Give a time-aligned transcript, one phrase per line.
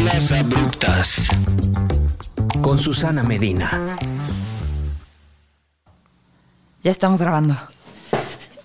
[0.00, 1.28] Mezclas abruptas.
[2.62, 3.96] Con Susana Medina.
[6.84, 7.56] Ya estamos grabando.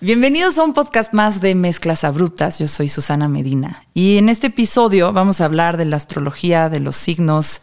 [0.00, 2.60] Bienvenidos a un podcast más de Mezclas Abruptas.
[2.60, 3.82] Yo soy Susana Medina.
[3.94, 7.62] Y en este episodio vamos a hablar de la astrología, de los signos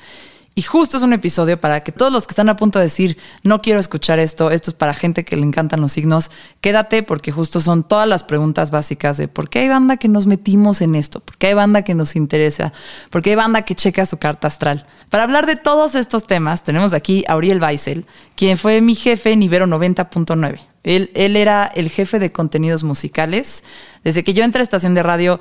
[0.53, 3.17] y justo es un episodio para que todos los que están a punto de decir,
[3.43, 7.31] no quiero escuchar esto, esto es para gente que le encantan los signos, quédate porque
[7.31, 10.95] justo son todas las preguntas básicas de por qué hay banda que nos metimos en
[10.95, 12.73] esto, por qué hay banda que nos interesa,
[13.09, 14.85] por qué hay banda que checa su carta astral.
[15.09, 19.31] Para hablar de todos estos temas, tenemos aquí a Uriel Weissel, quien fue mi jefe
[19.31, 20.59] en Ibero 90.9.
[20.83, 23.63] Él, él era el jefe de contenidos musicales.
[24.03, 25.39] Desde que yo entré a estación de radio,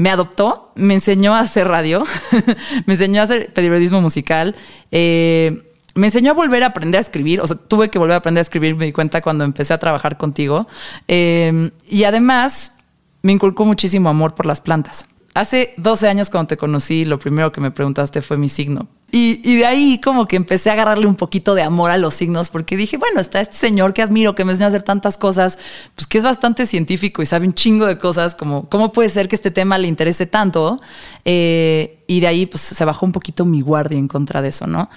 [0.00, 2.06] me adoptó, me enseñó a hacer radio,
[2.86, 4.56] me enseñó a hacer periodismo musical,
[4.90, 5.62] eh,
[5.94, 8.40] me enseñó a volver a aprender a escribir, o sea, tuve que volver a aprender
[8.40, 10.66] a escribir, me di cuenta cuando empecé a trabajar contigo,
[11.06, 12.78] eh, y además
[13.20, 15.06] me inculcó muchísimo amor por las plantas.
[15.34, 18.88] Hace 12 años cuando te conocí, lo primero que me preguntaste fue mi signo.
[19.12, 22.48] Y, de ahí como que empecé a agarrarle un poquito de amor a los signos
[22.48, 25.58] porque dije, bueno, está este señor que admiro, que me enseña a hacer tantas cosas,
[25.94, 29.28] pues que es bastante científico y sabe un chingo de cosas, como cómo puede ser
[29.28, 30.80] que este tema le interese tanto.
[31.24, 34.66] Eh, y de ahí pues se bajó un poquito mi guardia en contra de eso,
[34.66, 34.88] ¿no?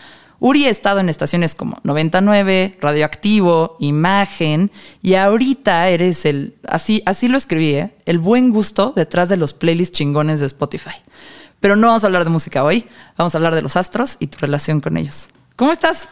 [0.44, 7.30] Uri ha estado en estaciones como 99, Radioactivo, Imagen, y ahorita eres el, así, así
[7.30, 7.95] lo escribí, ¿eh?
[8.05, 10.95] el buen gusto detrás de los playlists chingones de Spotify.
[11.64, 12.83] Pero no vamos a hablar de música hoy,
[13.17, 15.30] vamos a hablar de los astros y tu relación con ellos.
[15.56, 16.09] ¿Cómo estás?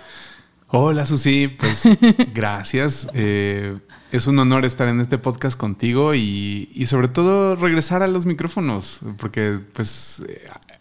[0.70, 1.84] Hola Susi, pues
[2.34, 3.10] gracias.
[3.14, 3.78] Eh,
[4.14, 8.26] es un honor estar en este podcast contigo y, y, sobre todo regresar a los
[8.26, 10.24] micrófonos, porque pues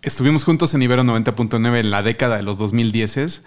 [0.03, 3.43] estuvimos juntos en Ibero 90.9 en la década de los 2010.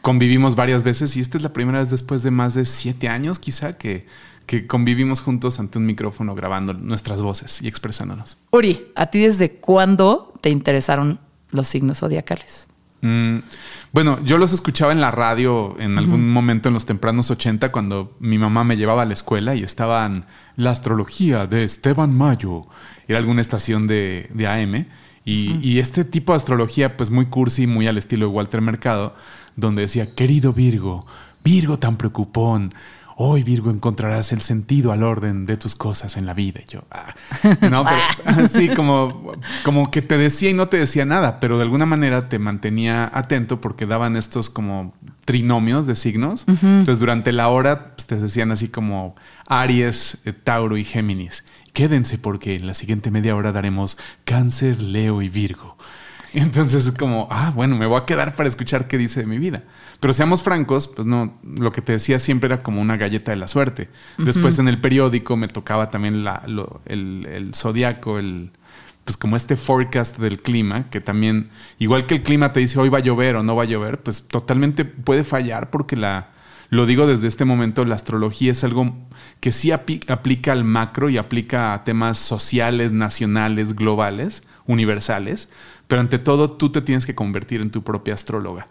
[0.00, 3.38] Convivimos varias veces y esta es la primera vez después de más de siete años
[3.38, 4.06] quizá que
[4.46, 8.38] que convivimos juntos ante un micrófono grabando nuestras voces y expresándonos.
[8.50, 11.18] Uri, ¿a ti desde cuándo te interesaron
[11.50, 12.68] los signos zodiacales?
[13.00, 13.40] Mm,
[13.92, 18.16] bueno, yo los escuchaba en la radio en algún momento en los tempranos 80 cuando
[18.18, 20.24] mi mamá me llevaba a la escuela y estaban
[20.56, 22.62] la astrología de Esteban Mayo.
[23.06, 24.86] Era alguna estación de, AM.
[25.26, 29.14] Y, y, este tipo de astrología, pues muy cursi, muy al estilo de Walter Mercado,
[29.56, 31.06] donde decía, querido Virgo,
[31.44, 32.72] Virgo tan preocupón,
[33.16, 36.60] hoy Virgo encontrarás el sentido al orden de tus cosas en la vida.
[36.66, 37.14] Y yo, ah.
[37.70, 37.96] no, pero
[38.44, 39.32] así como,
[39.64, 43.10] como que te decía y no te decía nada, pero de alguna manera te mantenía
[43.12, 44.94] atento porque daban estos como
[45.24, 46.44] trinomios de signos.
[46.46, 51.44] Entonces durante la hora pues, te decían así como Aries, eh, Tauro y Géminis.
[51.72, 55.76] Quédense porque en la siguiente media hora daremos Cáncer, Leo y Virgo.
[56.32, 59.38] Entonces es como, ah, bueno, me voy a quedar para escuchar qué dice de mi
[59.38, 59.62] vida.
[60.00, 63.36] Pero seamos francos, pues no, lo que te decía siempre era como una galleta de
[63.36, 63.88] la suerte.
[64.18, 66.42] Después en el periódico me tocaba también la,
[66.86, 68.50] el, el zodiaco, el,
[69.04, 72.88] pues como este forecast del clima, que también, igual que el clima te dice hoy
[72.88, 76.30] va a llover o no va a llover, pues totalmente puede fallar porque la,
[76.70, 78.96] lo digo desde este momento, la astrología es algo
[79.40, 85.48] que sí aplica al macro y aplica a temas sociales, nacionales, globales, universales,
[85.86, 88.66] pero ante todo tú te tienes que convertir en tu propia astróloga.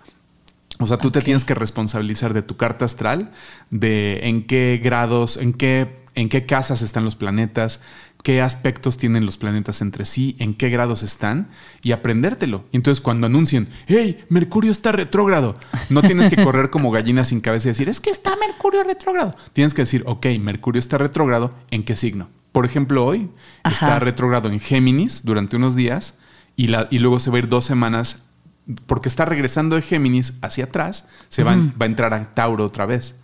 [0.84, 3.32] O sea, tú te tienes que responsabilizar de tu carta astral,
[3.70, 7.80] de en qué grados, en qué, en qué casas están los planetas,
[8.24, 11.50] qué aspectos tienen los planetas entre sí, en qué grados están
[11.82, 12.66] y aprendértelo.
[12.72, 15.58] Y entonces cuando anuncien, hey, Mercurio está retrógrado,
[15.90, 19.34] no tienes que correr como gallina sin cabeza y decir, es que está Mercurio retrógrado.
[19.54, 22.30] Tienes que decir, ok, Mercurio está retrógrado, ¿en qué signo?
[22.52, 23.30] Por ejemplo, hoy
[23.64, 26.18] está retrógrado en Géminis durante unos días
[26.56, 28.26] y, la, y luego se va a ir dos semanas
[28.86, 32.86] porque está regresando de Géminis hacia atrás, se va, va, a entrar a Tauro otra
[32.86, 33.16] vez.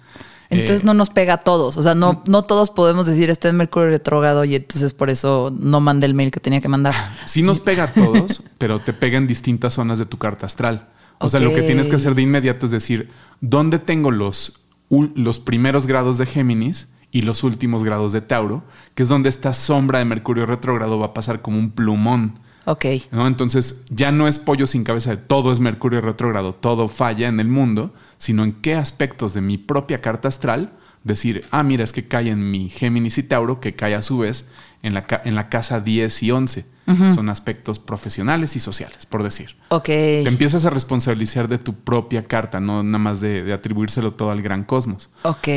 [0.49, 1.77] Entonces eh, no nos pega a todos.
[1.77, 5.53] O sea, no, no todos podemos decir este es Mercurio retrógrado y entonces por eso
[5.57, 6.95] no mandé el mail que tenía que mandar.
[7.25, 10.87] Sí, nos pega a todos, pero te pega en distintas zonas de tu carta astral.
[11.19, 13.09] O sea, lo que tienes que hacer de inmediato es decir,
[13.41, 18.63] ¿dónde tengo los, los primeros grados de Géminis y los últimos grados de Tauro?
[18.95, 22.39] Que es donde esta sombra de Mercurio retrógrado va a pasar como un plumón
[22.69, 22.85] Ok.
[23.11, 23.25] ¿no?
[23.25, 27.39] Entonces ya no es pollo sin cabeza de todo es Mercurio retrógrado, todo falla en
[27.39, 30.73] el mundo, sino en qué aspectos de mi propia carta astral
[31.03, 34.19] decir, ah, mira, es que cae en mi Géminis y Tauro, que cae a su
[34.19, 34.47] vez
[34.83, 36.65] en la, en la casa 10 y 11.
[37.13, 39.55] Son aspectos profesionales y sociales, por decir.
[39.69, 39.85] Ok.
[39.85, 44.31] Te empiezas a responsabilizar de tu propia carta, no nada más de, de atribuírselo todo
[44.31, 45.11] al gran cosmos.
[45.21, 45.47] Ok.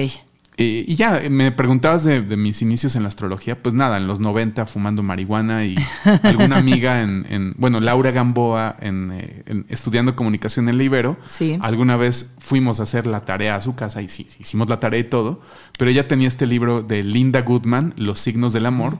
[0.58, 3.62] Eh, y ya, me preguntabas de, mis inicios en la astrología.
[3.62, 5.76] Pues nada, en los 90 fumando marihuana y
[6.22, 11.16] alguna amiga en, bueno, Laura Gamboa eh, en, estudiando comunicación en la Ibero.
[11.26, 11.58] Sí.
[11.60, 15.00] Alguna vez fuimos a hacer la tarea a su casa y sí, hicimos la tarea
[15.00, 15.40] y todo.
[15.78, 18.98] Pero ella tenía este libro de Linda Goodman, Los signos del amor,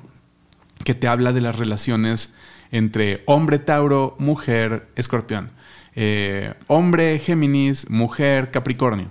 [0.85, 2.35] que te habla de las relaciones
[2.71, 5.51] entre hombre Tauro, mujer Escorpión,
[5.95, 9.11] eh, hombre Géminis, mujer Capricornio.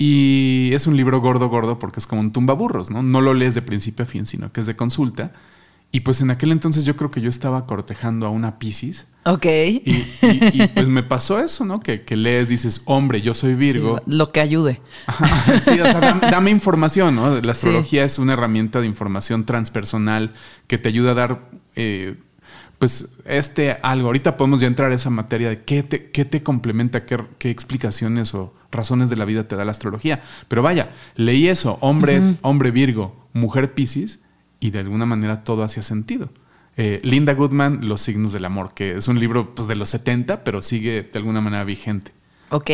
[0.00, 3.02] Y es un libro gordo, gordo, porque es como un tumbaburros, ¿no?
[3.02, 5.32] No lo lees de principio a fin, sino que es de consulta.
[5.90, 9.08] Y pues en aquel entonces yo creo que yo estaba cortejando a una Pisces.
[9.24, 9.46] Ok.
[9.46, 10.04] Y, y-
[10.52, 11.80] y, pues me pasó eso, ¿no?
[11.80, 13.96] Que, que lees, dices, hombre, yo soy Virgo.
[13.98, 14.80] Sí, lo que ayude.
[15.06, 17.30] Ajá, sí, o sea, dame, dame información, ¿no?
[17.36, 17.66] La Sí.
[17.66, 20.32] astrología es una herramienta de información transpersonal
[20.68, 22.16] que te ayuda a dar, eh,
[22.78, 24.08] pues, este algo.
[24.08, 27.50] Ahorita podemos ya entrar a esa materia de qué te, qué te complementa, qué, qué
[27.50, 30.22] explicaciones o razones de la vida te da la astrología.
[30.48, 34.20] Pero vaya, leí eso, hombre, hombre Virgo, mujer Piscis,
[34.60, 36.30] y de alguna manera todo hacía sentido.
[36.76, 40.44] Eh, Linda Goodman, Los signos del amor, que es un libro pues, de los 70,
[40.44, 42.12] pero sigue de alguna manera vigente.
[42.50, 42.70] Ok.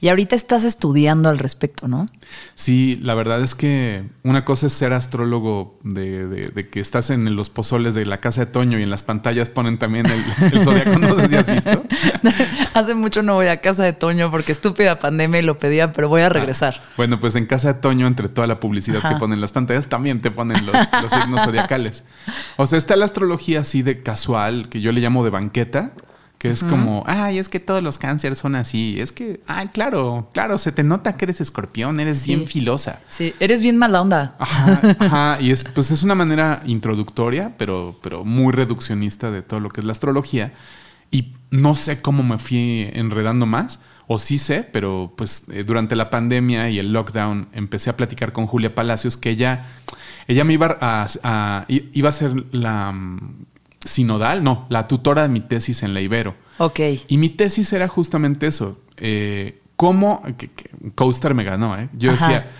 [0.00, 2.08] Y ahorita estás estudiando al respecto, ¿no?
[2.54, 7.10] Sí, la verdad es que una cosa es ser astrólogo de, de- de que estás
[7.10, 10.22] en los pozoles de la casa de Toño y en las pantallas ponen también el,
[10.52, 10.98] el zodiaco.
[10.98, 11.82] No sé si has visto.
[12.74, 16.08] Hace mucho no voy a casa de Toño porque estúpida pandemia y lo pedía, pero
[16.08, 16.80] voy a regresar.
[16.96, 19.14] Bueno, pues en casa de Toño, entre toda la publicidad Ajá.
[19.14, 22.04] que ponen en las pantallas, también te ponen los, los signos zodiacales.
[22.56, 25.92] O sea, está la astrología así de casual, que yo le llamo de banqueta,
[26.38, 29.00] que es como, ay, es que todos los cánceres son así.
[29.00, 32.34] Es que, ay, claro, claro, se te nota que eres escorpión, eres Sí.
[32.34, 33.00] bien filosa.
[33.08, 34.36] Sí, eres bien mala onda.
[34.38, 39.60] Ajá, ajá, y es, pues es una manera introductoria, pero, pero muy reduccionista de todo
[39.60, 40.52] lo que es la astrología.
[41.10, 45.96] Y no sé cómo me fui enredando más, o sí sé, pero pues eh, durante
[45.96, 49.66] la pandemia y el lockdown empecé a platicar con Julia Palacios, que ella,
[50.28, 53.46] ella me iba a, iba a ser la mm,
[53.86, 56.34] sinodal, no, la tutora de mi tesis en la Ibero.
[56.58, 56.80] Ok.
[57.08, 58.80] Y mi tesis era justamente eso.
[58.98, 60.22] eh, ¿Cómo?
[60.38, 61.88] Que, que Coaster me ganó, ¿eh?
[61.92, 62.26] Yo Ajá.
[62.26, 62.50] decía,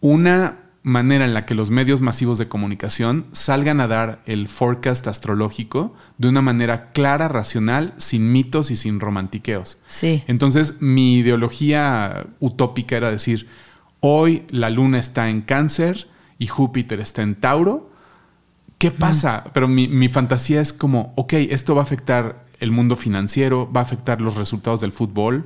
[0.00, 5.06] una manera en la que los medios masivos de comunicación salgan a dar el forecast
[5.08, 9.78] astrológico de una manera clara, racional, sin mitos y sin romantiqueos.
[9.88, 10.22] Sí.
[10.26, 13.48] Entonces, mi ideología utópica era decir,
[14.00, 17.89] hoy la luna está en cáncer y Júpiter está en Tauro.
[18.80, 19.44] ¿Qué pasa?
[19.52, 23.80] Pero mi, mi fantasía es como, ok, esto va a afectar el mundo financiero, va
[23.80, 25.44] a afectar los resultados del fútbol,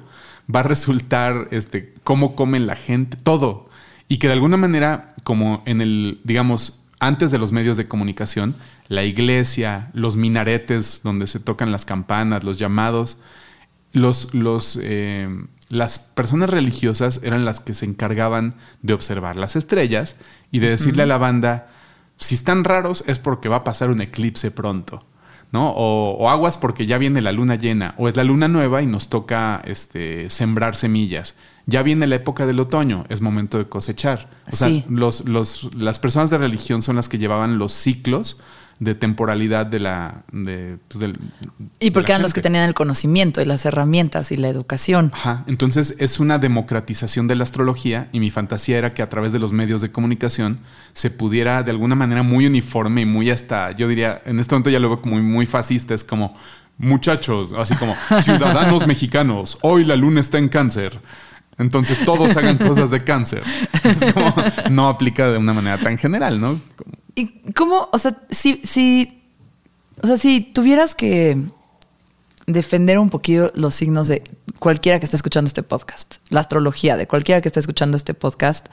[0.55, 3.69] va a resultar este, cómo comen la gente, todo.
[4.07, 8.55] Y que de alguna manera, como en el, digamos, antes de los medios de comunicación,
[8.87, 13.19] la iglesia, los minaretes donde se tocan las campanas, los llamados,
[13.93, 15.29] los, los, eh,
[15.69, 20.15] las personas religiosas eran las que se encargaban de observar las estrellas
[20.53, 21.74] y de decirle a la banda,
[22.19, 25.05] si están raros es porque va a pasar un eclipse pronto,
[25.53, 25.71] ¿no?
[25.71, 28.87] O, o aguas porque ya viene la luna llena, o es la luna nueva y
[28.87, 31.35] nos toca este, sembrar semillas.
[31.67, 34.29] Ya viene la época del otoño, es momento de cosechar.
[34.53, 34.85] O sea, Sí.
[34.89, 38.39] los, los, las personas de religión son las que llevaban los ciclos
[38.81, 40.23] de temporalidad de la...
[40.33, 41.17] De, pues, del-
[41.81, 45.11] Y porque eran los que tenían el conocimiento y las herramientas y la educación.
[45.15, 49.33] Ajá, entonces es una democratización de la astrología y mi fantasía era que a través
[49.33, 50.61] de los medios de comunicación
[50.93, 54.71] se pudiera de alguna manera muy uniforme y muy hasta, yo diría, en este momento
[54.71, 56.37] ya lo veo como muy, muy fascista, es como,
[56.77, 61.01] muchachos, así como, ciudadanos mexicanos, hoy la luna está en cáncer.
[61.57, 63.45] Entonces todos hagan cosas de cáncer.
[63.85, 64.35] Es como,
[64.71, 66.61] no aplica de una manera tan general, ¿no?
[66.77, 69.23] Como- ¿Y cómo, o sea, si, si,
[70.03, 71.41] o sea, si tuvieras que
[72.47, 74.23] defender un poquito los signos de
[74.59, 78.67] cualquiera que esté escuchando este podcast, la astrología de cualquiera que esté escuchando este podcast,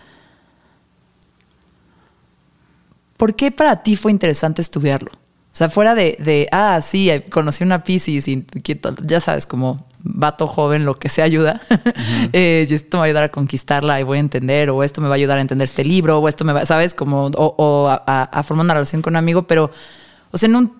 [3.18, 5.12] ¿por qué para ti fue interesante estudiarlo?
[5.12, 8.46] O sea, fuera de, de ah, sí, conocí una Pisces y
[9.04, 11.62] ya sabes, como vato joven, lo que se ayuda.
[12.34, 15.02] Eh, y esto me va a ayudar a conquistarla y voy a entender, o esto
[15.02, 16.94] me va a ayudar a entender este libro, o esto me va, ¿sabes?
[16.94, 19.72] Como, o, o a, formar una relación con un amigo, pero,
[20.32, 20.74] o sea, en, un,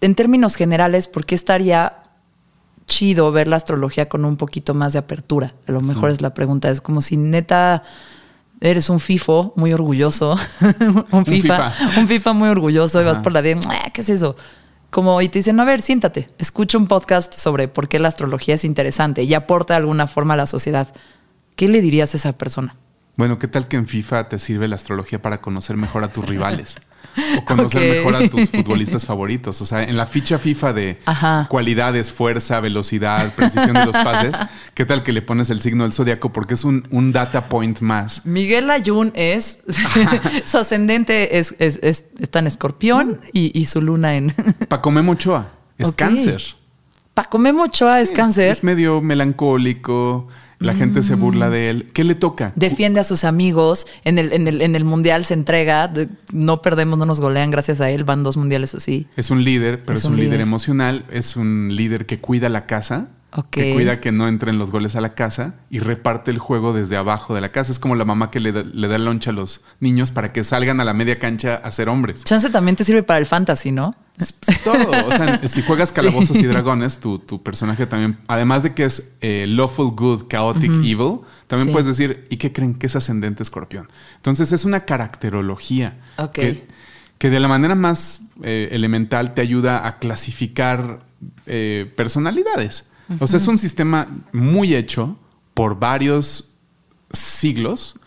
[0.00, 1.94] en términos generales, ¿por qué estaría
[2.86, 5.54] chido ver la astrología con un poquito más de apertura?
[5.66, 7.82] A lo mejor es la pregunta, es como si neta
[8.60, 10.38] eres un FIFO muy orgulloso,
[11.12, 12.00] un, FIFA, FIFA.
[12.00, 14.36] un FIFA muy orgulloso y vas por la "Ah, ¿qué es eso?
[14.96, 18.54] Como, y te dicen, a ver, siéntate, escucha un podcast sobre por qué la astrología
[18.54, 20.88] es interesante y aporta de alguna forma a la sociedad.
[21.54, 22.76] ¿Qué le dirías a esa persona?
[23.16, 26.28] Bueno, ¿qué tal que en FIFA te sirve la astrología para conocer mejor a tus
[26.28, 26.76] rivales?
[27.38, 29.62] O conocer mejor a tus futbolistas favoritos.
[29.62, 31.46] O sea, en la ficha FIFA de Ajá.
[31.48, 34.36] cualidades, fuerza, velocidad, precisión de los pases,
[34.74, 36.30] ¿qué tal que le pones el signo del zodiaco?
[36.30, 38.26] Porque es un, un data point más.
[38.26, 39.60] Miguel Ayun es,
[40.44, 44.34] su ascendente es, es- es- está en escorpión y, y su luna en...
[44.68, 46.42] Paco Memo Ochoa es cáncer.
[47.14, 48.50] Paco Memo Ochoa es Sí, cáncer.
[48.50, 51.88] Es medio melancólico, la gente se burla de él.
[51.92, 52.52] ¿Qué le toca?
[52.56, 53.86] Defiende a sus amigos.
[54.04, 55.92] En el, en el, en el mundial se entrega.
[56.32, 58.04] no perdemos, no nos golean gracias a él.
[58.04, 59.06] Van dos mundiales así.
[59.16, 60.28] Es un líder, pero Es es, un, líder.
[60.30, 60.40] líder.
[60.40, 61.04] emocional.
[61.10, 63.08] Es un líder que cuida la casa.
[63.50, 66.96] Que cuida que no entren los goles a la casa y reparte el juego desde
[66.96, 67.70] abajo de la casa.
[67.70, 70.42] Es como la mamá que le da, le da loncha a los niños para que
[70.42, 72.24] salgan a la media cancha a ser hombres.
[72.24, 73.94] Chance también te sirve para el fantasy, ¿no?
[74.18, 75.06] Es todo.
[75.06, 79.14] O sea, si juegas calabozos y dragones, tu, tu personaje también, además de que es
[79.20, 81.72] eh, lawful good, chaotic evil, también Sí.
[81.72, 83.88] puedes decir, ¿y qué creen que es ascendente escorpión?
[84.16, 85.98] Entonces es una caracterología
[86.32, 86.66] que,
[87.18, 91.04] que de la manera más eh, elemental te ayuda a clasificar
[91.46, 92.88] eh, personalidades.
[93.20, 95.16] O sea, es un sistema muy hecho
[95.54, 96.54] por varios
[97.12, 97.98] siglos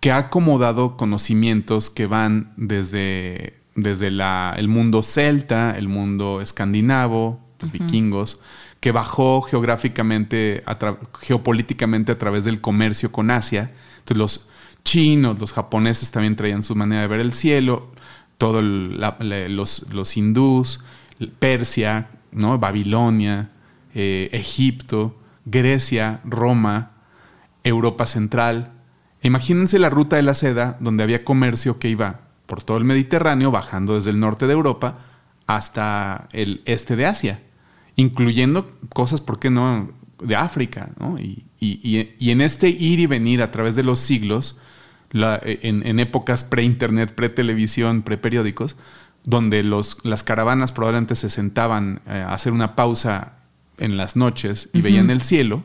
[0.00, 7.40] que ha acomodado conocimientos que van desde, desde la- el mundo celta, el mundo escandinavo,
[7.60, 8.40] los vikingos,
[8.80, 10.76] que bajó geográficamente, a
[11.20, 13.72] geopolíticamente a través del comercio con Asia.
[13.98, 14.48] Entonces los
[14.84, 17.92] chinos, los japoneses también traían su manera de ver el cielo,
[18.36, 20.80] todo el- la- la- los, los hindús,
[21.38, 22.58] Persia, ¿no?
[22.58, 23.50] Babilonia,
[23.94, 26.92] eh, Egipto, Grecia, Roma,
[27.64, 28.72] Europa Central.
[29.22, 33.50] Imagínense la ruta de la seda, donde había comercio que iba por todo el Mediterráneo,
[33.52, 34.98] bajando desde el norte de Europa
[35.46, 37.42] hasta el este de Asia,
[37.96, 39.90] incluyendo cosas, ¿por qué no?,
[40.20, 40.90] de África.
[40.98, 41.18] ¿no?
[41.18, 44.58] Y, y- y- y en este ir y venir a través de los siglos,
[45.10, 48.76] la- en, en épocas pre-internet, pre-televisión, pre-periódicos,
[49.24, 53.34] donde los, las caravanas probablemente se sentaban eh, a hacer una pausa
[53.78, 55.62] en las noches y veían el cielo,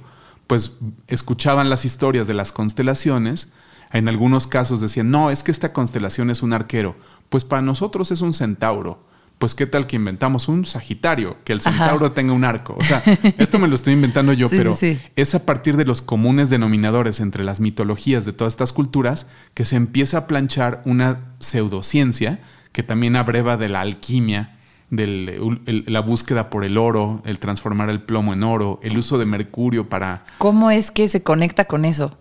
[0.48, 3.52] pues escuchaban las historias de las constelaciones.
[3.94, 6.96] En algunos casos decían, no, es que esta constelación es un arquero.
[7.30, 9.00] Pues para nosotros es un centauro.
[9.38, 11.72] Pues qué tal que inventamos un sagitario, que el Ajá.
[11.72, 12.76] centauro tenga un arco.
[12.80, 13.04] O sea,
[13.38, 15.02] esto me lo estoy inventando yo, Sí, pero sí, sí.
[15.16, 19.66] es a partir de los comunes denominadores entre las mitologías de todas estas culturas que
[19.66, 22.40] se empieza a planchar una pseudociencia
[22.72, 24.56] que también abreva de la alquimia,
[24.90, 29.26] de la búsqueda por el oro, el transformar el plomo en oro, el uso de
[29.26, 30.24] mercurio para...
[30.38, 32.18] ¿Cómo es que se conecta con eso?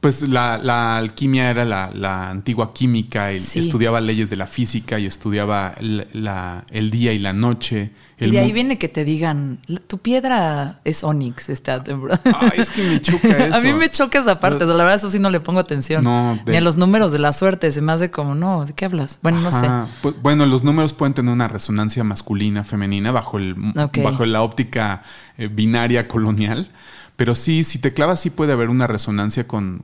[0.00, 3.58] Pues la, la alquimia era la, la antigua química, y Sí.
[3.58, 7.90] estudiaba leyes de la física y estudiaba el, la- el día y la noche.
[8.18, 12.20] Y de ahí viene que te digan, "La- tu piedra es onix temporada.
[12.40, 13.54] Ay, es que me choca eso.
[13.56, 15.60] A mí me choca esa parte, o sea, la verdad eso sí no le pongo
[15.60, 16.02] atención.
[16.02, 18.72] No, de- Ni a los números de la suerte, se me hace como, no, ¿de
[18.72, 19.18] qué hablas?
[19.22, 19.68] Bueno, no sé.
[20.00, 23.54] Pues, bueno, los números pueden tener una resonancia masculina, femenina, bajo, el,
[24.02, 25.02] bajo la óptica
[25.36, 26.70] eh, binaria colonial.
[27.20, 29.82] Pero sí, si te clavas, sí puede haber una resonancia con.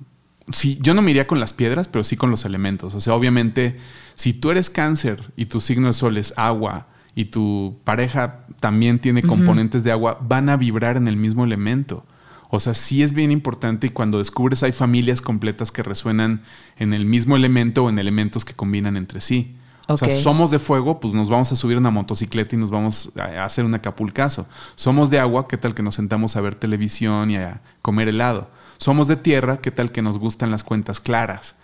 [0.50, 2.94] Sí, yo no me iría con las piedras, pero sí con los elementos.
[2.94, 3.78] O sea, obviamente,
[4.14, 9.00] si tú eres cáncer y tu signo de sol es agua y tu pareja también
[9.00, 12.06] tiene componentes de agua, van a vibrar en el mismo elemento.
[12.48, 16.40] O sea, sí es bien importante y cuando descubres hay familias completas que resuenan
[16.78, 19.56] en el mismo elemento o en elementos que combinan entre sí.
[19.88, 23.12] O sea, somos de fuego, pues nos vamos a subir una motocicleta y nos vamos
[23.18, 24.46] a hacer un acapulcazo.
[24.74, 28.50] Somos de agua, ¿qué tal que nos sentamos a ver televisión y a comer helado?
[28.78, 31.54] Somos de tierra, ¿qué tal que nos gustan las cuentas claras?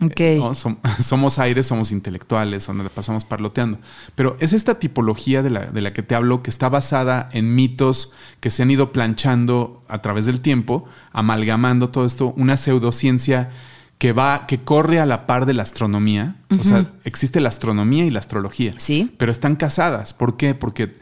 [0.00, 0.20] Ok.
[0.20, 0.54] Eh, ¿no?
[0.54, 3.78] Som- somos aires, somos intelectuales, donde pasamos parloteando.
[4.14, 7.54] Pero es esta tipología de la, de la que te hablo que está basada en
[7.54, 13.50] mitos que se han ido planchando a través del tiempo, amalgamando todo esto, una pseudociencia
[14.04, 16.36] que va, que corre a la par de la astronomía.
[16.60, 18.74] O sea, existe la astronomía y la astrología.
[18.76, 19.10] Sí.
[19.16, 20.12] Pero están casadas.
[20.12, 20.54] ¿Por qué?
[20.54, 20.92] Porque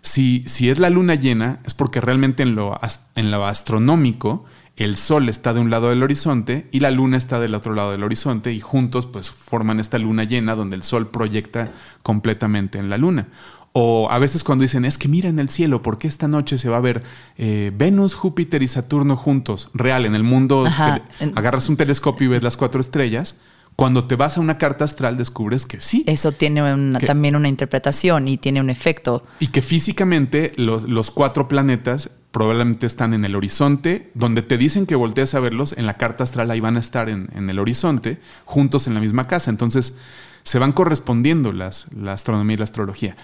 [0.00, 2.78] si, si es la luna llena, es porque realmente en lo,
[3.16, 4.44] en lo astronómico
[4.76, 7.90] el sol está de un lado del horizonte y la luna está del otro lado
[7.90, 11.68] del horizonte y juntos pues forman esta luna llena donde el sol proyecta
[12.04, 13.26] completamente en la luna.
[13.74, 16.68] O a veces cuando dicen, es que mira en el cielo, porque esta noche se
[16.68, 17.02] va a ver
[17.38, 19.70] eh, Venus, Júpiter y Saturno juntos?
[19.72, 23.36] Real, en el mundo, Ajá, tele- en- agarras un telescopio y ves las cuatro estrellas.
[23.74, 26.04] Cuando te vas a una carta astral descubres que sí.
[26.06, 26.60] Eso tiene
[27.06, 29.24] también una interpretación y tiene un efecto.
[29.40, 34.84] Y que físicamente los, los cuatro planetas probablemente están en el horizonte, donde te dicen
[34.84, 37.58] que volteas a verlos, en la carta astral ahí van a estar en, en el
[37.58, 39.48] horizonte, juntos en la misma casa.
[39.50, 39.96] Entonces
[40.42, 43.16] se van correspondiendo las, la astronomía y la astrología.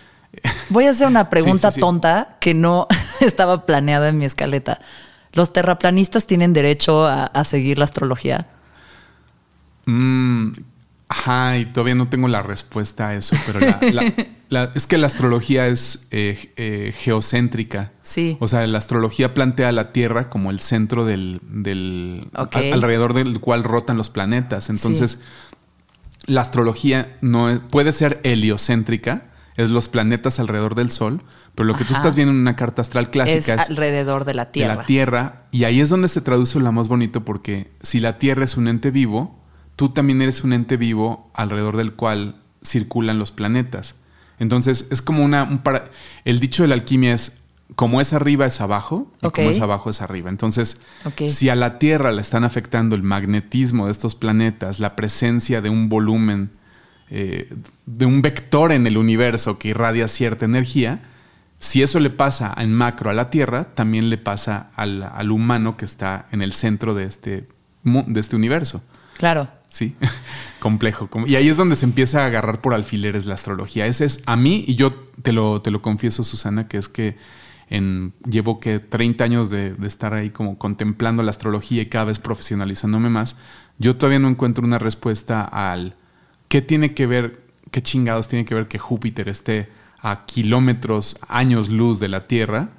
[0.70, 1.80] Voy a hacer una pregunta sí, sí.
[1.80, 2.86] tonta que no
[3.20, 4.80] estaba planeada en mi escaleta.
[5.32, 8.46] ¿Los terraplanistas tienen derecho a, a seguir la astrología?
[9.86, 10.52] Mm,
[11.08, 14.12] ajá, y todavía no tengo la respuesta a eso, pero la- la-
[14.48, 17.92] la- es que la astrología es eh, eh, geocéntrica.
[18.02, 18.36] Sí.
[18.40, 22.56] O sea, la astrología plantea a la Tierra como el centro del, del Ok.
[22.56, 24.68] a- alrededor del cual rotan los planetas.
[24.70, 25.20] Entonces,
[26.26, 29.22] la astrología no es- puede ser heliocéntrica,
[29.58, 31.20] es los planetas alrededor del Sol,
[31.54, 34.46] Pero lo que tú estás viendo en una carta astral clásica es, alrededor de la
[34.46, 34.74] de Tierra.
[34.76, 35.42] la Tierra.
[35.50, 38.68] Y ahí es donde se traduce lo más bonito porque si la Tierra es un
[38.68, 39.38] ente vivo,
[39.76, 43.96] tú también eres un ente vivo alrededor del cual circulan los planetas.
[44.38, 45.42] Entonces es como una...
[45.42, 45.90] un para-
[46.24, 47.38] el dicho de la alquimia es,
[47.74, 50.30] como es arriba es abajo y como es abajo es arriba.
[50.30, 50.80] Entonces,
[51.28, 55.68] si a la Tierra le están afectando el magnetismo de estos planetas, la presencia de
[55.70, 56.50] un volumen,
[57.10, 57.52] eh,
[57.86, 61.02] de un vector en el universo que irradia cierta energía,
[61.58, 65.76] si eso le pasa en macro a la Tierra, también le pasa al, al humano
[65.76, 67.48] que está en el centro de este,
[67.82, 68.82] de este universo.
[69.16, 69.48] Claro.
[69.68, 69.96] Sí,
[70.60, 71.08] complejo.
[71.26, 73.86] Y ahí es donde se empieza a agarrar por alfileres la astrología.
[73.86, 77.16] Ese es a mí, y yo te lo, te lo confieso, Susana, que es que
[77.68, 82.06] en, llevo que 30 años de, de estar ahí como contemplando la astrología y cada
[82.06, 83.36] vez profesionalizándome más.
[83.78, 85.96] Yo todavía no encuentro una respuesta al
[86.48, 89.68] qué tiene que ver, qué chingados tiene que ver que Júpiter esté
[90.00, 92.70] a kilómetros, años luz de la Tierra.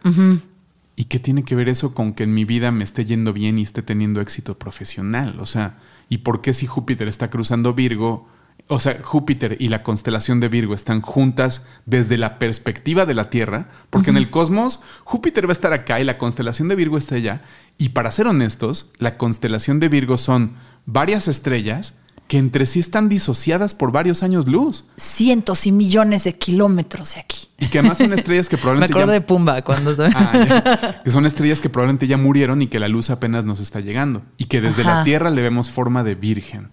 [0.96, 3.58] ¿Y qué tiene que ver eso con que en mi vida me esté yendo bien
[3.58, 5.40] y esté teniendo éxito profesional?
[5.40, 5.78] O sea,
[6.10, 8.28] ¿y por qué si Júpiter está cruzando Virgo?
[8.68, 13.30] O sea, Júpiter y la constelación de Virgo están juntas desde la perspectiva de la
[13.30, 16.98] Tierra, porque en el cosmos Júpiter va a estar acá y la constelación de Virgo
[16.98, 17.44] está allá.
[17.78, 21.96] Y para ser honestos, la constelación de Virgo son varias estrellas
[22.30, 24.86] que entre sí están disociadas por varios años luz.
[24.98, 27.50] Cientos y millones de kilómetros de aquí.
[27.58, 28.94] Y que además son estrellas que Me probablemente...
[28.94, 29.94] acuerdo ya- de Pumba cuando...
[30.16, 33.80] Ah, que son estrellas que probablemente ya murieron y que la luz apenas nos está
[33.82, 34.22] llegando.
[34.38, 35.00] Y que desde Ajá.
[35.00, 36.70] la Tierra le vemos forma de virgen.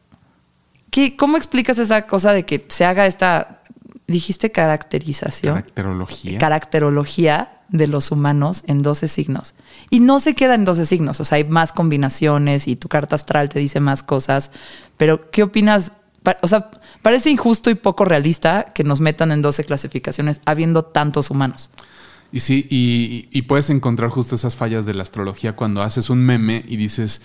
[0.90, 3.62] ¿Qué- ¿Cómo explicas esa cosa de que se haga esta,
[4.06, 5.54] dijiste caracterización?
[5.54, 6.38] Caracterología.
[6.38, 9.54] caracterología de los humanos en 12 signos.
[9.90, 13.14] Y no se queda en 12 signos, o sea, hay más combinaciones y tu carta
[13.14, 14.50] astral te dice más cosas,
[14.96, 15.92] pero ¿qué opinas?
[16.42, 16.70] O sea,
[17.02, 21.70] parece injusto y poco realista que nos metan en 12 clasificaciones habiendo tantos humanos.
[22.32, 26.18] Y sí, y, y puedes encontrar justo esas fallas de la astrología cuando haces un
[26.18, 27.22] meme y dices,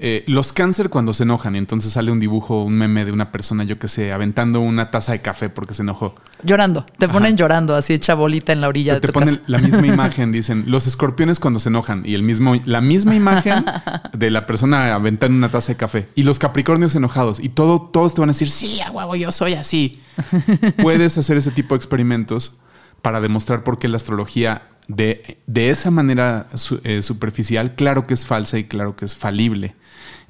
[0.00, 3.32] eh, los cáncer cuando se enojan y entonces sale un dibujo, un meme de una
[3.32, 6.14] persona, yo que sé, aventando una taza de café porque se enojó.
[6.44, 7.12] Llorando, te Ajá.
[7.14, 9.44] ponen llorando así hecha bolita en la orilla Te de tu ponen casa.
[9.48, 13.64] la misma imagen, dicen, los escorpiones cuando se enojan y el mismo, la misma imagen
[14.12, 18.14] de la persona aventando una taza de café y los capricornios enojados y todo, todos
[18.14, 20.00] te van a decir, sí, a huevo, yo soy así.
[20.82, 22.58] Puedes hacer ese tipo de experimentos
[23.02, 28.14] para demostrar por qué la astrología de, de esa manera su- eh, superficial, claro que
[28.14, 29.74] es falsa y claro que es falible.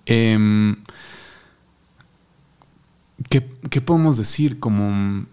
[0.09, 0.77] Em,
[3.29, 4.59] ¿qué, qué podemos decir?
[4.59, 5.27] Como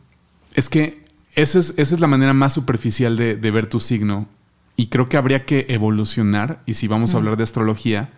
[0.54, 4.28] es que eso es, esa es la manera más superficial de, de ver tu signo.
[4.76, 6.62] Y creo que habría que evolucionar.
[6.66, 8.12] Y si vamos a hablar de astrología,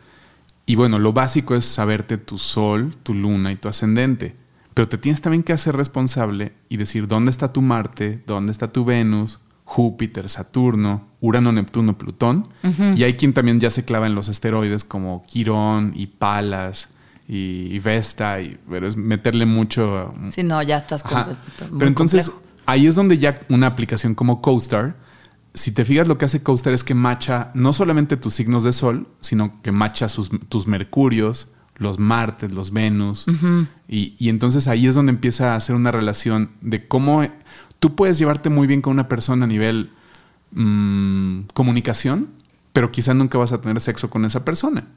[0.65, 4.35] y bueno, lo básico es saberte tu sol, tu luna y tu ascendente.
[4.73, 8.71] Pero te tienes también que hacer responsable y decir dónde está tu Marte, dónde está
[8.71, 9.39] tu Venus,
[9.69, 12.47] Júpiter, Saturno, Urano, Neptuno, Plutón.
[12.95, 16.87] Y hay quien también ya se clava en los asteroides como Quirón y Palas
[17.27, 18.39] y, y Vesta.
[18.41, 21.35] Y, pero es meterle mucho Sí, no, ya estás muy
[21.79, 22.31] Pero entonces
[22.65, 24.95] ahí es donde ya una aplicación como CoStar,
[25.53, 28.71] si te fijas lo que hace CoStar es que macha no solamente tus signos de
[28.71, 33.25] sol, sino que macha sus- tus mercurios, los martes, los Venus.
[33.89, 37.23] y, y entonces ahí es donde empieza a hacer una relación de cómo
[37.79, 39.91] tú puedes llevarte muy bien con una persona a nivel
[40.51, 42.29] mm, comunicación,
[42.73, 44.87] pero quizás nunca vas a tener sexo con esa persona.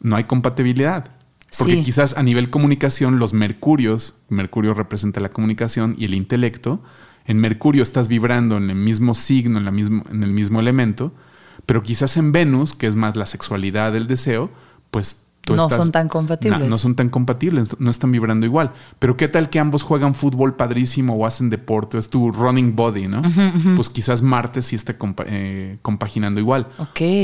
[0.00, 1.10] No hay compatibilidad.
[1.58, 1.82] Porque Sí.
[1.82, 6.80] quizás a nivel comunicación, los mercurios, Mercurio representa la comunicación y el intelecto,
[7.26, 11.12] en Mercurio estás vibrando en el mismo signo, en, la mismo, en el mismo elemento,
[11.66, 14.50] pero quizás en Venus, que es más la sexualidad, el deseo,
[14.92, 16.60] pues tú No estás- son tan compatibles.
[16.60, 18.72] No, no son tan compatibles, no están vibrando igual.
[18.98, 23.08] Pero qué tal que ambos juegan fútbol padrísimo o hacen deporte, es tu running body,
[23.08, 23.22] ¿no?
[23.76, 26.68] Pues quizás Marte sí esté compa- eh, compaginando igual.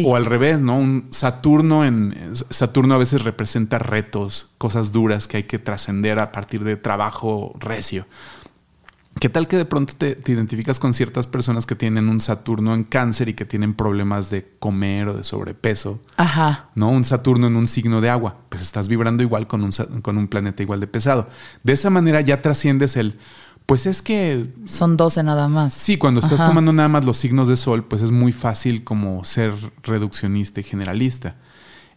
[0.07, 0.79] O al revés, ¿no?
[0.79, 6.33] Un Saturno en Saturno a veces representa retos, cosas duras que hay que trascender a
[6.33, 8.07] partir de trabajo recio.
[9.19, 12.75] ¿Qué tal que de pronto te, te identificas con ciertas personas que tienen un Saturno
[12.75, 16.01] en cáncer y que tienen problemas de comer o de sobrepeso?
[16.19, 16.69] Ajá.
[16.75, 16.91] ¿no?
[16.91, 19.71] Un Saturno en un signo de agua, pues estás vibrando igual con un,
[20.03, 21.29] con un planeta igual de pesado.
[21.63, 23.19] De esa manera ya trasciendes el,
[23.65, 25.73] pues es que Son 12 nada más.
[25.73, 26.51] sí, cuando estás Ajá.
[26.51, 30.63] tomando nada más los signos de sol, pues es muy fácil como ser reduccionista y
[30.63, 31.37] generalista.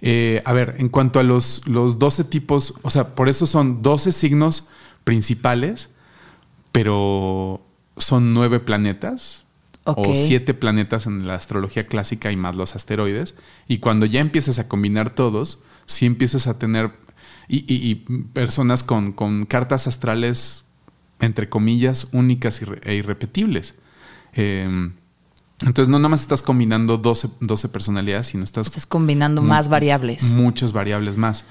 [0.01, 3.81] Eh, a ver, en cuanto a los, los 12 tipos, o sea, por eso son
[3.81, 4.69] 12 signos
[5.03, 5.89] principales,
[6.71, 7.65] pero
[7.97, 9.45] son nueve planetas
[9.85, 13.35] o siete planetas en la astrología clásica y más los asteroides.
[13.67, 16.91] Y cuando ya empiezas a combinar todos, sí empiezas a tener
[17.47, 17.95] y, y- y
[18.33, 20.65] personas con, con cartas astrales,
[21.19, 23.73] entre comillas, únicas e irrepetibles.
[24.33, 24.91] Eh,
[25.61, 28.67] Entonces no nada más estás combinando 12, 12 personalidades, sino estás...
[28.67, 30.33] Estás combinando más variables.
[30.35, 31.43] Muchas variables más.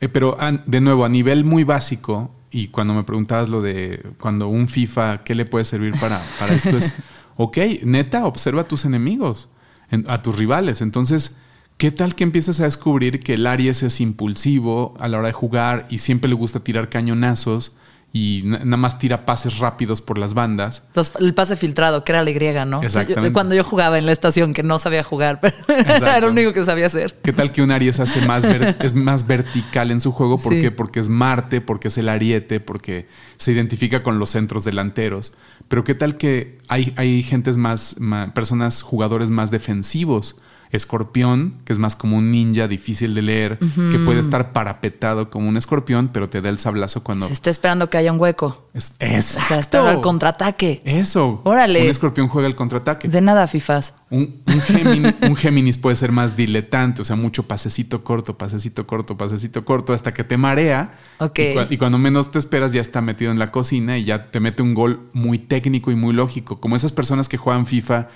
[0.00, 4.46] Eh, pero de nuevo, a nivel muy básico, y cuando me preguntabas lo de cuando
[4.48, 6.78] un FIFA, ¿qué le puede servir para, para esto?
[6.78, 6.92] Es,
[7.36, 9.48] ok, neta, observa a tus enemigos,
[9.90, 10.80] en- a tus rivales.
[10.80, 11.36] Entonces,
[11.78, 15.32] ¿qué tal que empiezas a descubrir que el Aries es impulsivo a la hora de
[15.32, 17.76] jugar y siempre le gusta tirar cañonazos
[18.16, 20.84] y na- nada más tira pases rápidos por las bandas?
[20.94, 22.78] Los- el pase filtrado, que era la Y, ¿no?
[22.78, 23.32] O sea, yo- Exactamente.
[23.32, 26.64] cuando yo jugaba en la estación, que no sabía jugar, pero era lo único que
[26.64, 27.18] sabía hacer.
[27.24, 30.38] ¿Qué tal que un Aries hace más ver- es más vertical en su juego?
[30.38, 30.62] ¿Por Sí.
[30.62, 30.70] qué?
[30.70, 35.34] Porque es Marte, porque es el ariete, porque se identifica con los centros delanteros.
[35.66, 37.96] Pero ¿qué tal que hay, hay gentes más,
[38.32, 40.36] personas, jugadores más defensivos?
[40.74, 45.48] Escorpión, que es más como un ninja difícil de leer, que puede estar parapetado como
[45.48, 47.26] un escorpión, pero te da el sablazo cuando...
[47.26, 48.68] Se está esperando que haya un hueco.
[48.74, 50.82] Es, O sea, espera el contraataque.
[50.84, 51.40] Eso.
[51.44, 51.84] Órale.
[51.84, 53.06] Un escorpión juega el contraataque.
[53.06, 53.94] De nada, FIFAs.
[54.10, 58.86] Un, un Géminis, un Géminis puede ser más diletante, o sea, mucho pasecito corto, pasecito
[58.86, 60.94] corto, pasecito corto, hasta que te marea.
[61.18, 61.38] Ok.
[61.38, 64.40] Y, y cuando menos te esperas, ya está metido en la cocina y ya te
[64.40, 66.60] mete un gol muy técnico y muy lógico.
[66.60, 68.08] Como esas personas que juegan FIFA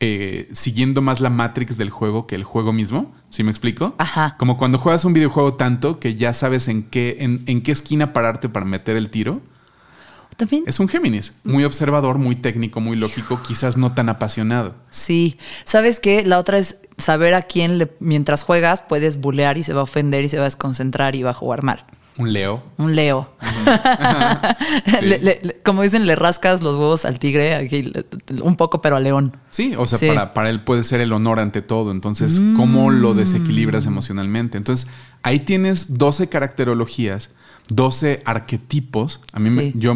[0.00, 3.14] eh, siguiendo más la Matrix del juego que el juego mismo.
[3.28, 3.94] ¿Sí me explico?
[3.98, 4.34] Ajá.
[4.38, 8.12] Como cuando juegas un videojuego tanto que ya sabes en qué, en, en qué esquina
[8.12, 9.40] pararte para meter el tiro.
[10.36, 10.64] También.
[10.66, 11.34] Es un Géminis.
[11.44, 14.74] Muy observador, muy técnico, muy lógico, quizás no tan apasionado.
[14.88, 15.36] Sí.
[15.64, 16.24] ¿Sabes qué?
[16.24, 19.84] La otra es saber a quién le- mientras juegas puedes bulear y se va a
[19.84, 21.84] ofender y se va a desconcentrar y va a jugar mal.
[22.18, 22.62] Un Leo.
[22.78, 23.30] Un Leo.
[25.00, 25.06] Sí.
[25.06, 27.92] Le- le- le- como dicen, le rascas los huevos al tigre, aquí,
[28.42, 29.36] un poco, pero al león.
[29.50, 30.06] Sí, o sea, Sí.
[30.06, 30.14] Mm.
[30.14, 31.90] Para, para él puede ser el honor ante todo.
[31.92, 34.58] Entonces, ¿cómo lo desequilibras emocionalmente?
[34.58, 34.88] Entonces,
[35.22, 37.30] ahí tienes 12 caracterologías,
[37.70, 39.20] 12 arquetipos.
[39.32, 39.92] A mí, me- yo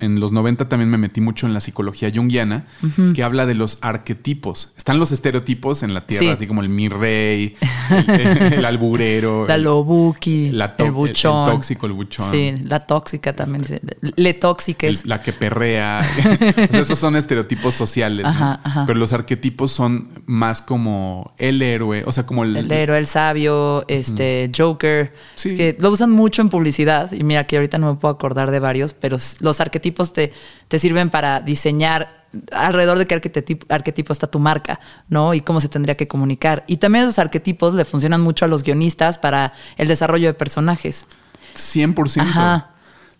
[0.00, 2.66] en los 90 también me metí mucho en la psicología junguiana,
[3.14, 4.74] que habla de los arquetipos.
[4.76, 6.28] Están los estereotipos en la tierra, Sí.
[6.30, 7.56] así como el mi rey,
[8.08, 11.48] el, el alburero, La el- lobuki, la el buchón.
[11.48, 12.30] el tóxico, el buchón.
[12.30, 13.62] Sí, la tóxica también.
[13.62, 13.80] dice.
[14.16, 15.06] Le tóxica es.
[15.06, 16.02] la que perrea.
[16.68, 18.24] o sea, esos son estereotipos sociales.
[18.24, 18.28] ¿no?
[18.30, 18.84] Ajá, ajá.
[18.86, 23.06] Pero los arquetipos son más como el héroe, o sea, como el, El héroe, el
[23.06, 25.14] sabio, este, Joker.
[25.36, 25.50] Sí.
[25.50, 27.11] Es que lo usan mucho en publicidad.
[27.12, 30.32] Y mira que ahorita no me puedo acordar de varios, pero los arquetipos te,
[30.68, 32.22] te sirven para diseñar
[32.52, 35.34] alrededor de qué arquetipo, arquetipo está tu marca, ¿no?
[35.34, 36.64] Y cómo se tendría que comunicar.
[36.66, 41.06] Y también esos arquetipos le funcionan mucho a los guionistas para el desarrollo de personajes.
[41.54, 42.20] 100%.
[42.20, 42.68] Ajá.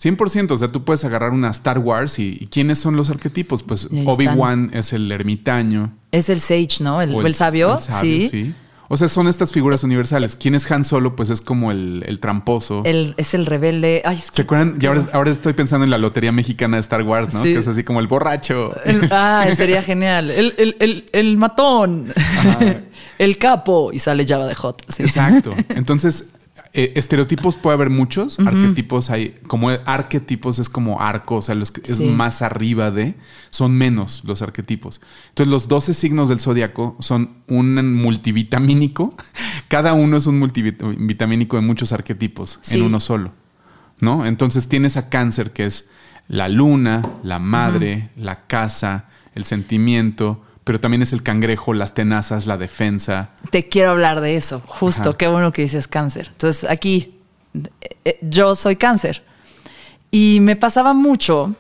[0.03, 3.63] 100%, o sea, tú puedes agarrar una Star Wars y, y ¿quiénes son los arquetipos?
[3.63, 5.97] Pues Obi-Wan es el ermitaño.
[6.11, 7.01] Es el sage, ¿no?
[7.01, 8.53] El, sabio, el sabio, sí.
[8.89, 10.37] O sea, son estas figuras universales.
[10.37, 11.17] ¿Quién es Han Solo?
[11.17, 12.83] Pues es como el, el tramposo.
[12.85, 14.03] El, es el rebelde.
[14.05, 14.77] Ay, es que- ¿Se acuerdan?
[14.81, 17.41] Y ahora, ahora estoy pensando en la lotería mexicana de Star Wars, ¿no?
[17.43, 17.53] Sí.
[17.55, 18.75] Que es así como el borracho.
[18.85, 20.31] El- ah, sería genial.
[20.31, 22.13] El, el- el- el matón.
[23.19, 23.93] el capo.
[23.93, 24.83] Y sale Java de Hot.
[24.89, 25.03] sí.
[25.05, 25.55] Exacto.
[25.71, 26.31] Entonces,
[26.75, 31.71] eh, estereotipos puede haber muchos, arquetipos hay, como arquetipos es como arco, o sea, los
[31.71, 33.15] que es más arriba de,
[33.51, 35.03] son menos los arquetipos.
[35.29, 39.15] Entonces, los 12 signos del zodiaco son un multivitamínico,
[39.69, 42.77] cada uno es un multivitamínico de muchos arquetipos Sí.
[42.79, 43.33] en uno solo,
[44.01, 44.25] ¿no?
[44.25, 45.91] Entonces, tienes a cáncer que es
[46.29, 52.47] la luna, la madre, la casa, el sentimiento, pero también es el cangrejo, las tenazas,
[52.47, 53.31] la defensa.
[53.51, 54.63] Te quiero hablar de eso.
[54.67, 55.11] Justo.
[55.11, 55.19] Ajá.
[55.19, 56.29] Qué bueno que dices cáncer.
[56.33, 57.19] Entonces, aquí,
[57.55, 59.25] eh, eh, yo soy cáncer.
[60.11, 61.55] Y me pasaba mucho.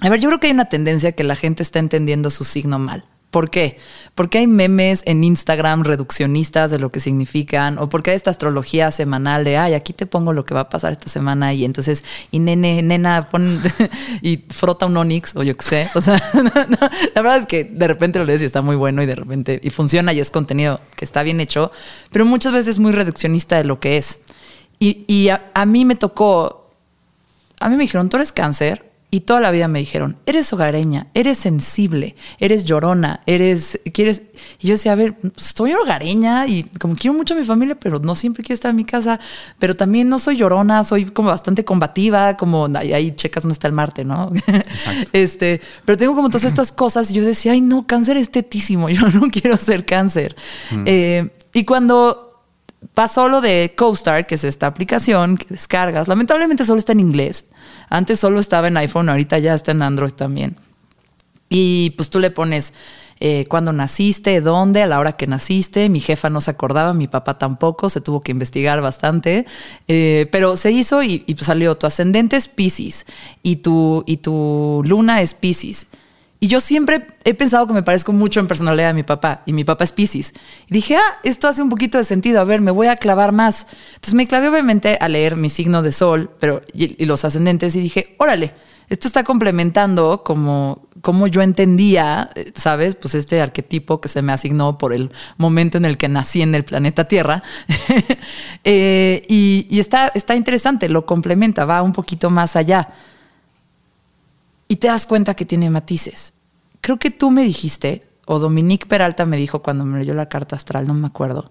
[0.00, 2.78] A ver, yo creo que hay una tendencia que la gente está entendiendo su signo
[2.78, 3.04] mal.
[3.30, 3.78] ¿Por qué?
[4.14, 8.90] Porque hay memes en Instagram reduccionistas de lo que significan, o porque hay esta astrología
[8.90, 12.04] semanal de, ay, aquí te pongo lo que va a pasar esta semana, y entonces,
[12.30, 13.62] y nene, nena, pon
[14.22, 15.88] y frota un onix, o yo qué sé.
[15.94, 16.22] O sea,
[17.14, 19.60] la verdad es que de repente lo lees y está muy bueno, y de repente,
[19.62, 21.70] y funciona y es contenido que está bien hecho,
[22.10, 24.20] pero muchas veces es muy reduccionista de lo que es.
[24.80, 26.68] Y, y a mí me tocó
[27.60, 28.87] a mí me dijeron, tú eres cáncer.
[29.10, 34.22] Y toda la vida me dijeron, eres hogareña, eres sensible, eres llorona, eres, quieres...
[34.60, 38.00] Y yo decía, a ver, estoy hogareña y como quiero mucho a mi familia, pero
[38.00, 39.18] no siempre quiero estar en mi casa,
[39.58, 43.66] pero también no soy llorona, soy como bastante combativa, como ahí, ahí checas dónde está
[43.66, 44.30] el Marte, ¿no?
[44.46, 45.10] Exacto.
[45.18, 48.88] Este, pero tengo como todas estas cosas y yo decía, ay, no, cáncer es tetísimo,
[48.90, 50.36] yo no quiero ser cáncer.
[50.84, 52.27] Eh, y cuando
[52.94, 56.08] pasó lo de CoStar, que es esta aplicación que descargas.
[56.08, 57.46] Lamentablemente solo está en inglés.
[57.88, 60.56] Antes solo estaba en iPhone, ahorita ya está en Android también.
[61.48, 62.74] Y pues tú le pones
[63.20, 65.88] eh, cuándo naciste, dónde, a la hora que naciste.
[65.88, 69.46] Mi jefa no se acordaba, mi papá tampoco, se tuvo que investigar bastante.
[69.88, 73.06] Eh, pero se hizo y, salió tu ascendente es Pisces
[73.42, 75.88] y tu, y tu luna es Pisces.
[76.40, 79.52] Y yo siempre he pensado que me parezco mucho en personalidad de mi papá, y
[79.52, 80.34] mi papá es Pisces.
[80.68, 83.32] Y dije, ah, esto hace un poquito de sentido, a ver, me voy a clavar
[83.32, 83.66] más.
[83.94, 87.80] Entonces me clavé obviamente a leer mi signo de sol pero, y, los ascendentes y
[87.80, 88.52] dije, órale,
[88.88, 92.94] esto está complementando como, como yo entendía, ¿sabes?
[92.94, 96.54] Pues este arquetipo que se me asignó por el momento en el que nací en
[96.54, 97.42] el planeta Tierra.
[98.64, 102.90] Eh, y, y está, está interesante, lo complementa, va un poquito más allá
[104.68, 106.34] y te das cuenta que tiene matices.
[106.80, 110.54] Creo que tú me dijiste, o Dominique Peralta me dijo cuando me leyó la carta
[110.54, 111.50] astral, no me acuerdo,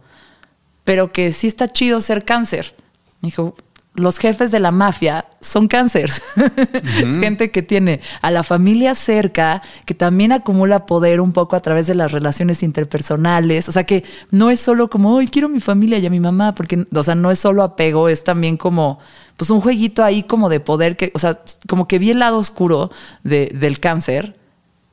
[0.83, 2.75] pero que sí está chido ser cáncer.
[3.21, 3.55] Me dijo,
[3.97, 6.11] los jefes de la mafia son cáncer.
[7.03, 11.61] es gente que tiene a la familia cerca, que también acumula poder un poco a
[11.61, 13.67] través de las relaciones interpersonales.
[13.67, 16.53] O sea, que no es solo como, hoy quiero mi familia y a mi mamá,
[16.53, 18.99] porque, o sea, no es solo apego, es también como,
[19.35, 22.37] pues un jueguito ahí como de poder, que, o sea, como que vi el lado
[22.37, 22.91] oscuro
[23.23, 24.35] de, del cáncer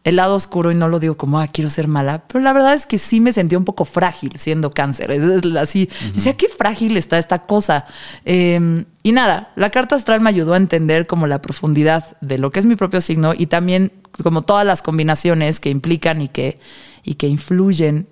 [0.05, 2.75] el lado oscuro y no lo digo como, ah, quiero ser mala, pero la verdad
[2.75, 5.11] es que sí me sentí un poco frágil siendo cáncer.
[5.11, 5.23] Es
[5.57, 7.87] así, o sea, qué frágil está esta cosa.
[8.27, 12.51] Em, y nada, la carta astral me ayudó a entender como la profundidad de lo
[12.51, 16.61] que es mi propio signo y también como todas las combinaciones que implican y que,
[17.03, 18.07] y que influyen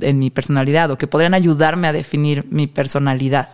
[0.00, 3.48] en mi personalidad o que podrían ayudarme a definir mi personalidad.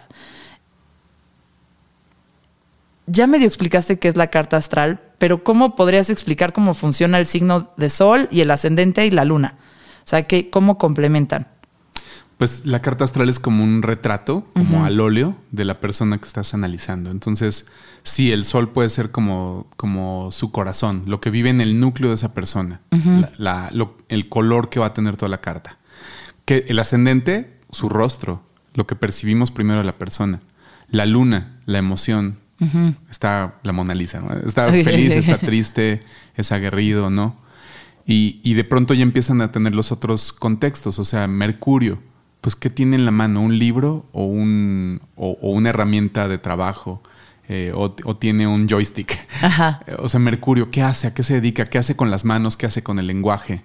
[3.06, 7.26] Ya medio explicaste qué es la carta astral, pero ¿cómo podrías explicar cómo funciona el
[7.26, 9.56] signo de Sol y el ascendente y la luna?
[10.04, 11.48] O sea, que, ¿cómo complementan?
[12.38, 16.26] Pues la carta astral es como un retrato, como al óleo de la persona que
[16.26, 17.10] estás analizando.
[17.10, 17.66] Entonces,
[18.02, 22.10] sí, el sol puede ser como, como su corazón, lo que vive en el núcleo
[22.10, 22.82] de esa persona,
[24.08, 25.78] el color que va a tener toda la carta.
[26.44, 28.42] Que el ascendente, su rostro,
[28.74, 30.40] lo que percibimos primero de la persona.
[30.88, 32.38] La luna, la emoción,
[33.10, 36.02] Está la Mona Lisa, Está feliz, está triste,
[36.36, 37.36] es aguerrido, ¿no?
[38.08, 41.98] Y, de pronto ya empiezan a tener los otros contextos, o sea, Mercurio,
[42.40, 43.40] pues ¿qué tiene en la mano?
[43.40, 47.02] ¿Un libro o, un, o, una herramienta de trabajo?
[47.48, 49.18] Eh, o, tiene un joystick.
[49.98, 51.08] O sea, Mercurio, ¿qué hace?
[51.08, 51.64] ¿A qué se dedica?
[51.64, 52.56] ¿Qué hace con las manos?
[52.56, 53.64] ¿Qué hace con el lenguaje?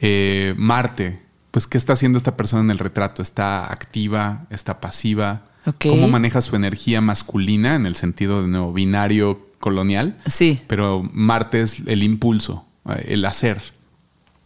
[0.00, 3.22] Eh, Marte, pues ¿qué está haciendo esta persona en el retrato?
[3.22, 4.46] ¿Está activa?
[4.50, 5.49] ¿Está pasiva?
[5.80, 10.16] Cómo maneja su energía masculina en el sentido de nuevo binario colonial.
[10.26, 10.60] Sí.
[10.66, 13.60] Pero Marte es el impulso, eh, el hacer.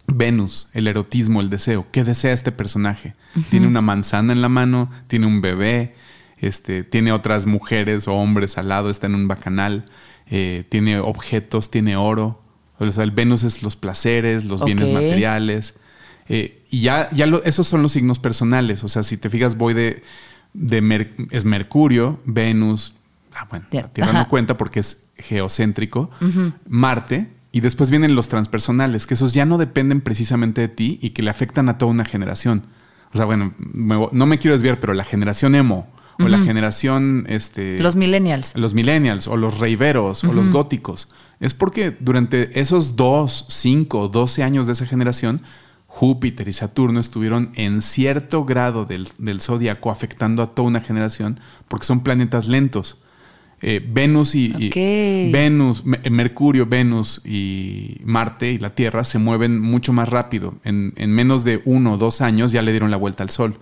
[0.06, 1.86] Venus, el erotismo, el deseo.
[1.90, 3.14] ¿Qué desea este personaje?
[3.48, 5.94] Tiene una manzana en la mano, tiene un bebé,
[6.38, 9.86] este, tiene otras mujeres o hombres al lado, está en un bacanal,
[10.30, 12.42] eh, tiene objetos, tiene oro.
[12.78, 15.74] O sea, el Venus es los placeres, los bienes materiales.
[16.28, 18.84] Eh, y ya, ya esos son los signos personales.
[18.84, 20.02] O sea, si te fijas, voy de
[20.54, 22.94] de es Mercurio, Venus,
[23.34, 24.12] ah, bueno, la Tierra.
[24.12, 26.10] No cuenta porque es geocéntrico,
[26.66, 31.10] Marte, y después vienen los transpersonales, que esos ya no dependen precisamente de ti y
[31.10, 32.66] que le afectan a toda una generación.
[33.12, 35.88] O sea, bueno, no me quiero desviar, pero la generación emo,
[36.18, 38.54] o la generación este los millennials.
[38.56, 41.08] los millennials o los reiveros o los góticos.
[41.40, 45.42] Es porque durante esos dos, cinco, doce años de esa generación
[45.94, 51.38] Júpiter y Saturno estuvieron en cierto grado del, del zodiaco afectando a toda una generación
[51.68, 52.98] porque son planetas lentos.
[53.62, 54.70] Eh, Venus y,
[55.32, 60.56] Venus, Mercurio, Venus y Marte y la Tierra se mueven mucho más rápido.
[60.64, 63.60] En, en menos de uno o dos años ya le dieron la vuelta al Sol.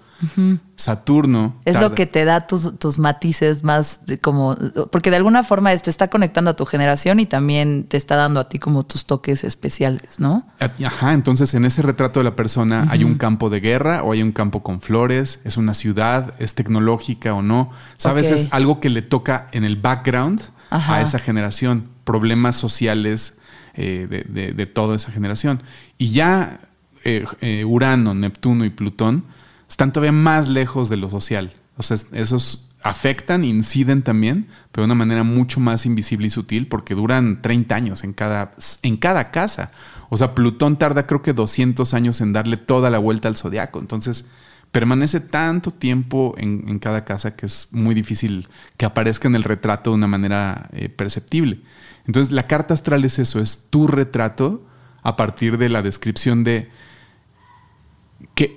[0.76, 1.60] Saturno.
[1.64, 4.56] Es lo que te da tus, matices más como.
[4.90, 8.40] Porque de alguna forma te está conectando a tu generación y también te está dando
[8.40, 10.46] a ti como tus toques especiales, ¿no?
[10.84, 14.22] Ajá, entonces en ese retrato de la persona hay un campo de guerra o hay
[14.22, 17.70] un campo con flores, es una ciudad, es tecnológica o no.
[17.96, 23.38] Sabes, es algo que le toca en el background a esa generación, problemas sociales
[23.74, 25.62] eh, de, toda esa generación.
[25.98, 26.60] Y ya
[27.04, 29.24] eh, eh, Urano, Neptuno y Plutón
[29.72, 31.54] están todavía más lejos de lo social.
[31.78, 36.68] O sea, esos afectan, inciden también, pero de una manera mucho más invisible y sutil
[36.68, 39.70] porque duran 30 años en cada, en cada casa.
[40.10, 43.78] O sea, Plutón tarda creo que 200 años en darle toda la vuelta al zodiaco.
[43.78, 44.26] Entonces,
[44.72, 49.88] permanece tanto tiempo en, cada casa que es muy difícil que aparezca en el retrato
[49.88, 51.62] de una manera eh, perceptible.
[52.06, 54.66] Entonces, la carta astral es eso, es tu retrato
[55.02, 56.70] a partir de la descripción de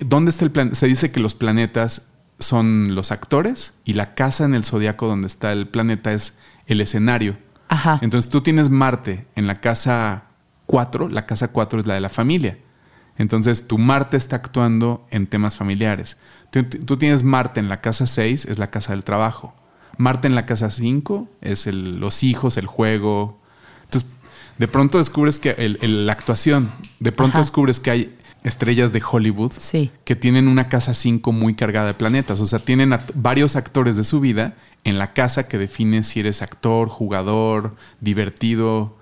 [0.01, 0.75] ¿Dónde está el planeta?
[0.75, 2.07] Se dice que los planetas
[2.39, 6.81] son los actores y la casa en el zodiaco donde está el planeta es el
[6.81, 7.37] escenario.
[7.67, 7.99] Ajá.
[8.01, 10.25] Entonces tú tienes Marte en la casa
[10.65, 12.57] 4, la casa 4 es la de la familia.
[13.17, 16.17] Entonces tu Marte está actuando en temas familiares.
[16.51, 19.53] Tú, tienes Marte en la casa 6, es la casa del trabajo.
[19.97, 23.39] Marte en la casa 5 es los hijos, el juego.
[23.85, 24.09] Entonces
[24.57, 29.51] de pronto descubres que el, la actuación, de pronto descubres que hay estrellas de Hollywood
[30.03, 32.39] que tienen una casa 5 muy cargada de planetas.
[32.39, 36.41] O sea, tienen varios actores de su vida en la casa que define si eres
[36.41, 38.97] actor, jugador, divertido,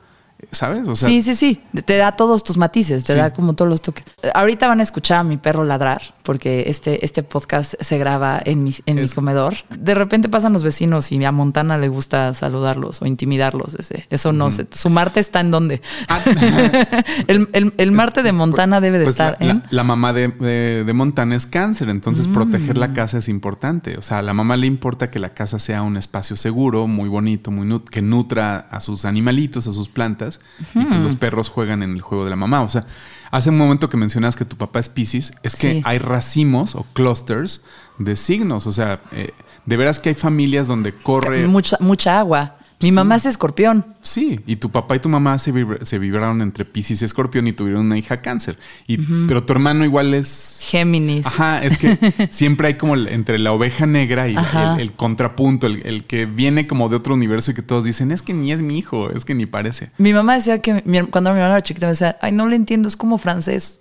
[0.52, 1.00] ¿Sabes?
[1.00, 1.62] sí, sí, sí.
[1.86, 4.06] Te da todos tus matices, te da como todos los toques.
[4.34, 8.64] Ahorita van a escuchar a mi perro ladrar, porque este, este podcast se graba en,
[8.64, 9.56] mi, en mi comedor.
[9.70, 13.76] De repente pasan los vecinos y a Montana le gusta saludarlos o intimidarlos.
[13.76, 14.08] Ese.
[14.10, 14.68] Eso no sé.
[14.72, 15.82] ¿Su Marte está en dónde?
[16.08, 16.24] Ah.
[17.28, 19.64] el, el, Marte de Montana debe de pues estar la, en.
[19.70, 22.34] La, mamá de, de, Montana es cáncer, entonces mm.
[22.34, 23.98] proteger la casa es importante.
[23.98, 27.10] O sea, a la mamá le importa que la casa sea un espacio seguro, muy
[27.10, 30.33] bonito, muy que nutra a sus animalitos, a sus plantas
[30.76, 32.62] y que los perros juegan en el juego de la mamá.
[32.62, 32.86] O sea,
[33.32, 36.86] hace un momento que mencionas que tu papá es Pisces, es que hay racimos o
[36.93, 37.62] clusters
[38.00, 38.67] de signos.
[38.67, 39.32] O sea, eh,
[39.65, 41.48] de veras que hay familias donde corre.
[41.48, 42.58] Mucha, mucha agua.
[42.84, 43.86] Mi mamá es escorpión.
[44.02, 47.86] Sí, y tu papá y tu mamá se, vibraron entre Pisces y escorpión y tuvieron
[47.86, 48.58] una hija cáncer.
[48.88, 50.60] Y, Pero tu hermano igual es...
[50.62, 51.26] Géminis.
[51.26, 51.98] Ajá, es que
[52.30, 54.36] siempre hay como entre la oveja negra y
[54.80, 58.34] el, contrapunto, el, que viene como de otro universo y que todos dicen, es que
[58.34, 59.91] ni es mi hijo, es que ni parece.
[59.98, 62.89] Mi mamá decía que cuando mi hermano era chiquita me decía, ay, no lo entiendo,
[62.89, 63.80] es como francés.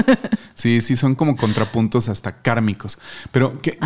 [0.54, 2.98] sí, sí, son como contrapuntos hasta kármicos.
[3.32, 3.78] Pero que,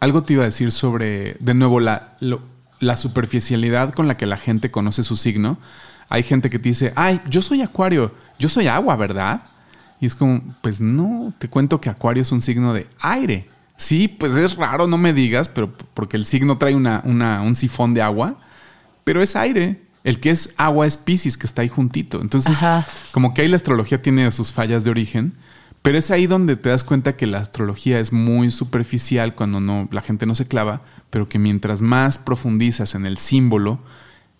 [0.00, 2.16] algo te iba a decir sobre, de nuevo, la...
[2.20, 5.58] Lo, la superficialidad con la que la gente conoce su signo.
[6.08, 9.42] Hay gente que te dice, ay, yo soy acuario, yo soy agua, ¿verdad?
[10.00, 13.48] Y es como, pues no, te cuento que acuario es un signo de aire.
[13.76, 17.94] Sí, pues es raro, no me digas, pero porque el signo trae una, un sifón
[17.94, 18.36] de agua,
[19.04, 19.82] pero es aire.
[20.04, 22.20] El que es agua es Pisces, que está ahí juntito.
[22.20, 22.58] Entonces,
[23.10, 25.34] como que ahí la astrología tiene sus fallas de origen,
[25.86, 29.88] pero es ahí donde te das cuenta que la astrología es muy superficial cuando no,
[29.92, 33.78] la gente no se clava, pero que mientras más profundizas en el símbolo,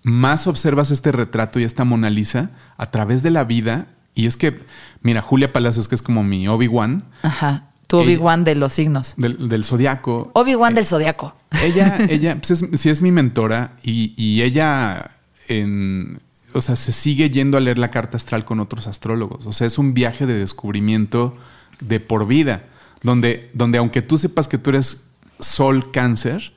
[0.02, 3.86] más observas este retrato y esta Mona Lisa a través de la vida.
[4.12, 4.58] Y es que,
[5.02, 7.04] mira, Julia Palacios, que es como mi Obi-Wan.
[7.22, 7.66] Ajá.
[7.86, 9.14] Tu Obi-Wan de los signos.
[9.16, 10.32] Del, del zodiaco.
[10.34, 11.36] Obi-Wan del zodiaco.
[11.62, 15.12] Ella, ella, pues sí es mi mentora y, y ella
[15.46, 16.18] en,
[16.56, 19.46] o sea, se sigue yendo a leer la carta astral con otros astrólogos.
[19.46, 21.36] O sea, es un viaje de descubrimiento
[21.80, 22.64] de por vida,
[23.02, 26.52] donde, donde aunque tú sepas que tú eres sol cáncer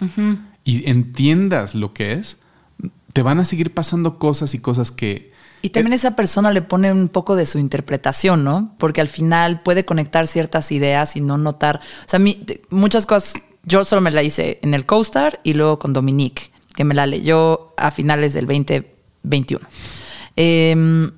[0.64, 2.38] y entiendas lo que es,
[3.14, 5.34] te van a seguir pasando cosas y cosas que...
[5.62, 8.74] Y también esa persona le pone un poco de su interpretación, ¿no?
[8.78, 11.82] Porque al final puede conectar ciertas ideas y no notar...
[12.06, 12.22] O sea,
[12.70, 16.86] muchas cosas, yo solo me la hice en el CoStar y luego con Dominique, que
[16.86, 18.46] me la leyó a finales del
[19.24, 19.68] 2021.
[20.36, 21.12] Eh,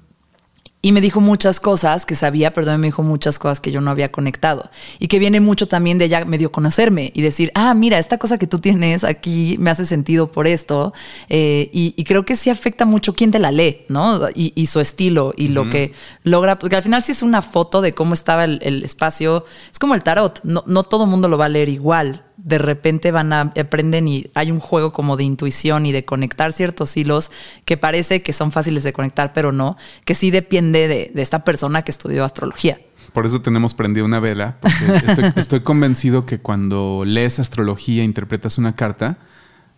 [0.84, 3.92] y me dijo muchas cosas que sabía, perdón, me dijo muchas cosas que yo no
[3.92, 4.72] había conectado.
[4.98, 8.40] Y que viene mucho también de ella medio conocerme y decir, ah, mira, esta cosa
[8.40, 10.92] que tú tienes aquí me hace sentido por esto.
[11.30, 14.28] Eh, y, creo que sí afecta mucho quién te la lee, ¿no?
[14.34, 16.58] Y, su estilo y lo que logra.
[16.58, 19.46] Porque al final sí es una foto de cómo estaba el, el espacio.
[19.72, 20.40] Es como el tarot.
[20.44, 24.08] No, no todo el mundo lo va a leer igual de repente van a aprenden
[24.08, 27.32] y hay un juego como de intuición y de conectar ciertos hilos
[27.66, 31.84] que parece que son fáciles de conectar, pero no, que sí depende de, esta persona
[31.84, 32.80] que estudió astrología.
[33.14, 38.76] Por eso tenemos prendido una vela, porque estoy, convencido que cuando lees astrología, interpretas una
[38.76, 39.18] carta,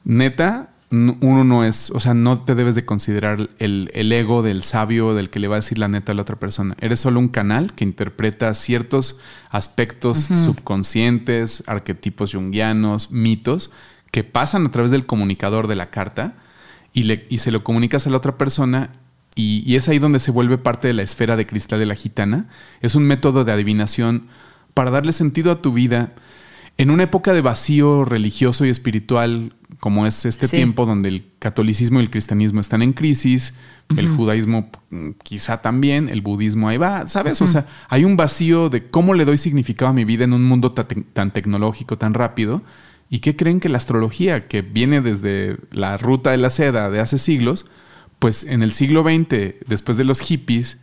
[0.03, 5.15] neta, uno no es, o sea, no te debes de considerar el, ego del sabio
[5.15, 6.75] del que le va a decir la neta a la otra persona.
[6.79, 13.71] Eres solo un canal que interpreta ciertos aspectos subconscientes, arquetipos junguianos, mitos,
[14.11, 16.35] que pasan a través del comunicador de la carta
[16.93, 18.91] y, le, y se lo comunicas a la otra persona
[19.33, 21.95] y, y, es ahí donde se vuelve parte de la esfera de cristal de la
[21.95, 22.49] gitana.
[22.81, 24.27] Es un método de adivinación
[24.75, 26.13] para darle sentido a tu vida
[26.77, 31.99] en una época de vacío religioso y espiritual como es este tiempo donde el catolicismo
[31.99, 33.53] y el cristianismo están en crisis,
[33.97, 37.41] el judaísmo mm, quizá también, el budismo ahí va, ¿sabes?
[37.41, 40.45] O sea, hay un vacío de cómo le doy significado a mi vida en un
[40.45, 42.61] mundo tan tecnológico, tan rápido.
[43.09, 47.01] ¿Y qué creen que la astrología, que viene desde la ruta de la seda de
[47.01, 47.65] hace siglos,
[48.19, 50.79] pues en el siglo XX, después de los hippies,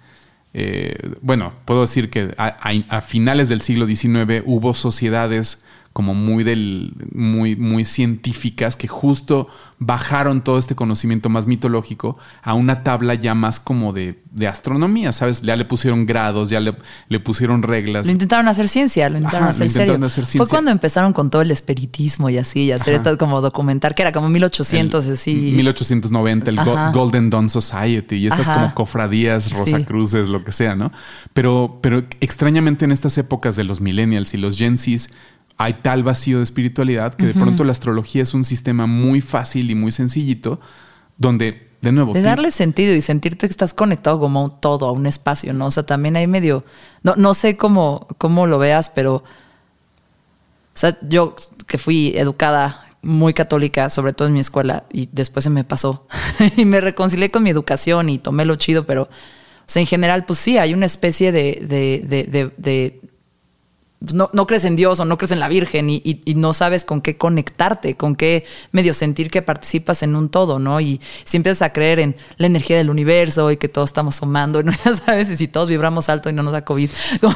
[0.53, 6.95] eh, bueno, puedo decir que a, finales del siglo XIX hubo sociedades como muy del
[7.13, 9.49] muy muy científicas que justo
[9.83, 15.11] bajaron todo este conocimiento más mitológico a una tabla ya más como de, de astronomía,
[15.13, 15.41] ¿sabes?
[15.41, 16.77] Ya le pusieron grados, ya le,
[17.09, 18.05] le pusieron reglas.
[18.05, 19.99] Lo intentaron hacer ciencia, lo intentaron, hacer, serio.
[20.37, 24.03] Fue cuando empezaron con todo el espiritismo y así, y hacer esto como documentar, que
[24.03, 25.33] era como 1800 así.
[25.57, 26.61] 1890, el
[26.93, 30.93] Golden Dawn Society y estas como cofradías, Rosacruces, lo que sea, ¿no?
[31.33, 35.09] Pero, pero extrañamente en estas épocas de los millennials y los Gen Zs
[35.61, 39.71] hay tal vacío de espiritualidad que de pronto la astrología es un sistema muy fácil
[39.71, 40.59] y muy sencillito
[41.19, 42.15] donde de nuevo.
[42.15, 45.53] De darle sentido y sentirte que estás conectado como a un todo, a un espacio,
[45.53, 45.67] ¿no?
[45.67, 46.65] O sea, también hay medio.
[47.03, 49.17] No, no sé cómo, cómo lo veas, pero.
[49.17, 49.23] O
[50.73, 51.37] sea, yo
[51.67, 56.07] que fui educada muy católica, sobre todo en mi escuela, y después se me pasó.
[56.57, 59.03] y me reconcilié con mi educación y tomé lo chido, pero.
[59.03, 63.10] O sea, en general, pues sí, hay una especie de, de, de, de
[64.01, 66.87] no, no, crees en Dios o no crees en la Virgen y, y, no sabes
[66.87, 70.81] con qué conectarte, con qué medio sentir que participas en un todo, ¿no?
[70.81, 74.63] Y si empiezas a creer en la energía del universo y que todos estamos sumando,
[74.65, 74.73] ¿no?
[74.85, 76.91] Ya sabes, y si todos vibramos alto y no nos da COVID.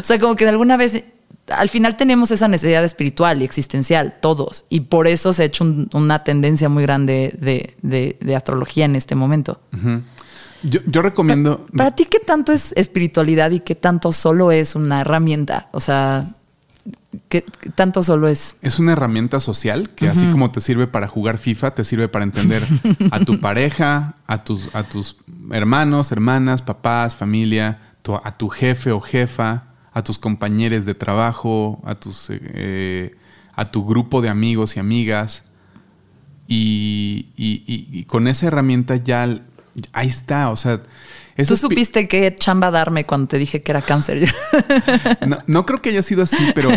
[0.00, 1.04] O sea, como que alguna vez,
[1.48, 5.64] al final tenemos esa necesidad espiritual y existencial, todos, y por eso se ha hecho
[5.64, 9.60] un, una tendencia muy grande de, de, de, astrología en este momento.
[10.62, 11.58] Yo, yo, recomiendo.
[11.58, 15.68] Para, para, ti, ¿qué tanto es espiritualidad y qué tanto solo es una herramienta?
[15.72, 16.34] O sea,
[17.28, 17.44] ¿qué,
[17.74, 18.56] tanto solo es?
[18.62, 20.12] Es una herramienta social que, uh -huh.
[20.12, 22.62] así como te sirve para jugar FIFA, te sirve para entender
[23.10, 25.16] a tu pareja, a tus, a tus
[25.50, 31.80] hermanos, hermanas, papás, familia, tu, a tu jefe o jefa, a tus compañeros de trabajo,
[31.84, 33.16] a, tus, eh,
[33.54, 35.44] a tu grupo de amigos y amigas.
[36.46, 39.40] Y, y, y, y con esa herramienta ya
[39.92, 40.82] ahí está, o sea...
[41.46, 44.30] Tú supiste qué chamba darme cuando te dije que era cáncer.
[45.26, 46.68] no, no, creo que haya sido así, pero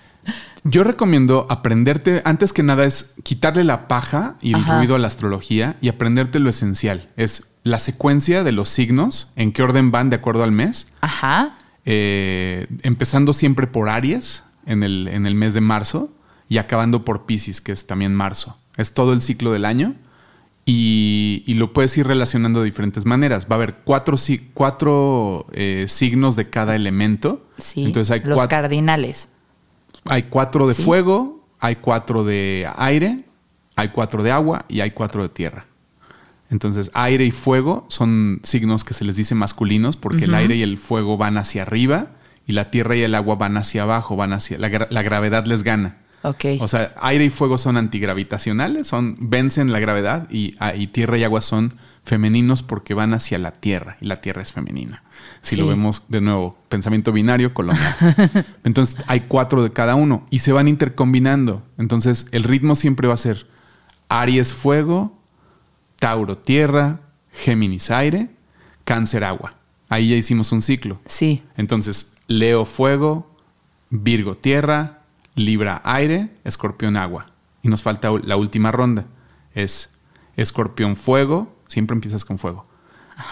[0.64, 4.78] yo recomiendo aprenderte, antes que nada, es quitarle la paja y el Ajá.
[4.78, 7.08] ruido a la astrología y aprenderte lo esencial.
[7.16, 10.86] Es la secuencia de los signos, en qué orden van de acuerdo al mes.
[11.00, 11.58] Ajá.
[11.84, 16.12] Eh, empezando siempre por Aries en el, en el mes de marzo
[16.48, 18.56] y acabando por Pisces, que es también marzo.
[18.76, 19.94] Es todo el ciclo del año
[20.68, 23.46] y, y, lo puedes ir relacionando de diferentes maneras.
[23.46, 24.16] Va a haber cuatro,
[24.52, 27.46] cuatro eh, signos de cada elemento.
[27.58, 29.28] Sí, Entonces hay los cuatro, cardinales.
[30.06, 30.82] Hay cuatro de sí.
[30.82, 33.24] fuego, hay cuatro de aire,
[33.76, 35.66] hay cuatro de agua y hay cuatro de tierra.
[36.50, 40.24] Entonces, aire y fuego son signos que se les dice masculinos porque uh -huh.
[40.24, 42.08] el aire y el fuego van hacia arriba
[42.44, 45.62] y la tierra y el agua van hacia abajo, van hacia la, la gravedad les
[45.62, 45.98] gana.
[46.26, 46.58] Okay.
[46.60, 51.18] O sea, aire y fuego son antigravitacionales, son vencen la gravedad y, ah, y, tierra
[51.18, 55.04] y agua son femeninos porque van hacia la tierra y la tierra es femenina.
[55.42, 55.60] Si sí.
[55.60, 57.94] lo vemos de nuevo, pensamiento binario colonial.
[58.64, 61.62] Entonces hay cuatro de cada uno y se van intercombinando.
[61.78, 63.46] Entonces el ritmo siempre va a ser
[64.08, 65.16] Aries fuego,
[65.98, 67.00] Tauro tierra,
[67.32, 68.30] Géminis aire,
[68.84, 69.54] Cáncer agua.
[69.88, 71.00] Ahí ya hicimos un ciclo.
[71.06, 71.42] Sí.
[71.56, 73.30] Entonces Leo fuego,
[73.90, 75.02] Virgo tierra,
[75.36, 77.26] Libra aire, Escorpión agua.
[77.62, 79.04] Y nos falta la última ronda.
[79.54, 79.90] Es
[80.36, 81.54] Escorpión fuego.
[81.68, 82.66] Siempre empiezas con fuego.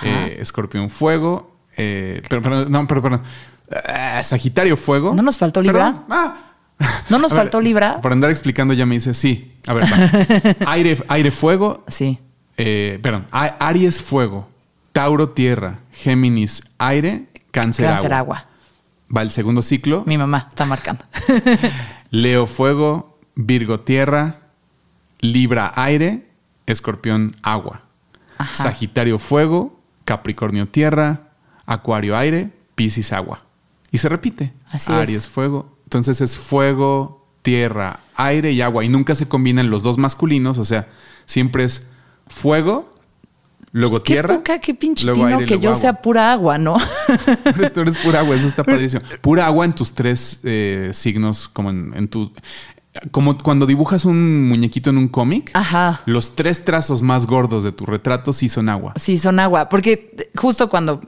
[0.03, 1.57] Eh, escorpión fuego.
[1.77, 3.23] Eh, pero, pero, no, pero, perdón.
[3.71, 5.15] Uh, Sagitario fuego.
[5.15, 6.05] ¿No nos faltó Libra?
[6.11, 6.37] Ah.
[7.09, 8.01] ¿No nos faltó ver, Libra?
[8.01, 9.55] Por andar explicando ya me dice, sí.
[9.67, 9.85] A ver,
[10.67, 11.85] aire, aire, fuego.
[11.89, 12.19] Sí.
[12.57, 13.27] Eh, perdón.
[13.31, 14.49] Aries, fuego.
[14.93, 15.81] Tauro, tierra.
[15.93, 17.27] Géminis, aire.
[17.51, 18.39] Cáncer, Cáncer agua.
[18.39, 18.49] agua.
[19.17, 20.03] Va el segundo ciclo.
[20.07, 21.05] Mi mamá está marcando.
[22.15, 24.43] Leo fuego, Virgo tierra,
[25.19, 26.31] Libra aire,
[26.65, 27.83] Escorpión agua.
[28.39, 28.55] Ajá.
[28.55, 31.33] Sagitario fuego, Capricornio tierra,
[31.67, 33.43] Acuario aire, Piscis agua.
[33.91, 34.53] Y se repite.
[34.69, 35.29] Así Aries es.
[35.29, 35.77] fuego.
[35.87, 38.85] Entonces es fuego, tierra, aire y agua.
[38.85, 40.59] Y nunca se combinan los dos masculinos.
[40.59, 40.87] O sea,
[41.27, 41.91] siempre es
[42.29, 42.94] fuego,
[43.75, 44.37] luego pues qué tierra.
[44.37, 45.81] Poca, qué pinche tino aire, que yo agua.
[45.81, 46.77] sea pura agua, ¿no?
[47.75, 49.03] Tú eres pura agua, eso está padrísimo.
[49.21, 52.33] Pura agua en tus tres eh, signos, como en, en, tu.
[53.11, 55.53] Como cuando dibujas un muñequito en un cómic,
[56.07, 58.95] los tres trazos más gordos de tu retrato sí son agua.
[58.97, 59.69] Sí, son agua.
[59.69, 61.03] Porque justo cuando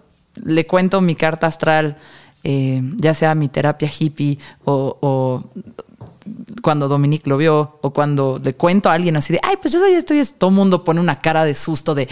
[0.45, 1.97] le cuento mi carta astral,
[2.43, 5.51] eh, ya sea mi terapia hippie o, o
[6.63, 9.81] cuando Dominique lo vio o cuando le cuento a alguien así de, ay, pues yo
[9.81, 12.09] soy esto y todo el mundo pone una cara de susto de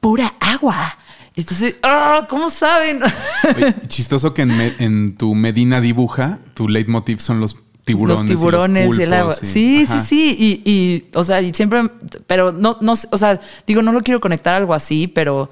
[0.00, 0.98] pura agua.
[1.36, 3.00] Entonces, oh, ¿cómo saben?
[3.56, 8.28] Oye, chistoso que en, me, en, tu Medina dibuja, tu leitmotiv son los tiburones.
[8.28, 9.34] Los tiburones y, los y el agua.
[9.34, 10.00] Sí, ajá.
[10.00, 10.62] sí, sí.
[10.64, 11.82] Y, y, o sea, y siempre,
[12.26, 15.50] pero no, no, o sea, digo, no lo quiero conectar a algo así, pero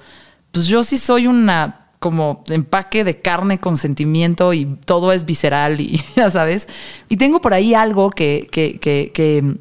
[0.50, 5.80] pues yo sí soy una como empaque de carne con sentimiento y todo es visceral
[5.80, 6.68] y ya sabes.
[7.08, 9.58] Y tengo por ahí algo que, que, que, que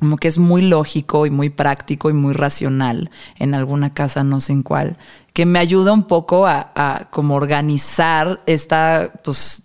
[0.00, 4.40] como que es muy lógico y muy práctico y muy racional en alguna casa, no
[4.40, 4.96] sé en cuál,
[5.32, 9.62] que me ayuda un poco a, a como organizar esta, pues,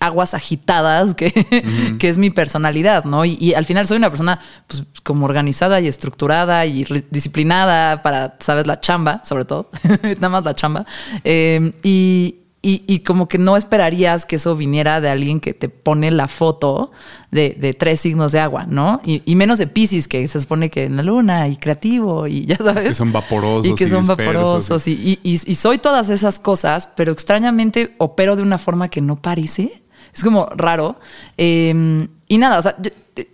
[0.00, 1.98] aguas agitadas que, uh -huh.
[1.98, 3.24] que es mi personalidad, ¿no?
[3.24, 8.36] Y, y, al final soy una persona, pues, como organizada y estructurada y disciplinada para,
[8.40, 9.70] sabes, la chamba, sobre todo,
[10.02, 10.86] nada más la chamba.
[11.24, 16.12] Eh, y, y, como que no esperarías que eso viniera de alguien que te pone
[16.12, 16.92] la foto
[17.32, 19.00] de, tres signos de agua, ¿no?
[19.04, 22.56] Y, menos de Pisces, que se supone que en la luna y creativo y ya
[22.58, 22.84] sabes.
[22.84, 23.66] Que son vaporosos.
[23.66, 24.86] Y que son vaporosos.
[24.86, 29.82] Y, y, soy todas esas cosas, pero extrañamente opero de una forma que no parece.
[30.14, 31.00] Es como raro.
[31.36, 32.76] Em, y nada, o sea,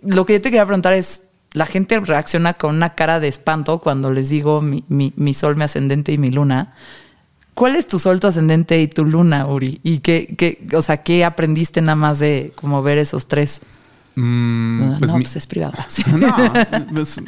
[0.01, 3.77] lo que yo te quería preguntar es, la gente reacciona con una cara de espanto
[3.77, 6.73] cuando les digo mi, mi sol, mi ascendente y mi luna.
[7.59, 9.81] ¿Cuál es tu sol, tu ascendente y tu luna, Uri?
[9.83, 13.59] ¿Y qué, qué o sea, qué aprendiste nada más de como ver esos tres?
[14.15, 15.73] Mm, ah, pues no, pues es privado.
[16.17, 16.33] No,
[16.93, 17.19] pues,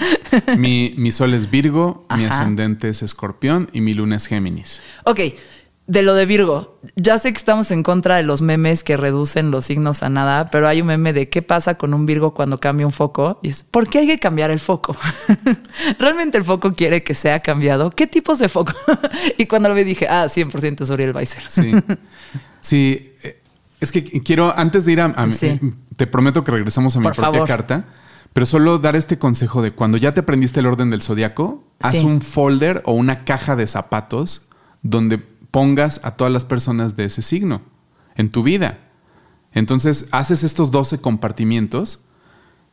[0.57, 4.81] mi, sol es Virgo, mi ascendente es Escorpión y mi luna es Géminis.
[5.03, 5.19] Ok,
[5.91, 9.51] de lo de Virgo, ya sé que estamos en contra de los memes que reducen
[9.51, 12.61] los signos a nada, pero hay un meme de qué pasa con un Virgo cuando
[12.61, 14.95] cambia un foco y es ¿por qué hay que cambiar el foco?
[15.99, 17.89] ¿Realmente el foco quiere que sea cambiado?
[17.89, 18.71] ¿Qué tipos de foco?
[19.37, 21.43] y cuando lo vi dije, ah, 100% es Uriel Weiser.
[21.49, 21.73] sí.
[22.61, 23.41] Sí, eh,
[23.81, 25.13] es que quiero, antes de ir a,
[25.97, 27.85] te prometo que regresamos a mi propia carta,
[28.31, 31.97] pero solo dar este consejo de cuando ya te aprendiste el orden del zodiaco, haz
[32.03, 34.47] un folder o una caja de zapatos
[34.83, 37.61] donde pongas a todas las personas de ese signo
[38.15, 38.79] en tu vida.
[39.53, 42.05] Entonces haces estos 12 compartimientos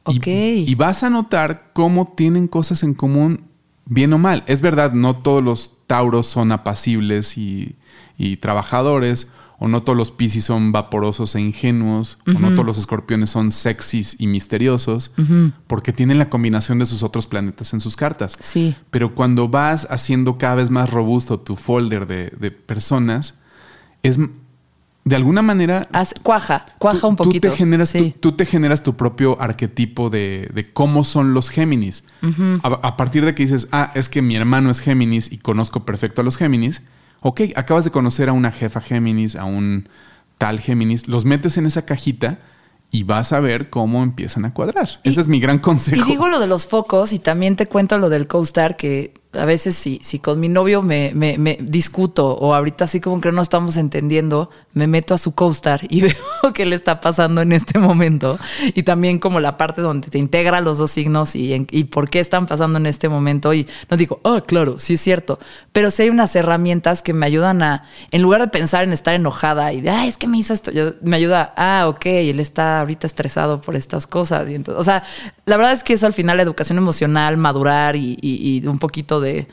[0.06, 3.44] y, vas a notar cómo tienen cosas en común,
[3.84, 4.42] bien o mal.
[4.46, 7.76] Es verdad, no todos los tauros son apacibles y,
[8.16, 12.78] y trabajadores, o no todos los piscis son vaporosos e ingenuos, o no todos los
[12.78, 15.12] escorpiones son sexys y misteriosos,
[15.66, 18.36] porque tienen la combinación de sus otros planetas en sus cartas.
[18.38, 18.76] Sí.
[18.90, 23.34] Pero cuando vas haciendo cada vez más robusto tu folder de, personas,
[24.04, 24.20] es
[25.04, 25.88] de alguna manera.
[26.22, 27.48] cuaja, cuaja un poquito.
[27.48, 32.04] Tú te, generas, tú, te generas tu propio arquetipo de, cómo son los Géminis.
[32.62, 35.84] a, a, partir de que dices, ah, es que mi hermano es Géminis y conozco
[35.84, 36.80] perfecto a los Géminis
[37.20, 39.88] ok, acabas de conocer a una jefa Géminis, a un
[40.38, 42.38] tal Géminis, los metes en esa cajita
[42.90, 44.88] y vas a ver cómo empiezan a cuadrar.
[45.04, 46.06] Ese es mi gran consejo.
[46.06, 49.44] Y digo lo de los focos y también te cuento lo del co-star que a
[49.44, 53.42] veces si, si con mi novio me, me, discuto o ahorita así como que no
[53.42, 56.14] estamos entendiendo, me meto a su co-star y veo
[56.54, 58.38] qué le está pasando en este momento.
[58.74, 62.20] Y también como la parte donde te integra los dos signos y, y por qué
[62.20, 63.52] están pasando en este momento.
[63.52, 65.38] Y no digo, ah, claro, sí es cierto.
[65.72, 69.14] Pero sí hay unas herramientas que me ayudan a, en lugar de pensar en estar
[69.14, 70.72] enojada y de, ah, es que me hizo esto,
[71.02, 74.48] me ayuda, ah, ok, él está ahorita estresado por estas cosas.
[74.48, 75.04] Y entonces, o sea,
[75.44, 79.17] la verdad es que eso al final, la educación emocional, madurar y, y un poquito
[79.20, 79.46] de,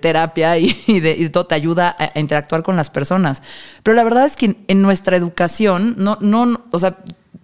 [0.00, 3.42] terapia y, de, todo te ayuda a, interactuar con las personas.
[3.82, 6.98] Pero la verdad es que en, nuestra educación, no, no, o sea,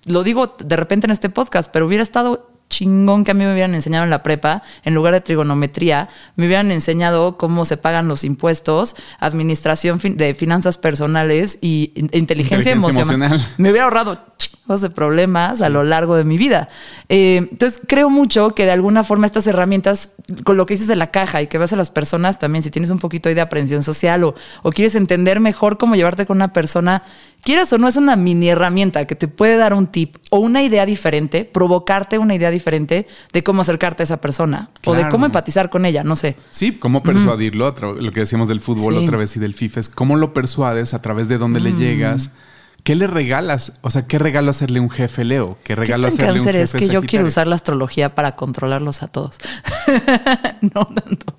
[0.05, 3.53] lo digo de repente en este podcast, pero hubiera estado chingón que a mí me
[3.53, 8.09] hubieran enseñado en la prepa, en lugar de trigonometría, me hubieran enseñado cómo se pagan
[8.09, 13.47] los impuestos, administración de finanzas personales y inteligencia, emocional.
[13.57, 16.69] Me hubiera ahorrado chingos de problemas a lo largo de mi vida.
[17.09, 20.11] Eh, entonces, creo mucho que de alguna forma estas herramientas,
[20.45, 22.71] con lo que dices de la caja y que ves a las personas también, si
[22.71, 26.53] tienes un poquito de aprensión social o, o quieres entender mejor cómo llevarte con una
[26.53, 27.03] persona,
[27.47, 30.65] quieras o no, es una mini herramienta que te puede dar un tip o una
[30.65, 35.27] idea diferente, provocarte una idea diferente de cómo acercarte a esa persona o de cómo
[35.27, 36.35] empatizar con ella, no sé.
[36.51, 40.17] Sí, cómo persuadirlo, lo que decíamos del fútbol otra vez y del FIFA, es cómo
[40.17, 41.79] lo persuades, a través de dónde le mm.
[41.79, 42.31] llegas.
[42.83, 43.79] ¿Qué le regalas?
[43.81, 45.59] O sea, ¿qué regalo hacerle un jefe Leo?
[45.63, 49.09] ¿Qué regalo hacerle un jefe es que yo quiero usar la astrología para controlarlos a
[49.09, 49.39] todos.
[50.61, 51.35] no tanto.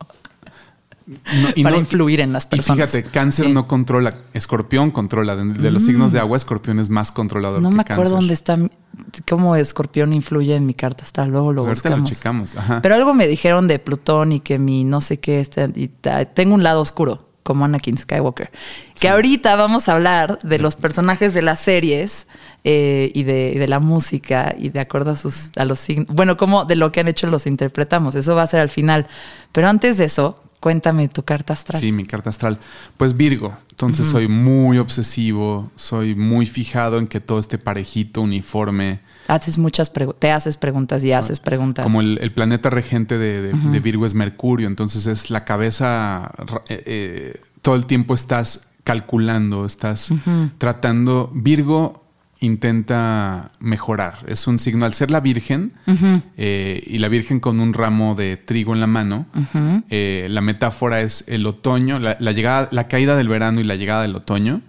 [1.64, 2.94] Para influir en las personas.
[2.94, 5.36] Y fíjate, cáncer no controla, escorpión controla.
[5.36, 6.22] De, los signos de mm.
[6.22, 7.62] agua, escorpión es más controlador.
[7.62, 8.58] No me acuerdo dónde está,
[9.28, 11.30] cómo escorpión influye en mi carta astral.
[11.30, 12.10] Luego lo pues buscamos.
[12.10, 12.56] Lo checamos.
[12.82, 15.90] Pero algo me dijeron de Plutón y que mi no sé qué, este, y
[16.34, 18.52] tengo un lado oscuro como Anakin Skywalker.
[19.00, 22.28] Que ahorita vamos a hablar de los personajes de las series
[22.66, 26.14] eh, y, de, la música y de acuerdo a, sus, a los signos.
[26.14, 28.16] Bueno, como de lo que han hecho los interpretamos.
[28.16, 29.08] Eso va a ser al final.
[29.54, 31.82] Pero antes de eso, cuéntame tu carta astral.
[31.82, 32.60] Sí, mi carta astral.
[32.98, 33.56] Pues Virgo.
[33.72, 39.02] Entonces soy muy obsesivo, soy muy fijado en que todo esté parejito, uniforme.
[39.28, 41.84] Haces muchas te haces preguntas y haces preguntas.
[41.86, 46.32] Como el, planeta regente de, Virgo es Mercurio, entonces es la cabeza,
[46.70, 50.10] eh, eh, todo el tiempo estás calculando, estás
[50.58, 51.30] tratando.
[51.36, 52.07] Virgo
[52.40, 54.26] intenta mejorar.
[54.28, 55.74] Es un signo, al ser la Virgen
[56.38, 59.26] eh, y la Virgen con un ramo de trigo en la mano,
[59.90, 64.16] la metáfora es el otoño, la, llegada, la caída del verano y la llegada del
[64.16, 64.62] otoño,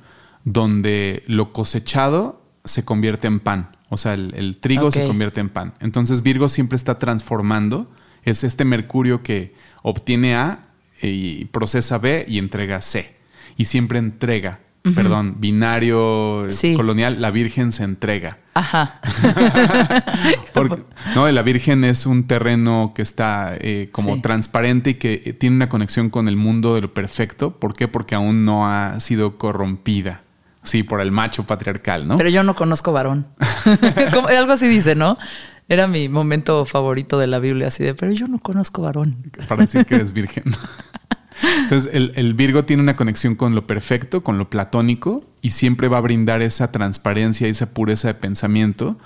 [0.45, 3.77] donde lo cosechado se convierte en pan.
[3.91, 5.75] O sea, el, trigo se convierte en pan.
[5.81, 7.91] Entonces Virgo siempre está transformando.
[8.23, 10.67] Es este Mercurio que obtiene A
[11.01, 13.17] y procesa B y entrega C.
[13.57, 14.61] Y siempre entrega.
[14.95, 16.75] Perdón, binario Sí.
[16.75, 18.39] colonial, la Virgen se entrega.
[18.55, 19.01] Ajá.
[20.53, 20.83] Porque,
[21.15, 24.21] no, la Virgen es un terreno que está eh, como Sí.
[24.23, 27.59] transparente y que eh, tiene una conexión con el mundo de lo perfecto.
[27.59, 27.89] ¿Por qué?
[27.89, 30.23] Porque aún no ha sido corrompida.
[30.65, 32.17] Sí, por el macho patriarcal, ¿no?
[32.17, 33.27] Pero yo no conozco varón.
[34.13, 35.17] Como- algo así dice, ¿no?
[35.71, 39.17] Era mi momento favorito de la Biblia, así de, pero yo no conozco varón.
[39.49, 40.45] para decir que eres virgen.
[41.63, 45.89] Entonces, el, el Virgo tiene una conexión con lo perfecto, con lo platónico, y siempre
[45.89, 48.99] va a brindar esa transparencia y esa pureza de pensamiento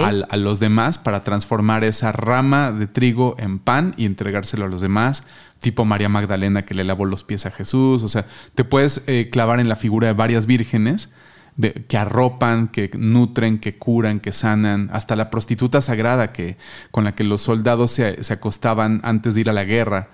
[0.00, 4.68] al- a los demás para transformar esa rama de trigo en pan y entregárselo a
[4.68, 5.24] los demás,
[5.58, 8.02] tipo María Magdalena que le lavó los pies a Jesús.
[8.02, 11.08] O sea, te puedes eh, clavar en la figura de varias vírgenes
[11.56, 16.56] de- que arropan, que nutren, que curan, que sanan, hasta la prostituta sagrada que,
[16.90, 20.08] con la que los soldados se, se acostaban antes de ir a la guerra,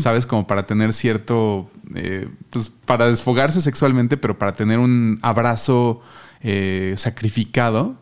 [0.00, 0.26] ¿sabes?
[0.26, 6.00] Como para tener cierto, eh, pues para desfogarse sexualmente, pero para tener un abrazo
[6.40, 7.96] eh, sacrificado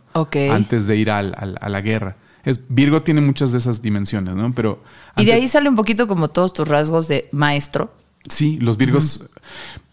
[0.51, 2.16] antes de ir a la guerra.
[2.43, 4.55] Es, Virgo tiene muchas de esas dimensiones, ¿no?
[4.55, 4.82] Pero
[5.16, 7.95] Y de ahí sale un poquito como todos tus rasgos de maestro.
[8.28, 9.30] Sí, los virgos,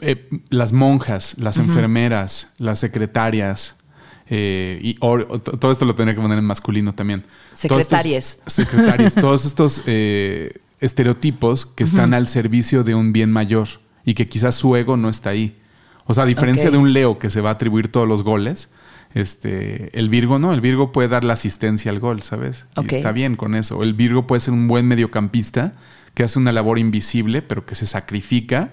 [0.01, 3.75] eh, las monjas, las enfermeras, las secretarias,
[4.29, 7.23] eh, y or- todo esto lo tendría que poner en masculino también.
[7.53, 8.39] Secretarias.
[8.47, 13.67] secretarias, todos estos eh, estereotipos que están al servicio de un bien mayor
[14.05, 15.57] y que quizás su ego no está ahí.
[16.05, 18.69] O sea, a diferencia de un Leo que se va a atribuir todos los goles,
[19.13, 22.65] este, el Virgo no, el Virgo puede dar la asistencia al gol, ¿sabes?
[22.81, 23.81] Y está bien con eso.
[23.83, 25.73] El Virgo puede ser un buen mediocampista
[26.17, 28.69] que hace una labor invisible, pero que se sacrifica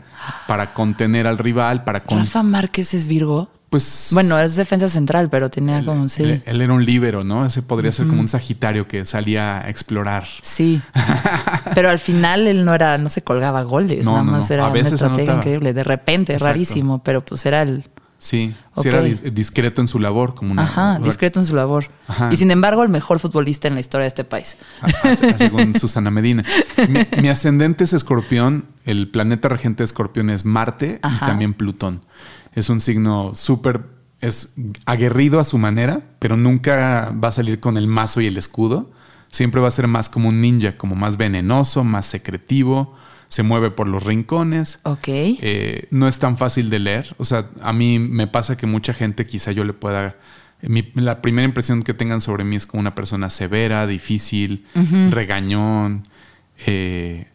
[0.49, 3.51] para contener al rival, para con, Rafa Márquez es Virgo.
[3.69, 6.23] pues Bueno, es defensa central, pero tenía como, sí.
[6.23, 7.45] él, él era un líbero, ¿no?
[7.45, 10.25] Ese podría ser como un Sagitario que salía a explorar.
[10.41, 10.81] Sí.
[11.75, 14.55] Pero al final él no era, no se colgaba goles, No, nada no, más no.
[14.55, 15.39] era una estrategia anotaba.
[15.41, 15.75] increíble.
[15.75, 16.51] De repente, Exacto.
[16.51, 17.85] rarísimo, pero pues era el
[18.25, 20.63] Sí, sí era dis- discreto en su labor, como una.
[20.63, 21.91] ajá, discreto en su labor.
[22.09, 22.31] Ajá.
[22.33, 24.57] Y sin embargo, el mejor futbolista en la historia de este país.
[24.81, 26.43] a- a- según Susana Medina.
[26.89, 31.27] Mi, mi ascendente es escorpión, el planeta regente de escorpión es Marte Ajá.
[31.27, 32.01] y también Plutón.
[32.55, 33.83] Es un signo súper,
[34.23, 34.55] es
[34.87, 38.91] aguerrido a su manera, pero nunca va a salir con el mazo y el escudo.
[39.29, 42.95] Siempre va a ser más como un ninja, como más venenoso, más secretivo,
[43.35, 44.79] se mueve por los rincones.
[44.85, 45.09] Ok.
[45.09, 47.17] Eh, no es tan fácil de leer.
[47.19, 50.15] O sea, a mí me pasa que mucha gente quizá yo le pueda...
[50.63, 54.67] mi- la primera impresión que tengan sobre mí es como una persona severa, difícil,
[55.11, 56.05] regañón,
[56.67, 57.27] eh,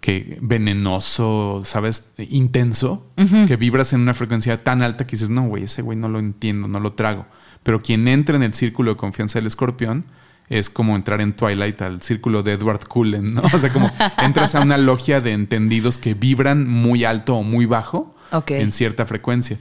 [0.00, 2.12] que venenoso, ¿sabes?
[2.28, 3.06] Intenso,
[3.46, 6.18] que vibras en una frecuencia tan alta que dices, no, güey, ese güey no lo
[6.18, 7.26] entiendo, no lo trago.
[7.62, 10.04] Pero quien entra en el círculo de confianza del escorpión
[10.48, 13.42] es como entrar en Twilight al círculo de Edward Cullen, ¿no?
[13.52, 13.90] O sea, como
[14.22, 18.52] entras a una logia de entendidos que vibran muy alto o muy bajo Ok.
[18.52, 19.58] en cierta frecuencia.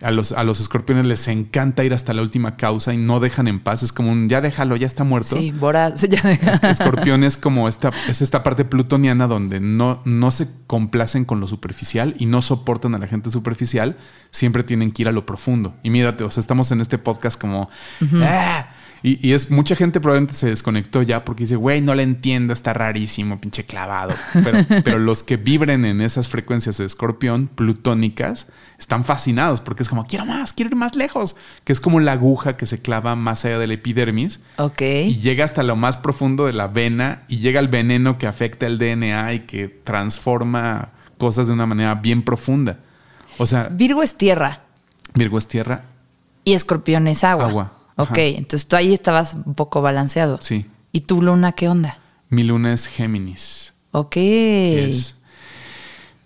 [0.00, 3.46] A los, a los escorpiones les encanta ir hasta la última causa y no dejan
[3.46, 3.84] en paz.
[3.84, 5.36] Es como un, ya déjalo, ya está muerto.
[5.36, 5.94] Sí, Bora.
[5.94, 11.24] ya- Es- Escorpión es como esta, es esta parte plutoniana donde no, no se complacen
[11.24, 13.96] con lo superficial y no soportan a la gente superficial,
[14.32, 15.76] siempre tienen que ir a lo profundo.
[15.84, 17.70] Y mírate, o sea, estamos en este podcast como...
[18.24, 18.66] "Ah",
[19.02, 22.52] y, y es mucha gente probablemente se desconectó ya porque dice, güey, no le entiendo,
[22.52, 24.14] está rarísimo, pinche clavado.
[24.32, 28.46] Pero, pero los que vibren en esas frecuencias de escorpión plutónicas
[28.78, 32.12] están fascinados porque es como, quiero más, quiero ir más lejos, que es como la
[32.12, 34.82] aguja que se clava más allá de la epidermis ok.
[34.82, 38.66] y llega hasta lo más profundo de la vena y llega el veneno que afecta
[38.66, 42.80] el DNA y que transforma cosas de una manera bien profunda.
[43.38, 44.62] O sea, Virgo es tierra
[45.14, 45.84] Virgo es tierra,
[46.44, 47.46] y escorpión es agua.
[47.46, 48.20] Agua, Ok, ajá.
[48.22, 50.38] entonces tú ahí estabas un poco balanceado.
[50.42, 50.66] sí.
[50.94, 51.98] ¿Y tu luna qué onda?
[52.28, 53.72] Mi luna es Géminis.
[53.92, 54.16] Ok.
[54.16, 55.22] Es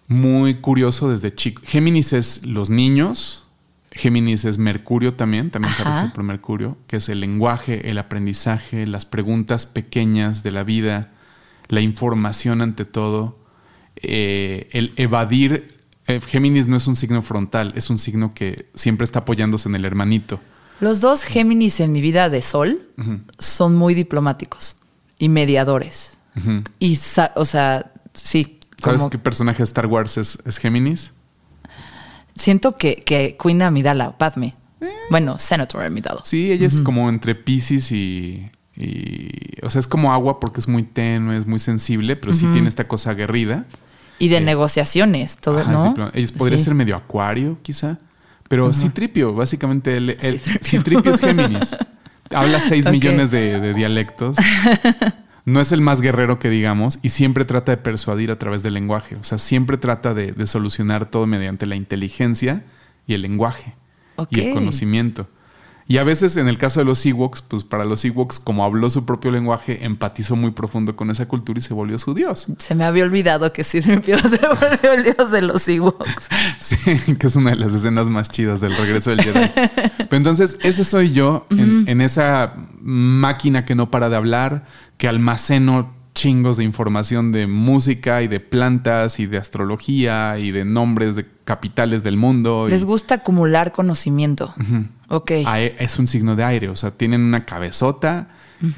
[0.09, 1.63] muy curioso desde chico.
[1.65, 3.45] Géminis es los niños.
[3.93, 9.07] Géminis es Mercurio también, también regido por Mercurio, que es el lenguaje, el aprendizaje, las
[9.07, 11.13] preguntas pequeñas de la vida,
[11.69, 13.39] la información ante todo,
[13.97, 15.77] eh, el evadir.
[16.09, 19.77] eh, Géminis no es un signo frontal, es un signo que siempre está apoyándose en
[19.77, 20.41] el hermanito.
[20.81, 22.81] Los dos Géminis en mi vida de sol
[23.39, 24.77] son muy diplomáticos
[25.19, 26.19] y mediadores.
[26.79, 26.99] Y,
[27.35, 28.59] o sea, sí.
[28.79, 31.13] ¿Sabes como- qué personaje de Star Wars es, es Géminis?
[32.35, 34.55] Siento que, que Queen Amidala, Padme.
[35.11, 36.21] Bueno, Senator Amidala.
[36.25, 39.31] Sí, ella es como entre Pisces y, y-
[39.63, 42.69] O sea, es como agua porque es muy tenue, es muy sensible, pero sí tiene
[42.69, 43.65] esta cosa aguerrida.
[44.19, 46.11] Y de Eh, negociaciones, todo, Ajá, ¿no?
[46.13, 46.65] Ella podría Sí.
[46.65, 47.99] ser medio acuario, quizá.
[48.49, 51.13] Pero Citripio, básicamente, él, él- Citripio.
[51.13, 51.77] Es Géminis.
[52.35, 52.93] Habla 6 Ok.
[52.93, 54.37] millones de, de dialectos.
[55.49, 58.75] No es el más guerrero que digamos y siempre trata de persuadir a través del
[58.75, 59.15] lenguaje.
[59.15, 62.65] O sea, siempre trata de, de solucionar todo mediante la inteligencia
[63.07, 63.77] y el lenguaje
[64.31, 65.29] y el conocimiento.
[65.89, 68.91] Y a veces en el caso de los Ewoks, pues para los Ewoks, como habló
[68.91, 72.49] su propio lenguaje, empatizó muy profundo con esa cultura y se volvió su dios.
[72.59, 76.29] Se me había olvidado que Citripio se volvió el dios de los Ewoks.
[76.59, 76.77] Sí,
[77.17, 79.49] que es una de las escenas más chidas del regreso del Jedi.
[79.99, 84.67] Pero entonces, ese soy yo en, en esa máquina que no para de hablar,
[84.99, 90.65] que almaceno chingos de información de música y de plantas y de astrología y de
[90.65, 92.67] nombres de capitales del mundo.
[92.67, 94.55] y- Les gusta acumular conocimiento.
[95.09, 95.31] Ok.
[95.79, 98.29] Es un signo de aire, o sea, tienen una cabezota,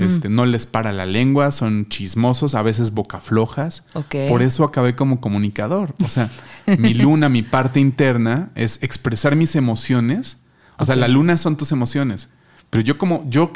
[0.00, 3.84] este, no les para la lengua, son chismosos, a veces boca flojas.
[3.94, 4.16] Ok.
[4.28, 5.94] Por eso acabé como comunicador.
[6.04, 6.30] O sea,
[6.78, 10.38] mi luna, mi parte interna es expresar mis emociones.
[10.78, 12.28] O sea, la luna son tus emociones.
[12.70, 13.52] Pero yo como, yo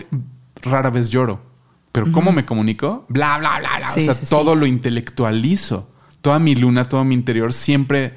[0.62, 1.42] rara vez lloro.
[1.92, 3.04] Pero ¿cómo me comunico?
[3.08, 3.88] Bla, bla, bla, bla.
[3.88, 4.30] Sí, o sea, sí, sí.
[4.30, 5.90] todo lo intelectualizo.
[6.20, 8.14] Toda mi luna, todo mi interior siempre...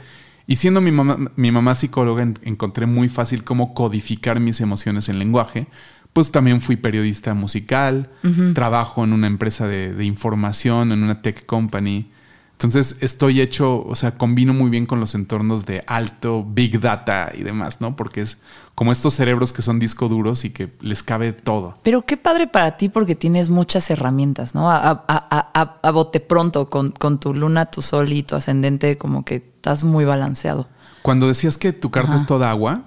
[0.48, 5.10] Y siendo mi mamá, mi mamá psicóloga, en- encontré muy fácil cómo codificar mis emociones
[5.10, 5.68] en lenguaje.
[6.14, 8.10] Pues también fui periodista musical,
[8.54, 12.10] trabajo en una empresa de, de información, en una tech company.
[12.54, 17.32] Entonces estoy hecho, o sea, combino muy bien con los entornos de alto, big data
[17.38, 17.98] y demás, ¿no?
[17.98, 18.38] Porque es
[18.76, 21.78] como estos cerebros que son disco duros y que les cabe todo.
[21.84, 24.72] Pero qué padre para ti porque tienes muchas herramientas, ¿no?
[24.72, 28.36] A, a- a- a- a bote pronto, con, con tu luna, tu sol y tu
[28.38, 30.70] ascendente, como que estás muy balanceado.
[31.01, 32.84] Cuando decías que tu carta es toda agua,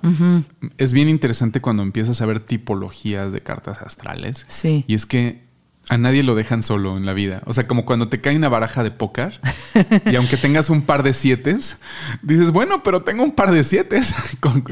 [0.77, 4.45] es bien interesante cuando empiezas a ver tipologías de cartas astrales.
[4.49, 4.85] Sí.
[4.87, 5.47] Y es que
[5.89, 7.43] a nadie lo dejan solo en la vida.
[7.47, 9.41] O sea, como cuando te cae una baraja de póker
[10.11, 11.81] y aunque tengas un par de sietes,
[12.23, 14.15] dices, bueno, pero tengo un par de sietes.
[14.41, 14.65] Con-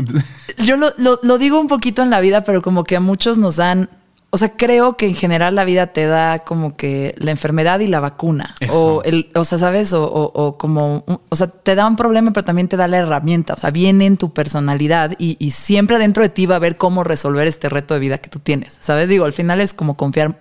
[0.59, 3.37] Yo lo, lo- lo digo un poquito en la vida, pero como que a muchos
[3.39, 3.89] nos dan.
[4.31, 7.87] O sea, creo que en general la vida te da como que la enfermedad y
[7.87, 8.55] la vacuna.
[8.61, 8.97] Eso.
[8.97, 9.93] O, el, o sea, ¿sabes?
[9.95, 11.05] O, o- o como.
[11.31, 13.55] O sea, te da un problema, pero también te da la herramienta.
[13.55, 16.77] O sea, viene en tu personalidad y, y siempre dentro de ti va a ver
[16.77, 18.77] cómo resolver este reto de vida que tú tienes.
[18.81, 19.09] ¿Sabes?
[19.09, 20.37] Digo, al final es como confiar.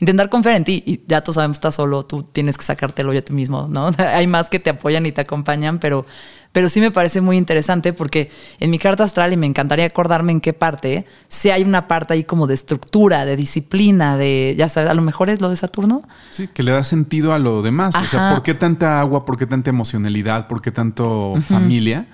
[0.00, 3.22] Intentar confiar en ti y ya tú sabemos, estás solo, tú tienes que sacártelo ya
[3.22, 3.90] ti mismo, ¿no?
[3.98, 6.06] Hay más que te apoyan y te acompañan, pero,
[6.52, 8.30] pero sí me parece muy interesante porque
[8.60, 12.14] en mi carta astral, y me encantaría acordarme en qué parte, sí hay una parte
[12.14, 15.56] ahí como de estructura, de disciplina, de, ya sabes, a lo mejor es lo de
[15.56, 16.02] Saturno.
[16.30, 17.96] Sí, que le da sentido a lo demás.
[17.96, 18.34] O sea.
[18.34, 19.24] ¿por qué tanta agua?
[19.24, 20.46] ¿Por qué tanta emocionalidad?
[20.46, 22.06] ¿Por qué tanto familia?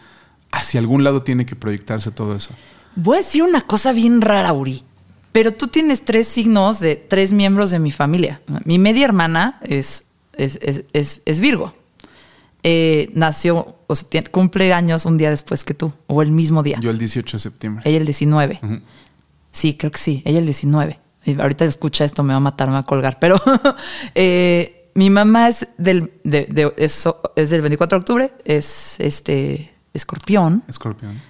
[0.53, 2.55] Hacia algún lado tiene que proyectarse todo eso.
[2.97, 4.85] Voy a decir una cosa bien rara, Uri.
[5.35, 8.41] Pero tú tienes tres signos de tres miembros de mi familia.
[8.65, 10.61] Mi media hermana es, es,
[10.93, 11.75] es- es- Virgo.
[12.63, 16.63] Eh, nació, o sea, tiene- cumple años un día después que tú, o el mismo
[16.63, 16.79] día.
[16.81, 17.83] Yo el 18 de septiembre.
[17.85, 18.61] Ella el 19.
[18.63, 18.79] Ujú.
[19.51, 20.23] Sí, creo que sí.
[20.25, 21.01] Ella el 19.
[21.25, 23.19] Y ahorita escucha esto, me va a matar, me va a colgar.
[23.19, 23.35] Pero
[24.15, 29.75] eh, mi mamá es del, de- de- es, es del 24 de octubre, es este
[29.95, 30.63] escorpión.
[30.69, 31.21] Escorpión.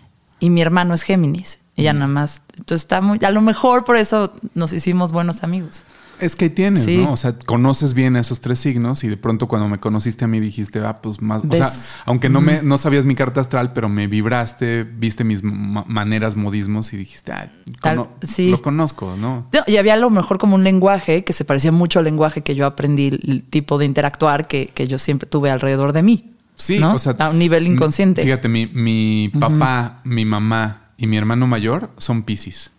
[0.41, 1.61] Y mi hermano es Géminis.
[1.77, 2.43] Ella nada más.
[2.57, 3.19] Entonces está muy.
[3.25, 5.83] A lo mejor por eso nos hicimos buenos amigos.
[6.21, 6.99] Es que ahí tienes, Sí.
[6.99, 7.11] ¿no?
[7.13, 10.29] O sea, conoces bien a esos tres signos y de pronto cuando me conociste a
[10.29, 11.43] mí dijiste, ah, pues más.
[11.49, 11.69] O sea,
[12.07, 16.37] aunque no, me, no sabías mi carta astral, pero me vibraste, viste mis ma- maneras,
[16.37, 17.51] modismos y dijiste, ah,
[17.81, 18.51] cono- Tal- sí.
[18.51, 19.49] lo conozco, ¿no?
[19.53, 22.43] No, Y había a lo mejor como un lenguaje que se parecía mucho al lenguaje
[22.43, 26.31] que yo aprendí, el tipo de interactuar que, que yo siempre tuve alrededor de mí.
[26.55, 26.95] Sí, ¿no?
[26.95, 27.17] o sea.
[27.19, 28.23] A un nivel inconsciente.
[28.23, 32.71] Fíjate, mi, mi papá, mi mamá y mi hermano mayor son Piscis.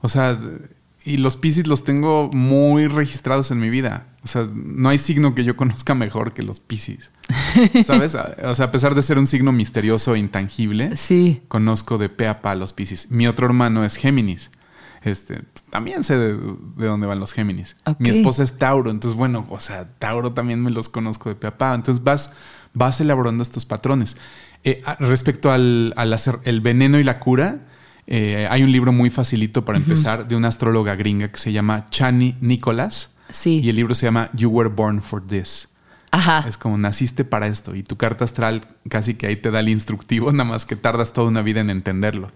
[0.00, 0.38] O sea,
[1.04, 4.06] y los Piscis los tengo muy registrados en mi vida.
[4.24, 7.12] O sea, no hay signo que yo conozca mejor que los Piscis.
[7.84, 8.16] ¿Sabes?
[8.44, 11.42] O sea, a pesar de ser un signo misterioso e intangible, Sí.
[11.48, 13.10] conozco de pe a pa a los Piscis.
[13.10, 14.50] Mi otro hermano es Géminis.
[15.02, 17.76] Este, pues, también sé de, de dónde van los Géminis.
[17.84, 18.00] Ok.
[18.00, 21.46] Mi esposa es Tauro, entonces bueno, o sea, Tauro también me los conozco de pe
[21.46, 21.74] a pa.
[21.74, 22.32] Entonces vas,
[22.74, 24.16] vas elaborando estos patrones.
[24.64, 27.60] Eh, respecto al, al hacer el veneno y la cura,
[28.06, 31.86] eh, hay un libro muy facilito para empezar de una astróloga gringa que se llama
[31.90, 33.10] Chani Nicholas.
[33.30, 33.60] Sí.
[33.60, 35.68] Y el libro se llama You Were Born for This.
[36.12, 36.44] Ajá.
[36.48, 39.68] Es como naciste para esto y tu carta astral casi que ahí te da el
[39.68, 42.30] instructivo, nada más que tardas toda una vida en entenderlo.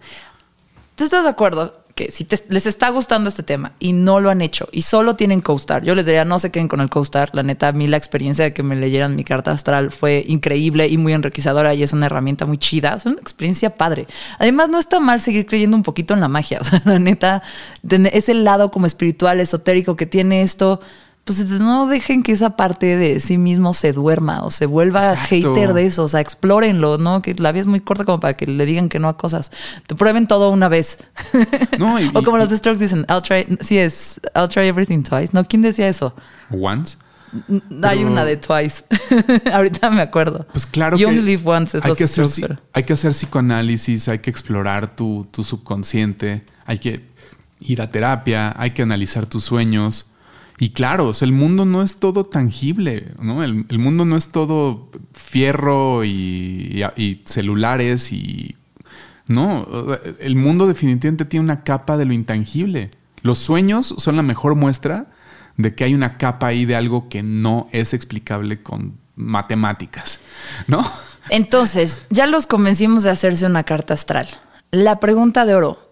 [0.96, 4.68] ¿Tú estás de acuerdo si les está gustando este tema y no lo han hecho
[4.72, 7.30] y solo tienen CoStar, yo les diría no se queden con el CoStar.
[7.32, 10.88] La neta, a mí la experiencia de que me leyeran mi carta astral fue increíble
[10.88, 12.94] y muy enriquecedora y es una herramienta muy chida.
[12.94, 14.06] Es una experiencia padre.
[14.38, 16.60] Además, no está mal seguir creyendo un poquito en la magia.
[16.60, 17.42] O sea, la neta,
[18.12, 20.80] ese lado como espiritual, esotérico que tiene esto.
[21.38, 25.28] Pues no dejen que esa parte de sí mismo se duerma o se vuelva Exacto.
[25.54, 26.04] hater de eso.
[26.04, 27.22] O sea, explórenlo, ¿no?
[27.22, 29.52] Que la vida es muy corta como para que le digan que no a cosas.
[29.86, 30.98] Te prueben todo una vez.
[31.78, 35.02] No, y- o como y- los Strokes dicen, I'll try, sí es, I'll try everything
[35.02, 35.30] twice.
[35.32, 35.44] ¿No?
[35.44, 36.14] ¿Quién decía eso?
[36.50, 36.96] Once.
[37.84, 38.82] Hay una de Twice.
[39.52, 40.46] Ahorita me acuerdo.
[40.52, 41.78] Pues claro You que only live once.
[41.80, 47.04] Hay que, hacer, hay que hacer psicoanálisis, hay que explorar tu, tu subconsciente, hay que
[47.60, 50.09] ir a terapia, hay que analizar tus sueños.
[50.60, 53.42] Y claro, el mundo no es todo tangible, ¿no?
[53.42, 58.56] El, mundo no es todo fierro y, y- celulares y...
[59.26, 59.66] No,
[60.18, 62.90] el mundo definitivamente tiene una capa de lo intangible.
[63.22, 65.06] Los sueños son la mejor muestra
[65.56, 70.20] de que hay una capa ahí de algo que no es explicable con matemáticas,
[70.66, 70.84] ¿no?
[71.30, 74.28] Entonces, ya los convencimos de hacerse una carta astral.
[74.72, 75.89] La pregunta de oro.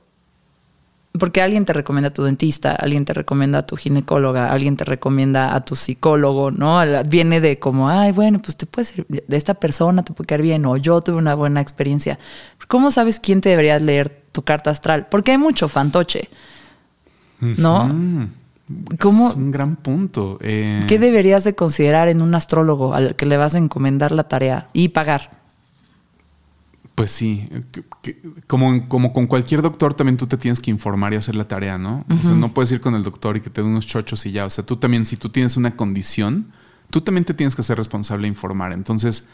[1.18, 4.84] Porque alguien te recomienda a tu dentista, alguien te recomienda a tu ginecóloga, alguien te
[4.84, 6.80] recomienda a tu psicólogo, ¿no?
[7.06, 10.42] Viene de como, ay, bueno, pues te puede ser, de esta persona te puede caer
[10.42, 12.18] bien, o yo tuve una buena experiencia.
[12.68, 15.06] ¿Cómo sabes quién te debería leer tu carta astral?
[15.10, 16.28] Porque hay mucho fantoche,
[17.40, 17.88] ¿no?
[19.00, 20.38] ¿Cómo- Es un gran punto.
[20.42, 24.24] Eh, ¿Qué deberías de considerar en un astrólogo al que le vas a encomendar la
[24.24, 25.37] tarea y pagar?
[26.98, 31.12] Pues sí, que- que- como, como con cualquier doctor también tú te tienes que informar
[31.12, 32.04] y hacer la tarea, ¿no?
[32.10, 34.32] O sea, no puedes ir con el doctor y que te dé unos chochos y
[34.32, 34.44] ya.
[34.44, 36.52] O sea, tú también, si tú tienes una condición,
[36.90, 38.72] tú también te tienes que ser responsable e informar.
[38.72, 39.28] Entonces,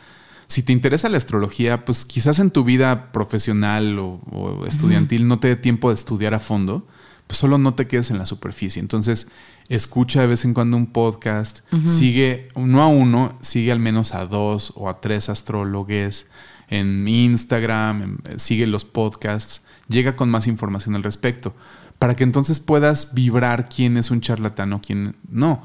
[0.46, 5.38] si te interesa la astrología, pues quizás en tu vida profesional o, o estudiantil no
[5.38, 6.86] te dé tiempo de estudiar a fondo,
[7.26, 8.78] pues solo no te quedes en la superficie.
[8.80, 9.28] Entonces,
[9.70, 14.26] escucha de vez en cuando un podcast, sigue uno a uno, sigue al menos a
[14.26, 16.26] dos o a tres astrólogos
[16.68, 21.54] en Instagram, en- sigue los podcasts, llega con más información al respecto,
[21.98, 25.62] para que entonces puedas vibrar quién es un charlatán o quién no.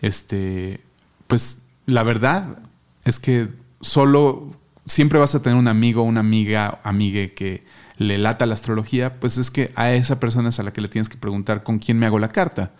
[0.00, 0.80] Este,
[1.26, 2.58] pues la verdad
[3.04, 3.48] es que
[3.80, 7.64] solo siempre vas a tener un amigo, una amiga, amigue que
[7.98, 10.88] le lata la astrología, pues es que a esa persona es a la que le
[10.88, 12.72] tienes que preguntar con quién me hago la carta,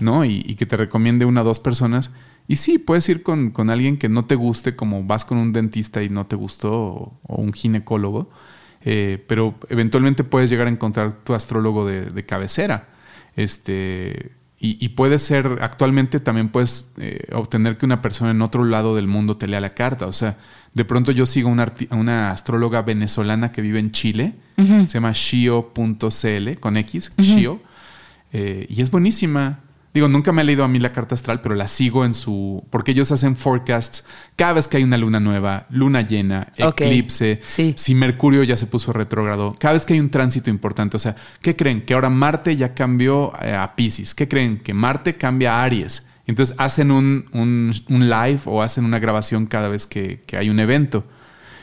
[0.00, 0.24] ¿no?
[0.24, 2.10] Y, y que te recomiende una o dos personas.
[2.48, 5.52] Y sí, puedes ir con, con alguien que no te guste, como vas con un
[5.52, 8.30] dentista y no te gustó, o, o un ginecólogo,
[8.84, 12.88] eh, pero eventualmente puedes llegar a encontrar tu astrólogo de, de cabecera.
[13.34, 18.64] Este, y, y puede ser, actualmente también puedes eh, obtener que una persona en otro
[18.64, 20.06] lado del mundo te lea la carta.
[20.06, 20.38] O sea,
[20.72, 26.60] de pronto yo sigo una, una astróloga venezolana que vive en Chile, se llama shio.cl,
[26.60, 27.60] con X, Shio,
[28.32, 29.60] eh, y es buenísima.
[29.96, 32.62] Digo, nunca me ha leído a mí la carta astral, pero la sigo en su...
[32.68, 34.04] Porque ellos hacen forecasts
[34.36, 36.52] cada vez que hay una luna nueva, luna llena,
[36.84, 37.72] eclipse, sí.
[37.78, 41.16] si Mercurio ya se puso retrógrado, cada vez que hay un tránsito importante, o sea,
[41.40, 41.80] ¿qué creen?
[41.86, 44.14] Que ahora Marte ya cambió eh, a Pisces.
[44.14, 44.58] ¿Qué creen?
[44.58, 46.06] Que Marte cambia a Aries.
[46.26, 50.50] Entonces hacen un, un- un live o hacen una grabación cada vez que, que hay
[50.50, 51.06] un evento.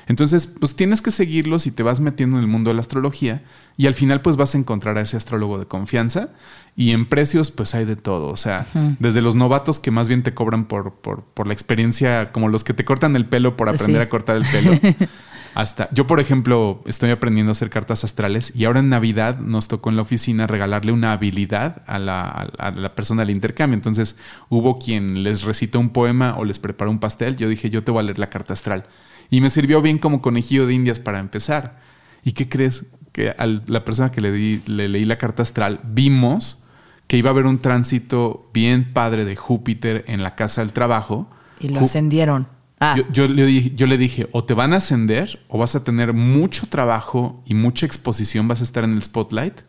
[0.07, 3.41] Entonces, pues tienes que seguirlos y te vas metiendo en el mundo de la astrología
[3.77, 6.29] y al final pues vas a encontrar a ese astrólogo de confianza
[6.75, 8.65] y en precios pues hay de todo, o sea,
[8.99, 12.63] desde los novatos que más bien te cobran por, por, por la experiencia, como los
[12.63, 14.05] que te cortan el pelo por aprender Sí.
[14.05, 14.71] a cortar el pelo,
[15.55, 19.67] hasta yo por ejemplo estoy aprendiendo a hacer cartas astrales y ahora en Navidad nos
[19.67, 23.29] tocó en la oficina regalarle una habilidad a la, a la- a la persona del
[23.31, 24.17] intercambio, entonces
[24.49, 27.91] hubo quien les recitó un poema o les preparó un pastel, yo dije yo te
[27.91, 28.85] voy a leer la carta astral.
[29.29, 31.79] Y me sirvió bien como conejillo de indias para empezar.
[32.23, 32.85] ¿Y qué crees?
[33.13, 36.61] Que a la persona que le, di- le leí la carta astral, vimos
[37.07, 41.29] que iba a haber un tránsito bien padre de Júpiter en la casa del trabajo.
[41.61, 42.47] Y lo Ju- ascendieron.
[42.79, 45.73] Ah, yo, yo le dije, yo le dije, o te van a ascender o vas
[45.75, 49.61] a tener mucho trabajo y mucha exposición, vas a estar en el spotlight,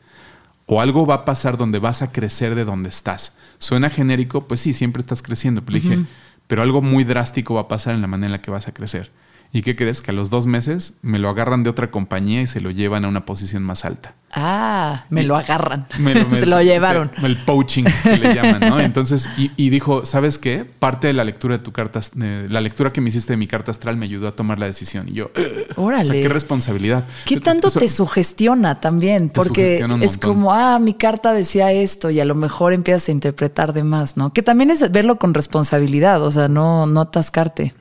[0.66, 3.36] o algo va a pasar donde vas a crecer de donde estás.
[3.58, 5.62] Suena genérico, pues sí, siempre estás creciendo.
[5.64, 6.04] Pero le dije,
[6.48, 8.72] pero algo muy drástico va a pasar en la manera en la que vas a
[8.74, 9.12] crecer.
[9.56, 10.02] ¿Y qué crees?
[10.02, 13.04] Que a los dos meses me lo agarran de otra compañía y se lo llevan
[13.04, 14.14] a una posición más alta.
[14.36, 15.86] ah, me lo agarran.
[16.00, 17.12] Me lo- me- Se lo llevaron.
[17.18, 18.80] se- el poaching que le llaman, ¿no?
[18.80, 20.64] Entonces, y, y dijo, ¿sabes qué?
[20.64, 23.46] Parte de la lectura de tu carta, eh, la lectura que me hiciste de mi
[23.46, 25.08] carta astral me ayudó a tomar la decisión.
[25.08, 25.30] Y yo,
[25.76, 26.02] Órale.
[26.02, 27.04] o sea, qué responsabilidad.
[27.24, 29.28] ¿Qué tanto Eso- te sugestiona también?
[29.28, 33.08] Te Porque sugestiona es como, ah, mi carta decía esto y a lo mejor empiezas
[33.08, 34.32] a interpretar de más, ¿no?
[34.32, 37.72] Que también es verlo con responsabilidad, o sea, no, no atascarte.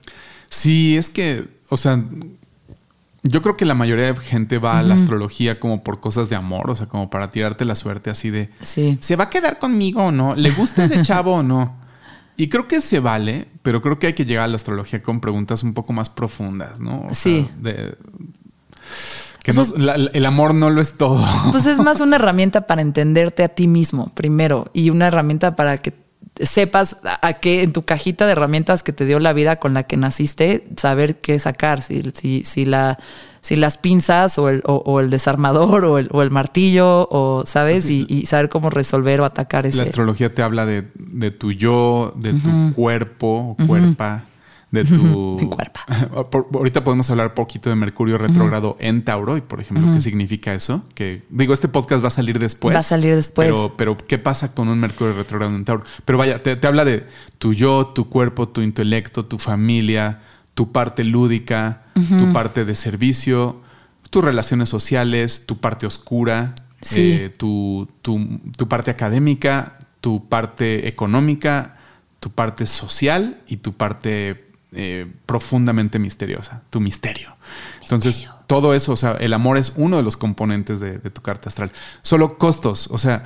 [0.50, 2.02] Sí, es que, o sea,
[3.26, 6.36] yo creo que la mayoría de gente va a la astrología como por cosas de
[6.36, 8.98] amor, o sea, como para tirarte la suerte así de, Sí.
[9.02, 10.36] ¿se va a quedar conmigo o no?
[10.36, 11.76] ¿Le gusta ese chavo o no?
[12.36, 15.22] Y creo que se vale, pero creo que hay que llegar a la astrología con
[15.22, 17.08] preguntas un poco más profundas, ¿no?
[17.10, 17.48] O Sí.
[17.48, 17.96] sea, de-
[19.44, 21.24] que Pues no- la- el amor no lo es todo.
[21.52, 25.78] Pues es más una herramienta para entenderte a ti mismo primero y una herramienta para
[25.78, 25.94] que
[26.40, 29.84] sepas a qué en tu cajita de herramientas que te dio la vida con la
[29.84, 33.00] que naciste, saber qué sacar, si, si, si la
[33.42, 37.90] si las pinzas o el, o, el desarmador o el, o el, martillo o sabes
[37.90, 39.80] y, y, saber cómo resolver o atacar ese.
[39.80, 44.24] La astrología te habla de, de tu yo, de tu cuerpo o cuerpa
[44.74, 45.40] de tu...
[46.54, 50.56] Ahorita podemos hablar un poquito de Mercurio retrógrado en Tauro y, por ejemplo, qué significa
[50.56, 50.84] eso.
[50.96, 52.76] Que digo, este podcast va a salir después.
[52.76, 53.50] Va a salir después.
[53.50, 55.84] Pero, pero ¿qué pasa con un Mercurio retrógrado en Tauro?
[56.06, 57.06] Pero vaya, te, habla de
[57.38, 60.22] tu yo, tu cuerpo, tu intelecto, tu familia,
[60.56, 63.62] tu parte lúdica, tu parte de servicio,
[64.10, 66.56] tus relaciones sociales, tu parte oscura,
[66.96, 71.78] eh, tu, tu, tu parte académica, tu parte económica,
[72.20, 77.36] tu parte social y tu parte eh, profundamente misteriosa, tu misterio.
[77.82, 81.50] Entonces, todo eso, o sea, el amor es uno de los componentes de, tu carta
[81.50, 81.72] astral.
[82.02, 83.26] Solo costos, o sea,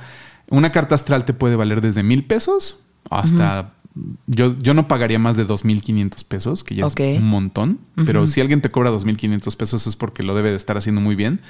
[0.50, 2.80] una carta astral te puede valer desde mil pesos
[3.10, 3.72] hasta
[4.26, 8.40] yo, yo no pagaría más de 2.500 pesos, que ya es un montón, pero si
[8.40, 11.40] alguien te cobra 2.500 pesos es porque lo debe de estar haciendo muy bien.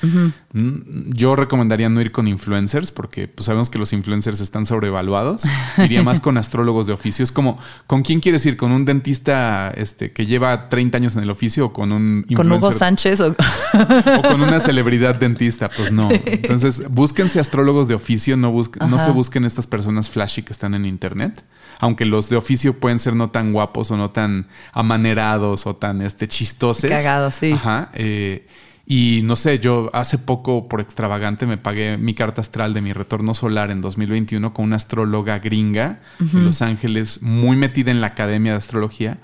[0.53, 5.43] Mm, yo recomendaría no ir con influencers porque pues, sabemos que los influencers están sobrevaluados.
[5.79, 7.23] Iría más con astrólogos de oficio.
[7.23, 8.57] Es como, ¿con quién quieres ir?
[8.57, 12.37] ¿Con un dentista este, que lleva 30 años en el oficio o con un influencer?
[12.37, 13.21] ¿Con Hugo Sánchez?
[13.21, 13.29] O...
[14.19, 15.71] o con una celebridad dentista?
[15.71, 16.09] Pues no.
[16.27, 18.55] Entonces, búsquense astrólogos de oficio, no,
[18.89, 21.45] no se busquen estas personas flashy que están en internet
[21.79, 26.03] aunque los de oficio pueden ser no tan guapos o no tan amanerados o tan
[26.03, 26.89] este, chistosos.
[26.89, 27.53] Cagados, sí.
[27.53, 27.91] Ajá.
[27.95, 28.47] Eh,
[28.91, 32.95] y no sé, yo hace poco por extravagante me pagué mi carta astral de mi
[32.95, 38.07] retorno solar en 2021 con una astróloga gringa de Los Ángeles, muy metida en la
[38.07, 39.19] academia de astrología.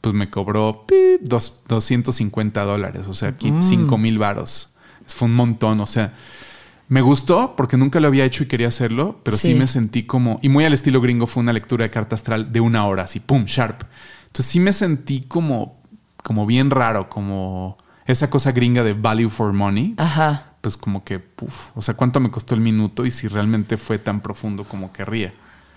[0.00, 0.86] Pues me cobró
[1.20, 4.00] dos, 250 dólares, o sea, aquí 5 mm.
[4.00, 4.70] mil varos.
[5.06, 6.14] Fue un montón, o sea,
[6.90, 9.54] me gustó porque nunca lo había hecho y quería hacerlo, pero sí.
[9.54, 12.60] me sentí como, y muy al estilo gringo fue una lectura de carta astral de
[12.60, 13.84] una hora, así, pum, sharp.
[14.26, 15.80] Entonces sí me sentí como,
[16.24, 19.94] como bien raro, como esa cosa gringa de value for money.
[19.98, 20.54] Ajá.
[20.62, 24.00] Pues como que, puf, o sea, ¿cuánto me costó el minuto y si realmente fue
[24.00, 25.32] tan profundo como querría?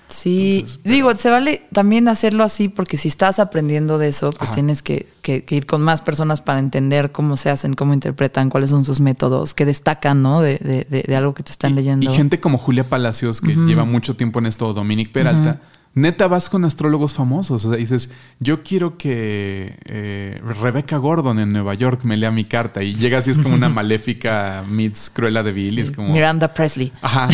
[0.07, 4.83] Sí, digo, se vale también hacerlo así porque si estás aprendiendo de eso, pues tienes
[4.83, 8.99] que, ir con más personas para entender cómo se hacen, cómo interpretan, cuáles son sus
[8.99, 10.41] métodos, qué destacan, ¿no?
[10.41, 12.11] De, de, algo que te están leyendo.
[12.11, 15.61] Y gente como Julia Palacios, que lleva mucho tiempo en esto, Dominic Peralta
[15.95, 17.65] neta vas con astrólogos famosos.
[17.65, 22.45] O sea, dices, yo quiero que eh, Rebecca Gordon en Nueva York me lea mi
[22.45, 25.79] carta y llegas y es como una maléfica meets Cruella de Vil.
[25.79, 26.91] es como, Miranda Presley.
[27.01, 27.29] Ajá.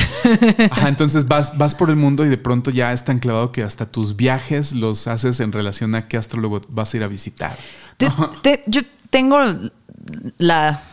[0.72, 0.90] Ajá.
[0.90, 3.86] Entonces vas, vas por el mundo y de pronto ya es tan clavado que hasta
[3.86, 7.58] tus viajes los haces en relación a qué astrólogo vas a ir a visitar.
[8.68, 9.40] yo tengo
[10.38, 10.84] la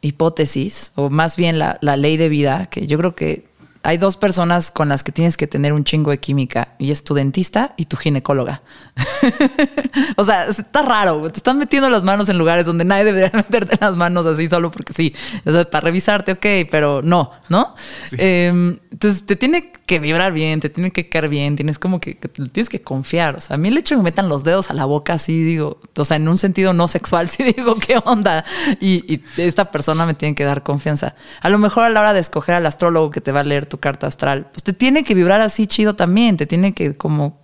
[0.00, 3.47] hipótesis, o más bien la, la ley de vida, que yo creo que
[3.82, 7.04] hay dos personas con las que tienes que tener un chingo de química y es
[7.04, 8.62] tu dentista y tu ginecóloga.
[10.16, 11.30] o sea, está raro.
[11.30, 14.70] Te están metiendo las manos en lugares donde nadie debería meterte las manos así solo
[14.70, 15.14] porque sí.
[15.44, 17.74] O sea, para revisarte, ok, pero no, ¿no?
[18.12, 22.14] Em, entonces te tiene que vibrar bien, te tiene que caer bien, tienes como que,
[22.14, 23.36] tienes que confiar.
[23.36, 25.14] O sea, a mí el hecho de que me metan los dedos a la boca
[25.14, 28.44] así, digo, o sea, en un sentido no sexual, sí digo, ¿qué onda?
[28.80, 31.14] Y, y esta persona me tiene que dar confianza.
[31.40, 33.67] A lo mejor a la hora de escoger al astrólogo que te va a leer
[33.68, 37.42] tu carta astral, pues te tiene que vibrar así chido también, te tiene que como,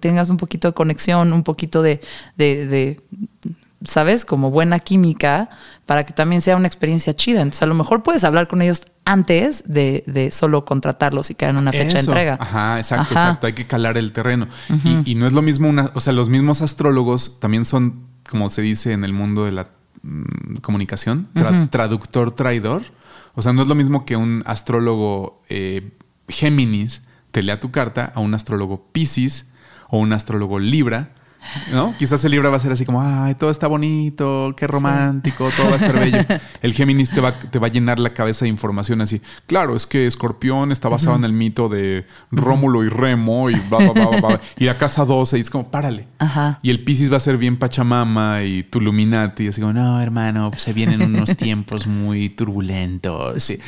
[0.00, 2.00] tengas un poquito de conexión, un poquito de,
[2.36, 3.00] de,
[3.84, 4.24] ¿sabes?
[4.24, 5.50] Como buena química
[5.86, 7.42] para que también sea una experiencia chida.
[7.42, 11.58] Entonces a lo mejor puedes hablar con ellos antes de, solo contratarlos y caer en
[11.58, 12.38] una fecha de entrega.
[12.40, 13.46] Ajá, exacto, exacto.
[13.46, 14.48] Hay que calar el terreno.
[15.04, 18.62] y, no es lo mismo una, o sea, los mismos astrólogos también son, como se
[18.62, 19.68] dice en el mundo de la
[20.02, 21.28] mm, comunicación,
[21.70, 22.82] traductor traidor.
[23.34, 25.92] O sea, no es lo mismo que un astrólogo eh,
[26.28, 29.50] Géminis te lea tu carta a un astrólogo Pisces
[29.88, 31.14] o un astrólogo Libra
[31.70, 31.94] ¿No?
[31.96, 35.66] Quizás el libro va a ser así como, ay, todo está bonito, qué romántico, todo
[35.66, 36.18] va a estar bello.
[36.62, 39.20] El Géminis te va, te va a llenar la cabeza de información así.
[39.46, 43.78] Claro, es que Escorpión está basado en el mito de Rómulo y Remo y va,
[43.78, 46.08] va, Y la casa 12 y es como, párale.
[46.62, 49.48] Y el Piscis va a ser bien Pachamama y Tuluminati.
[49.48, 53.42] Así como, no, hermano, se vienen unos tiempos muy turbulentos.
[53.42, 53.58] Sí.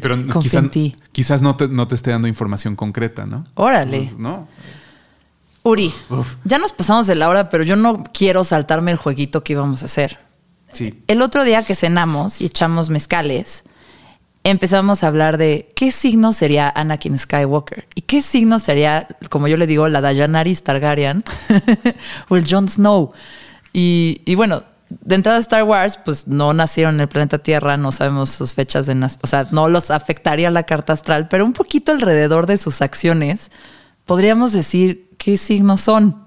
[0.00, 0.64] Pero quizás,
[1.12, 3.44] quizás no, te, no te esté dando información concreta, ¿no?
[3.54, 3.98] Órale.
[3.98, 4.48] Pues, ¿No?
[5.64, 5.92] Uri,
[6.44, 9.82] ya nos pasamos de la hora, pero yo no quiero saltarme el jueguito que íbamos
[9.82, 10.18] a hacer.
[10.72, 11.02] Sí.
[11.06, 13.64] El otro día que cenamos y echamos mezcales,
[14.44, 19.56] empezamos a hablar de qué signo sería Anakin Skywalker y qué signo sería, como yo
[19.56, 21.22] le digo, la Dayanaris Targaryen
[22.28, 23.12] o el Jon Snow.
[23.72, 28.30] Y, bueno, de entrada Star Wars, pues no nacieron en el planeta Tierra, no sabemos
[28.30, 31.92] sus fechas de nacimiento, o sea, no los afectaría la carta astral, pero un poquito
[31.92, 33.50] alrededor de sus acciones
[34.06, 36.22] podríamos decir qué signos son.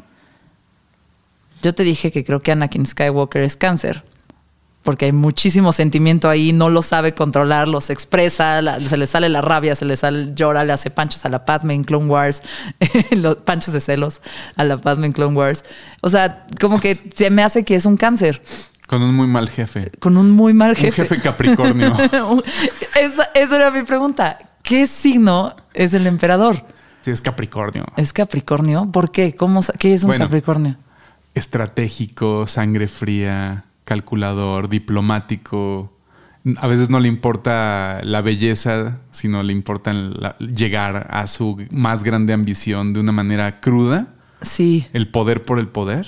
[1.62, 4.04] Yo te dije que creo que Anakin Skywalker es cáncer,
[4.84, 9.30] porque hay muchísimo sentimiento ahí, no lo sabe controlar, los expresa, la- se le sale
[9.30, 12.44] la rabia, se le sale llora, le hace panchos a la Padme en Clone Wars,
[13.12, 14.22] los panchos de celos
[14.58, 15.66] a la Padme en Clone Wars.
[16.02, 18.44] O sea, como que se me hace que es un cáncer,
[18.86, 19.90] Con un muy mal jefe.
[20.00, 21.04] con un muy mal Un jefe.
[21.08, 21.96] jefe Capricornio.
[22.96, 24.38] esa, esa era mi pregunta.
[24.62, 26.64] ¿Qué signo es el emperador?
[27.06, 27.86] Sí, es Capricornio.
[27.98, 28.90] ¿Es Capricornio?
[28.92, 29.36] ¿Por qué?
[29.36, 30.26] ¿Cómo, ¿Qué es un Bueno.
[30.26, 30.76] Capricornio?
[31.36, 35.94] Estratégico, sangre fría, calculador, diplomático.
[36.58, 42.02] A veces no le importa la belleza, sino le importa la- llegar a su más
[42.04, 44.08] grande ambición de una manera cruda.
[44.42, 44.88] Sí.
[44.92, 46.08] El poder por el poder.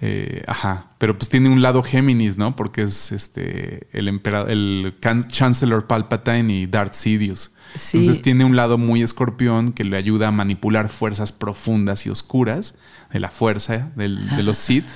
[0.00, 0.88] Eh, ajá.
[0.98, 2.54] Pero pues tiene un lado Géminis, ¿no?
[2.56, 4.94] Porque es este el emperador, el
[5.28, 7.54] Chancellor Palpatine y Darth Sidious.
[7.74, 7.98] Sí.
[7.98, 12.74] Entonces tiene un lado muy escorpión que le ayuda a manipular fuerzas profundas y oscuras
[13.12, 14.86] de la fuerza del- de los Sith.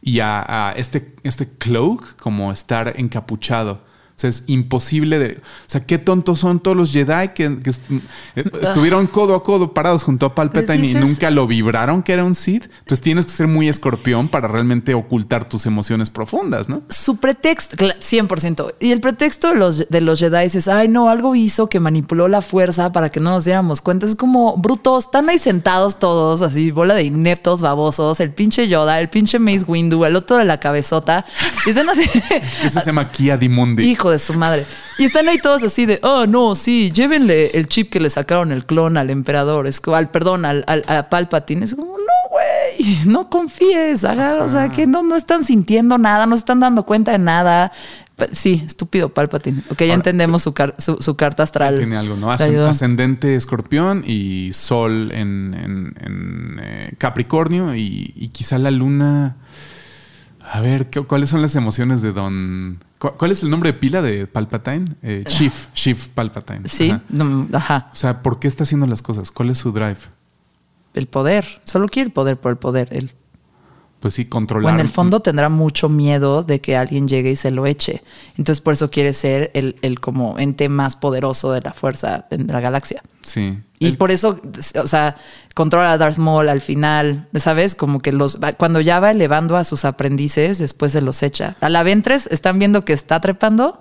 [0.00, 3.84] Y a, a este, este cloak como estar encapuchado.
[4.16, 5.40] O sea, es imposible de...
[5.42, 10.04] O sea, qué tontos son todos los Jedi que, eh, estuvieron codo a codo parados
[10.04, 12.64] junto a Palpatine Pues y nunca lo vibraron que era un Sith.
[12.64, 16.80] Entonces tienes que ser muy escorpión para realmente ocultar tus emociones profundas, ¿no?
[16.88, 18.74] Su pretexto, cla- 100%.
[18.80, 22.26] Y el pretexto de los, de los Jedi es, ay, no, algo hizo que manipuló
[22.28, 24.06] la fuerza para que no nos diéramos cuenta.
[24.06, 28.98] Es como brutos, están ahí sentados todos, así, bola de ineptos, babosos, el pinche Yoda,
[28.98, 31.26] el pinche Mace Windu, el otro de la cabezota.
[31.66, 32.08] Y están así,
[32.64, 33.82] eso se llama Kia Dimundi.
[33.84, 34.64] hijo de su madre.
[34.98, 38.52] Y están ahí todos así de, oh, no, sí, llévenle el chip que le sacaron
[38.52, 41.64] el clon al emperador, es al, perdón, al, al- a Palpatine.
[41.64, 46.26] Es como, no, güey, no confíes, haga, o sea, que no, no están sintiendo nada,
[46.26, 47.72] no se están dando cuenta de nada.
[48.32, 49.62] Sí, estúpido Palpatine.
[49.68, 51.74] Ok, ya Ahora, entendemos su, car- su, su carta astral.
[51.76, 52.30] Tiene algo, ¿no?
[52.32, 59.36] Ascendente escorpión y sol en, en- en, eh, Capricornio y, y quizá la luna.
[60.52, 62.78] A ver, ¿qué- ¿cuáles son las emociones de Don...
[62.98, 64.94] cu- ¿Cuál es el nombre de pila de Palpatine?
[65.02, 66.68] Eh, Chief, Chief Palpatine.
[66.68, 67.02] Sí, Ajá.
[67.08, 69.30] no, ajá, O sea, ¿por qué está haciendo las cosas?
[69.30, 69.98] ¿Cuál es su drive?
[70.94, 71.60] el poder.
[71.64, 72.88] Solo quiere el poder por el poder.
[72.90, 73.12] Él.
[74.00, 74.72] Pues sí, O controlar.
[74.74, 78.02] en el fondo tendrá mucho miedo de que alguien llegue y se lo eche.
[78.38, 82.38] Entonces por eso quiere ser el, el como ente más poderoso de la fuerza de
[82.44, 83.02] la galaxia.
[83.26, 83.58] Sí.
[83.78, 84.40] Y El- por eso,
[84.82, 85.16] o sea,
[85.54, 87.74] controla a Darth Maul al final, ¿sabes?
[87.74, 91.56] Como que los cuando ya va elevando a sus aprendices, después se los echa.
[91.60, 93.78] A la Ventres, están viendo que está trepando,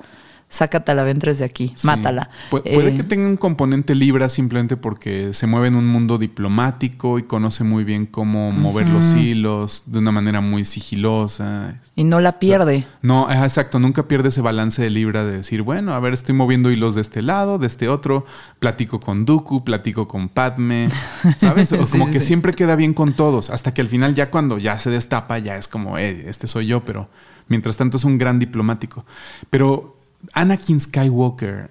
[0.50, 1.86] sácate a la Ventres de aquí, Sí.
[1.88, 2.30] mátala.
[2.50, 6.18] Pu- puede Eh, que tenga un componente Libra simplemente porque se mueve en un mundo
[6.18, 11.82] diplomático y conoce muy bien cómo mover los hilos de una manera muy sigilosa.
[11.98, 12.86] y no la pierde.
[13.02, 16.70] No, exacto, nunca pierde ese balance de Libra de decir, bueno, a ver, estoy moviendo
[16.72, 18.26] hilos de este lado, de este otro,
[18.60, 20.89] platico con Dooku, platico con Padme,
[21.38, 21.72] ¿sabes?
[21.74, 22.28] O como sí, que sí.
[22.28, 25.56] siempre queda bien con todos, hasta que al final ya cuando ya se destapa, ya
[25.58, 27.10] es como, eh, este soy yo, pero
[27.48, 29.06] mientras tanto es un gran diplomático.
[29.50, 29.95] Pero
[30.34, 31.69] Anakin Skywalker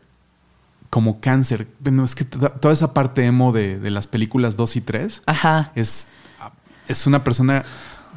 [0.91, 4.77] como cáncer, bueno, es que to- toda esa parte emo de, de las películas 2
[4.77, 5.73] y 3 Ajá.
[5.75, 6.09] es,
[6.89, 7.65] es una persona.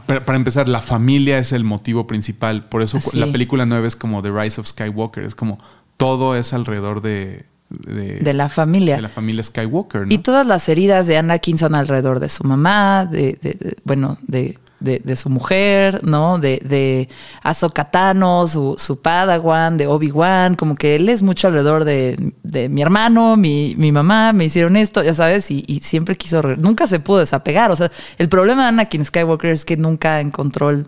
[0.06, 2.66] Para, para empezar, la familia es el motivo principal.
[2.66, 3.18] Por eso Sí.
[3.18, 5.24] la película 9 es como The Rise of Skywalker.
[5.24, 5.58] Es como
[5.98, 8.96] todo es alrededor de, de, De la familia.
[8.98, 10.08] de la familia Skywalker.
[10.08, 10.14] ¿no?
[10.14, 15.02] Y todas las heridas de Anakin son alrededor de su mamá, de- bueno, de, de-
[15.04, 16.38] de su mujer, ¿no?
[16.40, 17.10] De, de
[17.44, 22.70] Ahsoka Tano, su, su padawan, de Obi-Wan, como que él es mucho alrededor de, de
[22.70, 26.86] mi hermano, mi, mi mamá, me hicieron esto, ya sabes, y, y siempre quiso, nunca
[26.88, 27.72] se pudo desapegar.
[27.72, 30.88] O sea, el problema de Anakin Skywalker es que nunca encontró el-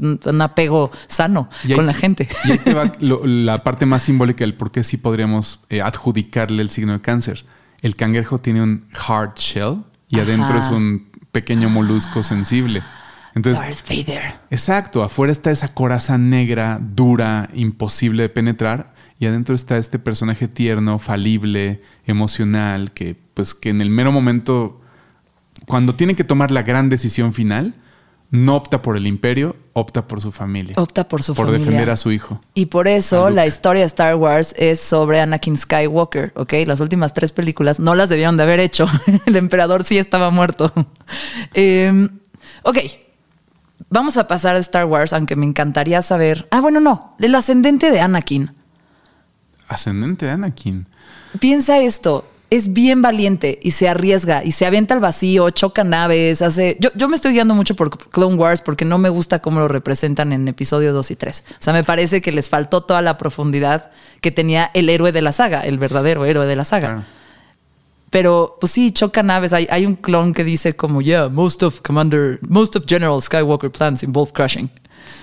[0.00, 2.28] un apego sano ahí- con la gente.
[2.44, 5.80] Y ahí te va lo- la parte más simbólica del por qué sí podríamos eh,
[5.82, 7.44] adjudicarle el signo de cáncer.
[7.82, 12.82] El cangrejo tiene un hard shell y adentro es un pequeño molusco sensible.
[13.34, 14.36] Entonces, Darth Vader.
[14.50, 20.48] Exacto, afuera está esa coraza negra, dura, imposible de penetrar, y adentro está este personaje
[20.48, 24.80] tierno, falible, emocional, que pues que en el mero momento,
[25.66, 27.74] cuando tiene que tomar la gran decisión final,
[28.34, 30.74] no opta por el imperio, opta por su familia.
[30.76, 31.64] Opta por su por familia.
[31.64, 32.40] defender a su hijo.
[32.52, 36.52] Y por eso la historia de Star Wars es sobre Anakin Skywalker, ¿ok?
[36.66, 38.88] Las últimas tres películas no las debieron de haber hecho.
[39.26, 40.72] El emperador sí estaba muerto.
[41.56, 42.08] Eh,
[42.62, 42.78] ok,
[43.88, 46.48] vamos a pasar a Star Wars, aunque me encantaría saber...
[46.50, 48.50] Ah, bueno, no, el ascendente de Anakin.
[49.68, 50.86] Ascendente de Anakin.
[51.38, 52.26] Piensa esto,
[52.56, 56.76] es bien valiente y se arriesga y se avienta al vacío, choca naves, hace...
[56.78, 59.66] Yo, yo me estoy guiando mucho por Clone Wars porque no me gusta cómo lo
[59.66, 61.44] representan en episodio 2 y 3.
[61.50, 63.90] O sea, me parece que les faltó toda la profundidad
[64.20, 66.88] que tenía el héroe de la saga, el verdadero héroe de la saga.
[66.88, 67.04] Claro.
[68.10, 69.52] Pero, pues sí, chocan naves.
[69.52, 73.72] Hay, hay un clon que dice como, yeah, most of Commander, most of General Skywalker
[73.72, 74.70] plans involve crashing.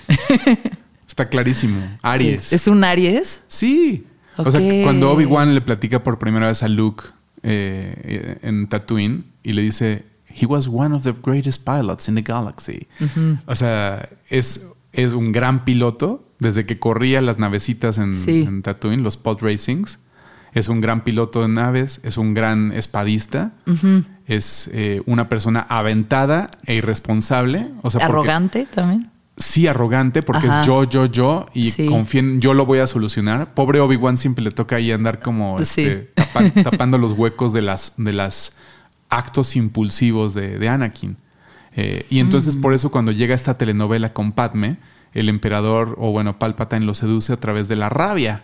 [1.07, 1.97] Está clarísimo.
[2.01, 2.51] Aries.
[2.51, 3.43] ¿Es un Aries?
[3.47, 4.05] Sí.
[4.35, 7.05] O sea, cuando Obi-Wan le platica por primera vez a Luke
[7.43, 12.21] eh, en Tatooine y le dice, He was one of the greatest pilots in the
[12.21, 12.87] galaxy.
[13.47, 18.43] O sea, es, es un gran piloto desde que corría las navecitas en, Sí.
[18.47, 19.99] en Tatooine, los pod racings.
[20.53, 23.53] Es un gran piloto de naves, es un gran espadista,
[24.25, 27.69] es eh, una persona aventada e irresponsable.
[27.83, 29.10] O sea, porque- Arrogante también.
[29.41, 30.61] Sí arrogante porque Ajá.
[30.61, 31.87] es yo, yo, yo y Sí.
[31.87, 33.53] confía en yo lo voy a solucionar.
[33.53, 35.81] Pobre Obi-Wan siempre le toca ahí andar como Sí.
[35.81, 38.57] este, tapa- tapando los huecos de las de las
[39.09, 41.17] actos impulsivos de, de Anakin.
[41.75, 42.61] Eh, y entonces Mm.
[42.61, 44.77] por eso cuando llega esta telenovela con Padme,
[45.13, 48.43] el emperador o bueno, Palpatine lo seduce a través de la rabia.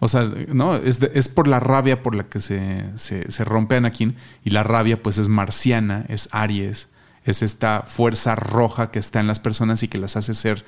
[0.00, 3.44] O sea, no, es, de- es por la rabia por la que se, se, se
[3.44, 6.88] rompe Anakin y la rabia pues es marciana, es Aries,
[7.24, 10.64] es esta fuerza roja que está en las personas y que las hace ser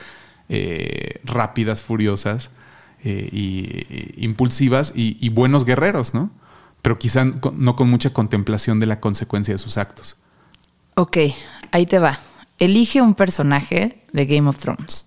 [0.48, 2.50] eh, rápidas, furiosas
[3.04, 6.30] eh, y, y impulsivas y, y buenos guerreros, ¿no?
[6.82, 10.16] Pero quizá no con mucha contemplación de la consecuencia de sus actos.
[10.94, 11.18] Ok,
[11.72, 12.20] ahí te va.
[12.58, 15.06] Elige un personaje de Game of Thrones.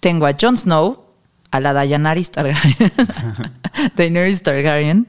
[0.00, 1.06] Tengo a Jon Snow,
[1.50, 2.92] a la Daenerys Targaryen,
[3.96, 5.06] Daenerys Targaryen,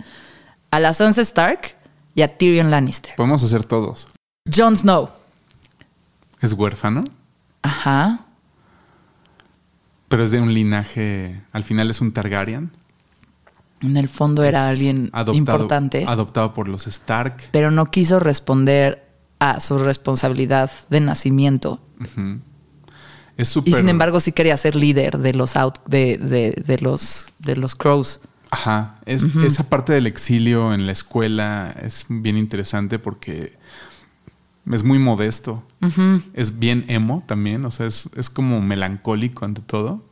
[0.71, 1.75] a la Sansa Stark
[2.15, 3.15] y a Tyrion Lannister.
[3.15, 4.07] Podemos hacer todos.
[4.53, 5.09] Jon Snow.
[6.43, 7.03] Es huérfano,
[7.63, 8.19] Ajá.
[10.09, 12.69] pero es de un linaje, al final es un Targaryen.
[13.81, 17.49] En el fondo era Es alguien adoptado- importante, Adoptado por los Stark.
[17.51, 19.07] pero no quiso responder
[19.39, 21.79] a su responsabilidad de nacimiento.
[23.37, 23.73] Es Y súper.
[23.75, 27.75] sin embargo sí quería ser líder de los out, de, de, de los de los
[27.75, 28.21] crows.
[28.51, 28.97] Ajá.
[29.05, 33.57] Es, Esa parte del exilio en la escuela es bien interesante porque
[34.71, 35.63] es muy modesto.
[36.33, 37.65] Es bien emo también.
[37.65, 40.03] O sea, es, es como melancólico ante todo.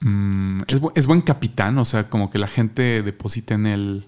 [0.00, 1.78] Mm, es, bu- es buen capitán.
[1.78, 4.06] O sea, como que la gente deposita en él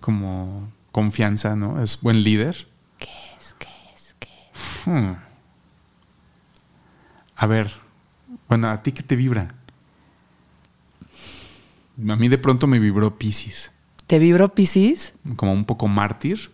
[0.00, 1.82] como confianza, ¿no?
[1.82, 2.66] Es buen líder.
[2.98, 3.54] ¿Qué es?
[3.58, 4.14] ¿Qué es?
[4.18, 4.86] ¿Qué es?
[4.86, 5.14] Hmm.
[7.36, 7.72] A ver,
[8.48, 9.54] bueno, ¿a ti qué te vibra?
[12.08, 13.70] A mí de pronto me vibró Pisces,
[14.06, 15.14] ¿Te vibró Pisces?
[15.36, 16.50] como un poco mártir,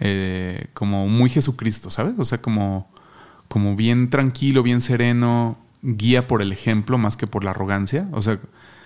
[0.00, 2.14] eh, como muy Jesucristo, ¿sabes?
[2.18, 2.90] O sea, como,
[3.48, 8.08] como bien tranquilo, bien sereno, guía por el ejemplo más que por la arrogancia.
[8.12, 8.38] O sea,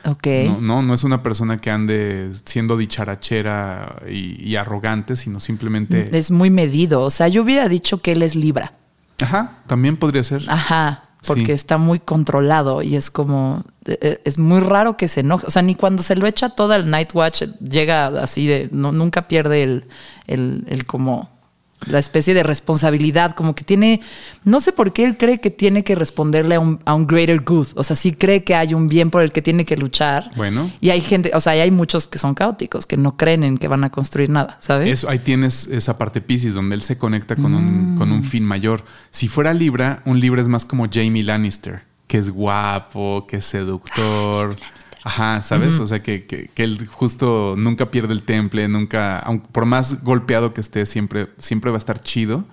[0.04, 6.16] no, no, no es una persona que ande siendo dicharachera y, y arrogante, sino simplemente...
[6.16, 7.02] Es muy medido.
[7.02, 8.74] O sea, yo hubiera dicho que él es Libra.
[9.20, 10.44] Ajá, también podría ser.
[10.48, 11.07] Ajá.
[11.26, 11.52] Porque Sí.
[11.52, 13.64] está muy controlado y es como.
[13.86, 15.46] eh, Es muy raro que se enoje.
[15.46, 18.68] O sea, ni cuando se lo echa toda el Night Watch llega así de.
[18.70, 19.84] No, nunca pierde el,
[20.26, 21.28] el, el como.
[21.86, 24.00] La especie de responsabilidad, como que tiene.
[24.44, 27.40] No sé por qué él cree que tiene que responderle a un, a un greater
[27.40, 27.68] good.
[27.76, 30.30] O sea, sí cree que hay un bien por el que tiene que luchar.
[30.36, 30.70] Bueno.
[30.80, 33.68] Y hay gente, o sea, hay muchos que son caóticos, que no creen en que
[33.68, 34.88] van a construir nada, ¿sabes?
[34.88, 38.44] Eso, ahí tienes esa parte Pisces donde él se conecta con, un, con un fin
[38.44, 38.84] mayor.
[39.10, 43.44] Si fuera Libra, un Libra es más como Jamie Lannister, que es guapo, que es
[43.44, 44.56] seductor.
[45.08, 45.78] Ajá, ¿sabes?
[45.78, 50.02] O sea, que, que- que él justo nunca pierde el temple, nunca, aun- por más
[50.04, 52.44] golpeado que esté, siempre, siempre va a estar chido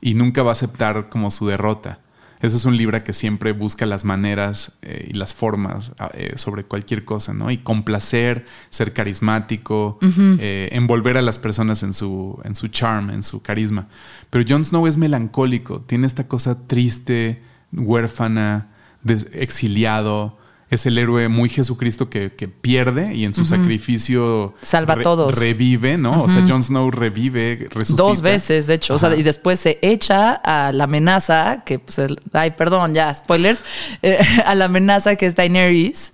[0.00, 1.98] y nunca va a aceptar como su derrota.
[2.40, 6.62] Ese es un Libra que siempre busca las maneras eh, y las formas eh, sobre
[6.62, 7.50] cualquier cosa, ¿no?
[7.50, 9.98] Y complacer, ser carismático,
[10.40, 13.88] eh, envolver a las personas en su, en su charm, en su carisma.
[14.30, 18.68] Pero Jon Snow es melancólico, tiene esta cosa triste, huérfana,
[19.32, 20.38] exiliado.
[20.70, 25.38] Es el héroe muy Jesucristo que, que pierde y en su sacrificio Salva a todos.
[25.38, 26.22] revive, ¿no?
[26.22, 28.02] O sea, Jon Snow revive, resucita.
[28.02, 28.94] Dos veces, de hecho.
[28.94, 33.14] O sea, y después se echa a la amenaza, que pues, el- ay, perdón, ya,
[33.14, 33.64] spoilers,
[34.02, 36.12] eh, a la amenaza que es Daenerys.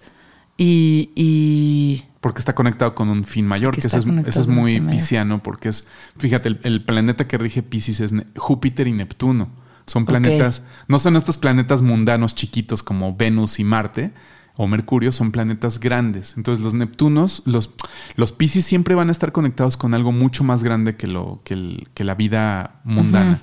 [0.57, 4.81] Y, y Porque está conectado con un fin mayor, Que eso es, eso es muy
[4.81, 9.51] pisciano, porque es, fíjate, el, el planeta que rige Pisces es Júpiter y Neptuno.
[9.87, 14.13] Son planetas, no son estos planetas mundanos chiquitos como Venus y Marte
[14.57, 16.35] o Mercurio, son planetas grandes.
[16.37, 17.71] Entonces los Neptunos, los,
[18.17, 21.55] los Pisces siempre van a estar conectados con algo mucho más grande que, lo, que,
[21.55, 23.41] el- que la vida mundana.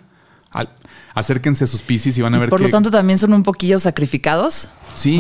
[0.54, 0.70] Al-
[1.14, 2.66] acérquense a sus Pisces y van a ver por que...
[2.66, 4.70] lo tanto también son un poquillo sacrificados.
[4.96, 5.20] Sí,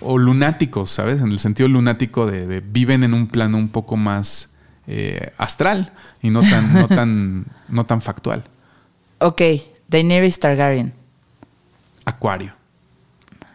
[0.00, 1.20] o lunáticos, ¿sabes?
[1.20, 4.54] En el sentido lunático de, de viven en un plano un poco más
[4.86, 5.92] eh, astral
[6.22, 8.44] y no tan, no tan, no tan factual.
[9.18, 9.40] Ok,
[9.88, 10.92] Daenerys Targaryen.
[12.04, 12.52] Acuario.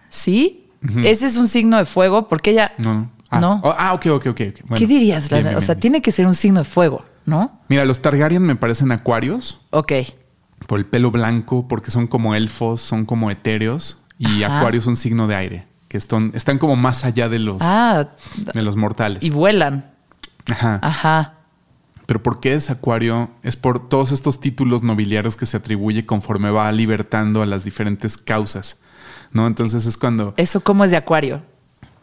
[0.09, 0.60] ¿Sí?
[1.03, 2.73] Ese es un signo de fuego porque ella...
[2.77, 3.11] No, no.
[3.29, 3.61] Ah, No.
[3.63, 4.39] oh, ah, ok, ok, ok.
[4.39, 5.29] Bueno, ¿Qué dirías?
[5.29, 5.79] bien, La- bien, o sea, bien.
[5.81, 7.05] tiene que ser un signo de fuego.
[7.25, 7.61] ¿no?
[7.69, 9.91] Mira, los Targaryen me parecen acuarios Ok.
[10.67, 13.99] por el pelo blanco, porque son como elfos, son como etéreos.
[14.17, 14.57] Y Ajá.
[14.57, 18.07] Acuario es un signo de aire, que están, están como más allá de los, Ah,
[18.53, 19.21] de los mortales.
[19.23, 19.91] y vuelan.
[20.49, 20.79] Ajá.
[20.81, 21.33] Ajá.
[22.07, 23.29] Pero ¿por qué es Acuario?
[23.43, 28.17] Es por todos estos títulos nobiliarios que se atribuye conforme va libertando a las diferentes
[28.17, 28.80] causas.
[29.33, 29.47] ¿No?
[29.47, 30.33] Entonces es cuando.
[30.37, 31.41] ¿Eso cómo es de acuario?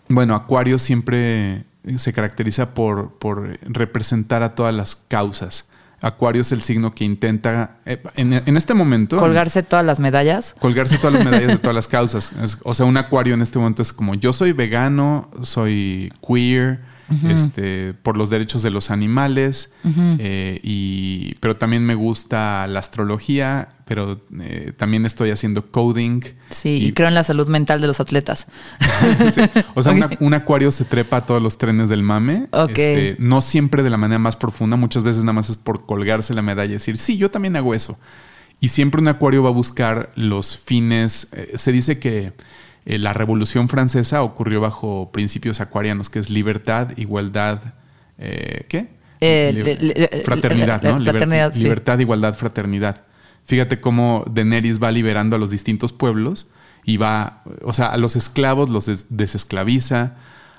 [0.08, 1.64] Bueno, Acuario siempre
[1.96, 5.68] se caracteriza por, por representar a todas las causas.
[6.00, 7.76] Acuario es el signo que intenta.
[7.84, 9.18] eh, En, en este momento.
[9.18, 10.54] ¿Colgarse todas las medallas?
[10.60, 12.32] colgarse todas las medallas de todas las causas.
[12.42, 16.80] Es- o sea, un acuario en este momento es como yo soy vegano, soy queer,
[17.28, 19.72] este, por los derechos de los animales,
[20.18, 26.20] eh, y, pero también me gusta la astrología, pero eh, también estoy haciendo coding.
[26.50, 28.46] Sí, y, creo en la salud mental de los atletas.
[29.32, 29.40] Sí.
[29.74, 32.48] O sea, una- un acuario se trepa a todos los trenes del mame.
[32.52, 32.70] Ok.
[32.70, 36.34] Este, no siempre de la manera más profunda, muchas veces nada más es por colgarse
[36.34, 37.98] la medalla y decir, sí, yo también hago eso.
[38.60, 41.28] Y siempre un acuario va a buscar los fines.
[41.32, 42.32] eh, se dice que
[42.88, 47.60] eh, la Revolución Francesa ocurrió bajo principios acuarianos, que es libertad, igualdad,
[48.18, 48.88] eh, ¿qué?
[49.20, 50.98] Eh, de- fraternidad, ¿no?
[50.98, 51.62] Liber- fraternidad, sí.
[51.62, 53.04] Libertad, igualdad, fraternidad.
[53.44, 56.50] Fíjate cómo Daenerys va liberando a los distintos pueblos
[56.84, 60.16] y va, o sea, a los esclavos los des- desesclaviza,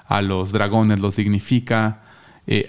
[0.08, 2.02] a los dragones los dignifica,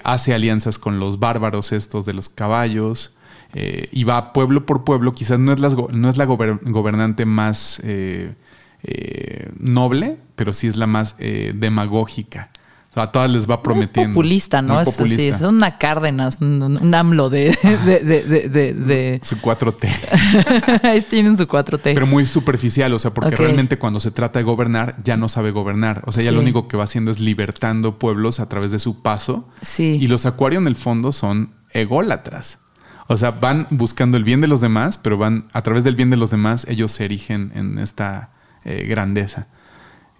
[0.05, 3.15] hace alianzas con los bárbaros estos de los caballos
[3.55, 5.13] eh, y va pueblo por pueblo.
[5.13, 8.35] Quizás no es, las go- no es la gober- gobernante más eh,
[8.83, 12.51] eh, noble, pero sí es la más eh, demagógica.
[12.91, 14.15] O sea, a todas les va prometiendo.
[14.15, 14.75] populista, ¿no?
[14.75, 15.23] Muy Es, populista.
[15.23, 17.57] es una Cárdenas, un, un AMLO de...
[17.85, 20.81] de, de, de, Su 4T.
[20.83, 21.81] Ahí tienen su 4T.
[21.95, 25.53] Pero muy superficial, o sea, porque realmente cuando se trata de gobernar, ya no sabe
[25.53, 26.03] gobernar.
[26.07, 26.35] O sea, ya Sí.
[26.35, 29.49] lo único que va haciendo es libertando pueblos a través de su paso.
[29.63, 29.99] Sí.
[30.01, 32.59] Y los acuarios en el fondo son ególatras.
[33.07, 36.11] O sea, van buscando el bien de los demás, pero van a través del bien
[36.11, 38.31] de los demás, ellos se erigen en esta
[38.65, 39.47] eh, grandeza.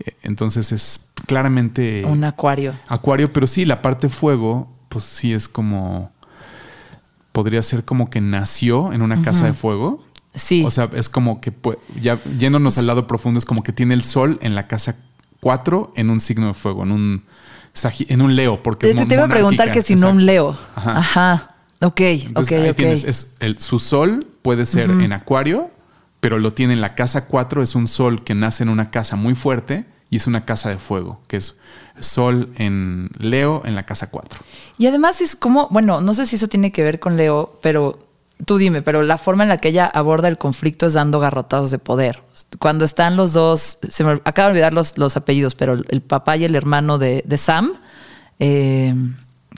[0.05, 2.75] Eh, Entonces es claramente un acuario.
[2.89, 6.13] acuario, pero sí, la parte fuego, pues sí es como...
[7.33, 10.05] Podría ser como que nació en una casa de fuego.
[10.35, 10.65] Sí.
[10.67, 13.95] O sea, es como que, pues, ya yéndonos al lado profundo, es como que tiene
[13.95, 14.97] el sol en la casa
[15.41, 17.25] 4 en un signo de fuego, en un,
[17.73, 20.57] sagi- en un Leo, porque te, te iba a preguntar que si no un Leo.
[20.75, 20.99] Ajá.
[20.99, 21.55] Ajá.
[21.83, 22.77] Ok, Entonces, ok, ahí ok.
[22.77, 25.71] tienes, es el- su sol puede ser en acuario,
[26.21, 29.17] pero lo tiene en la casa 4, es un sol que nace en una casa
[29.17, 31.57] muy fuerte y es una casa de fuego, que es
[32.01, 34.41] sol en Leo en la casa 4.
[34.79, 38.07] Y además es como, bueno, no sé si eso tiene que ver con Leo, pero
[38.45, 41.71] tú dime, pero la forma en la que ella aborda el conflicto es dando garrotazos
[41.71, 42.23] de poder.
[42.59, 46.03] Cuando están los dos, se me acabo de olvidar los, los apellidos, pero el, el
[46.03, 47.75] papá y el hermano de, de Sam,
[48.39, 48.95] eh,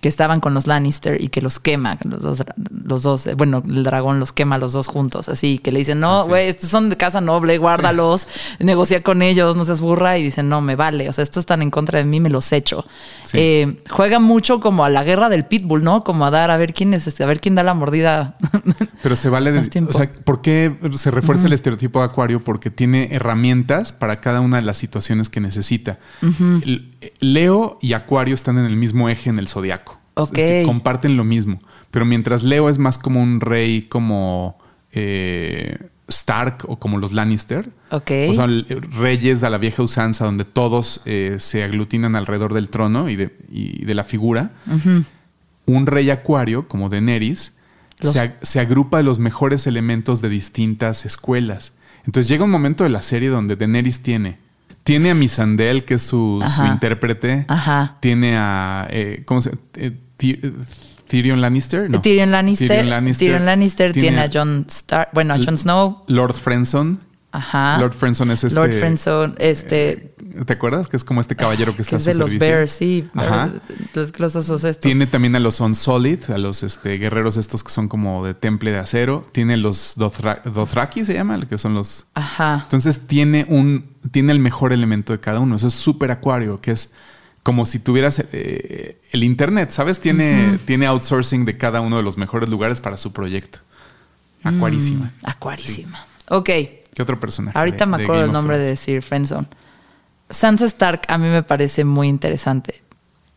[0.02, 2.44] que estaban con los Lannister y que los quema, los dos,
[2.84, 6.00] los dos, eh, bueno, el dragón los quema los dos juntos, así que le dicen,
[6.00, 6.28] no, sí.
[6.28, 8.26] güey, estos son de casa noble, guárdalos,
[8.58, 11.62] negocia con ellos, no seas burra, y dicen, no, me vale, o sea, estos están
[11.62, 12.84] en contra de mí, me los echo.
[13.22, 13.38] Sí.
[13.38, 16.02] Eh, juega mucho como a la guerra del pitbull, ¿no?
[16.02, 18.34] Como a dar, a ver quién es este, a ver quién da la mordida.
[19.02, 19.58] Pero se vale de.
[19.88, 22.44] O sea, ¿por qué se refuerza el estereotipo de Acuario?
[22.44, 25.98] Porque tiene herramientas para cada una de las situaciones que necesita.
[27.20, 29.98] Leo y Acuario están en el mismo eje en el zodiaco.
[30.14, 30.36] Ok.
[30.36, 31.60] Se comparten lo mismo.
[31.90, 34.58] Pero mientras Leo es más como un rey, como
[34.92, 37.70] eh, Stark o como los Lannister.
[37.90, 38.10] Ok.
[38.28, 43.08] O sea, reyes a la vieja usanza, donde todos eh, se aglutinan alrededor del trono
[43.08, 44.52] y de, y de la figura.
[45.64, 47.54] Un rey acuario, como Daenerys,
[48.02, 51.72] Los- se, ag- se agrupa los mejores elementos de distintas escuelas.
[52.04, 54.38] Entonces llega un momento de la serie donde Daenerys tiene.
[54.84, 57.44] Tiene a Missandei, que es su, su intérprete.
[57.48, 57.96] Ajá.
[58.00, 58.88] Tiene a.
[58.90, 60.52] eh, ¿Cómo se eh, Ty- eh,
[61.06, 61.88] Tyrion Lannister?
[61.88, 62.00] No.
[62.00, 62.68] Tyrion Lannister.
[62.68, 63.26] Tyrion Lannister.
[63.28, 66.02] Tyrion Lannister tiene, a Jon Stark, bueno, a Jon Snow.
[66.08, 66.98] Lord Friendson.
[67.32, 67.78] Ajá.
[67.78, 68.54] Lord Friendson es este.
[68.54, 70.14] Lord Friendzone, este,
[70.46, 70.88] ¿Te acuerdas?
[70.88, 72.54] Que es como este caballero que que está es a de los servicio.
[72.54, 73.08] Bears, sí.
[73.14, 73.50] Ajá.
[73.94, 74.82] Los, los osos estos.
[74.82, 78.70] Tiene también a los Unsolid, a los este, guerreros estos que son como de temple
[78.70, 79.26] de acero.
[79.32, 82.06] Tiene los Dothra- Dothraki, se llama, que son los...
[82.14, 82.60] Ajá.
[82.64, 85.56] Entonces tiene un tiene el mejor elemento de cada uno.
[85.56, 86.92] Eso es súper acuario, que es
[87.42, 90.00] como si tuvieras eh, el internet, ¿sabes?
[90.00, 93.60] Tiene, tiene outsourcing de cada uno de los mejores lugares para su proyecto.
[94.44, 95.06] Acuarísima.
[95.22, 96.06] Mm, Acuarísima.
[96.28, 96.50] Ok.
[96.94, 97.58] ¿Qué otro personaje?
[97.58, 98.76] Ahorita de- me acuerdo el nombre de?
[98.76, 99.46] Sir Friendzone.
[100.30, 102.82] Sansa Stark a mí me parece muy interesante.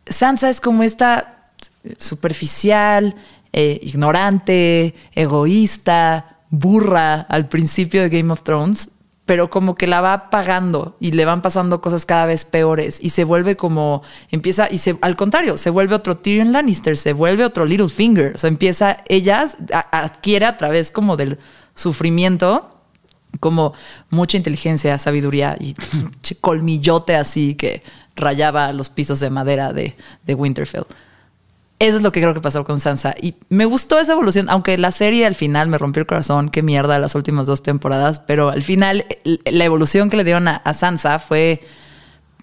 [0.06, 1.50] Sansa es como esta
[1.98, 3.14] superficial,
[3.52, 8.90] eh, ignorante, egoísta, burra al principio de Game of Thrones,
[9.24, 13.10] pero como que la va pagando y le van pasando cosas cada vez peores y
[13.10, 17.44] se vuelve como empieza y se al contrario se vuelve otro Tyrion Lannister se vuelve
[17.44, 19.44] otro Littlefinger o sea empieza ella
[19.90, 21.38] adquiere a través como del
[21.74, 22.75] sufrimiento
[23.38, 23.72] como
[24.10, 25.74] mucha inteligencia sabiduría y
[26.40, 27.82] colmillote así que
[28.14, 30.84] rayaba los pisos de madera de, de Winterfell
[31.78, 33.14] eso es lo que creo que pasó con Sansa.
[33.20, 36.62] Y me gustó esa evolución, aunque la serie al final me rompió el corazón, qué
[36.62, 41.18] mierda las últimas dos temporadas, pero al final la evolución que le dieron a, Sansa
[41.18, 41.62] fue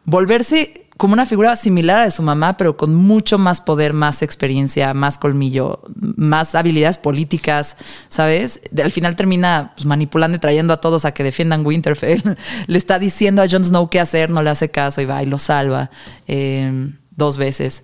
[0.06, 4.22] volverse como una figura similar a de su mamá, pero con mucho más poder, más
[4.22, 7.78] experiencia, más colmillo, más habilidades políticas,
[8.10, 8.61] ¿sabes?
[8.82, 12.22] al final termina pues, manipulando y trayendo a todos a que defiendan Winterfell.
[12.68, 15.26] le está diciendo a Jon Snow qué hacer, no le hace caso y va y
[15.26, 15.90] lo salva.
[16.28, 17.82] Eh, dos veces.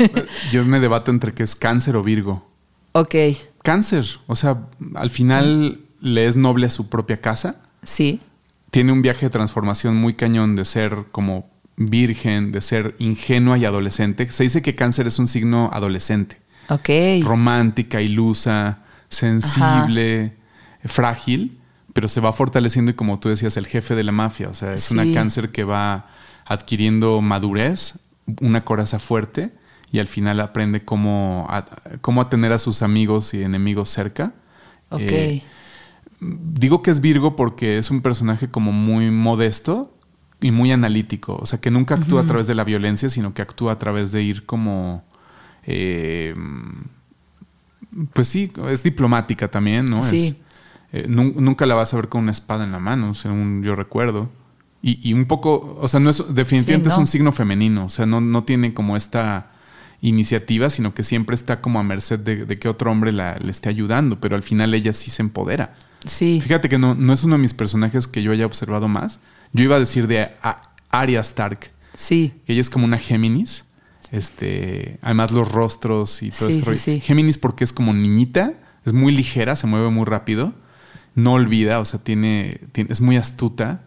[0.52, 2.48] Yo me debato entre que es cáncer o Virgo.
[2.92, 3.14] Ok.
[3.62, 7.56] Cáncer, o sea, al final le es noble a su propia casa.
[7.82, 8.20] Sí.
[8.70, 13.64] Tiene un viaje de transformación muy cañón de ser como virgen, de ser ingenua y
[13.64, 14.30] adolescente.
[14.30, 16.38] Se dice que cáncer es un signo adolescente.
[16.68, 16.88] Ok.
[17.22, 20.34] Romántica, ilusa, sensible,
[20.84, 21.58] frágil,
[21.94, 24.48] pero se va fortaleciendo y como tú decías, el jefe de la mafia.
[24.48, 26.08] O sea, es una cáncer que va
[26.44, 28.00] adquiriendo madurez
[28.40, 29.52] una coraza fuerte
[29.90, 31.64] y al final aprende cómo, a,
[32.00, 34.34] cómo tener a sus amigos y enemigos cerca.
[34.90, 35.00] Ok.
[35.00, 35.42] Eh,
[36.20, 39.97] digo que es Virgo porque es un personaje como muy modesto
[40.40, 41.36] y muy analítico.
[41.36, 44.12] O sea, que nunca actúa a través de la violencia, sino que actúa a través
[44.12, 45.04] de ir como...
[45.64, 46.34] Eh,
[48.12, 50.02] pues sí, es diplomática también, ¿no?
[50.02, 50.36] Sí.
[50.92, 54.30] Eh, nunca la vas a ver con una espada en la mano, según yo recuerdo.
[54.80, 58.20] Y, un poco, o sea, no es, definitivamente es un signo femenino, o sea, no,
[58.20, 59.50] no tiene como esta
[60.00, 63.68] iniciativa, sino que siempre está como a merced de, que otro hombre la, le esté
[63.68, 65.74] ayudando, pero al final ella sí se empodera.
[66.06, 66.40] Sí.
[66.40, 69.18] Fíjate que no, no es uno de mis personajes que yo haya observado más.
[69.52, 70.30] Yo iba a decir de
[70.90, 71.70] Arya Stark.
[71.94, 72.32] Sí.
[72.46, 73.64] ella es como una Géminis.
[74.10, 76.72] Este, además los rostros y todo esto.
[77.00, 78.54] Géminis porque es como niñita,
[78.86, 80.54] es muy ligera, se mueve muy rápido,
[81.14, 83.82] no olvida, o sea, tiene, tiene es muy astuta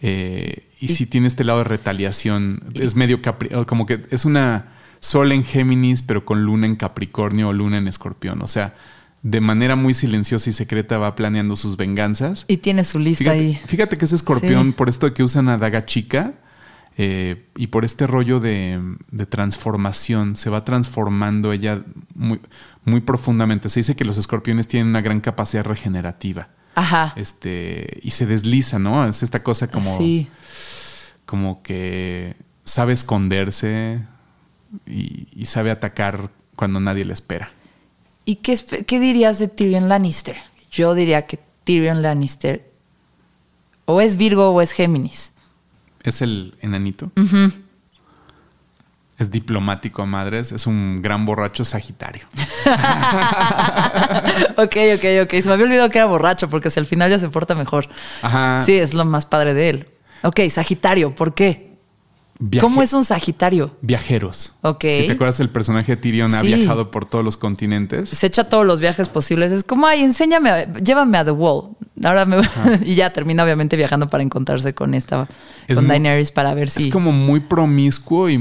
[0.00, 2.62] eh, y, si tiene este lado de retaliación.
[2.74, 3.20] es medio
[3.66, 7.88] como que es una Sol en Géminis, pero con Luna en Capricornio o Luna en
[7.88, 8.42] Escorpión.
[8.42, 8.76] O sea,
[9.22, 12.44] de manera muy silenciosa y secreta va planeando sus venganzas.
[12.48, 13.60] Y tiene su lista ahí.
[13.66, 16.34] Fíjate que ese escorpión, por esto de que usan a daga chica
[16.96, 18.80] eh, y por este rollo de,
[19.28, 21.82] transformación, se va transformando ella
[22.14, 22.40] muy,
[22.84, 23.68] muy profundamente.
[23.68, 26.48] Se dice que los escorpiones tienen una gran capacidad regenerativa.
[26.74, 27.12] Ajá.
[27.16, 29.06] Este, y se desliza, ¿no?
[29.06, 29.98] Es esta cosa como.
[31.26, 34.00] Como que sabe esconderse
[34.86, 37.52] y, sabe atacar cuando nadie le espera.
[38.28, 40.36] ¿Y qué, qué dirías de Tyrion Lannister?
[40.70, 42.70] Yo diría que Tyrion Lannister
[43.86, 45.32] o es Virgo o es Géminis.
[46.02, 47.10] ¿Es el enanito?
[49.16, 52.26] es diplomático a madres, es un gran borracho sagitario.
[54.58, 55.30] ok, ok, ok.
[55.30, 57.88] Se me había olvidado que era borracho porque si al final ya se porta mejor.
[58.20, 58.60] Ajá.
[58.60, 59.88] Sí, es lo más padre de él.
[60.22, 61.67] Ok, sagitario, ¿por qué?
[62.60, 63.76] ¿Cómo es un Sagitario?
[63.80, 64.54] Viajeros.
[64.62, 64.84] Ok.
[64.88, 68.10] Si te acuerdas, el personaje de Tyrion ha viajado por todos los continentes.
[68.10, 69.50] Se echa todos los viajes posibles.
[69.50, 71.70] Es como, ay, enséñame, llévame a The Wall.
[72.04, 72.36] Ahora me
[72.84, 75.28] y ya termina obviamente viajando para encontrarse con esta,
[75.74, 76.84] con Daenerys para ver si.
[76.86, 78.40] Es como muy promiscuo y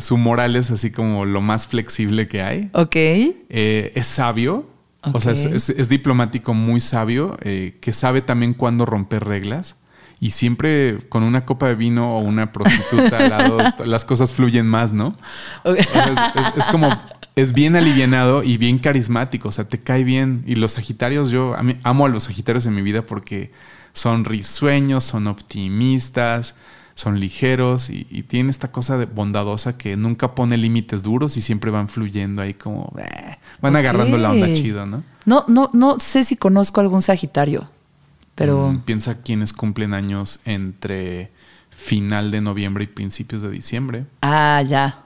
[0.00, 2.70] su moral es así como lo más flexible que hay.
[2.72, 2.96] Ok.
[2.96, 4.66] Eh, es sabio.
[5.12, 9.76] O sea, es, diplomático muy sabio, eh, que sabe también cuándo romper reglas
[10.20, 14.66] y siempre con una copa de vino o una prostituta al lado, las cosas fluyen
[14.66, 15.16] más, ¿no?
[15.64, 16.90] Es, como,
[17.36, 20.42] es bien alivianado y bien carismático, o sea, te cae bien.
[20.46, 21.54] Y los Sagitarios, yo
[21.84, 23.52] amo a los Sagitarios en mi vida porque
[23.92, 26.56] son risueños, son optimistas,
[26.94, 31.70] son ligeros y, tienen esta cosa de bondadosa que nunca pone límites duros y siempre
[31.70, 35.04] van fluyendo ahí como, eh, van agarrando la onda chido, ¿no?
[35.24, 37.70] No, no, no sé si conozco algún Sagitario.
[38.38, 38.72] Pero...
[38.84, 41.32] Piensa quienes cumplen años entre
[41.70, 44.06] final de noviembre y principios de diciembre.
[44.22, 45.02] Ah, ya.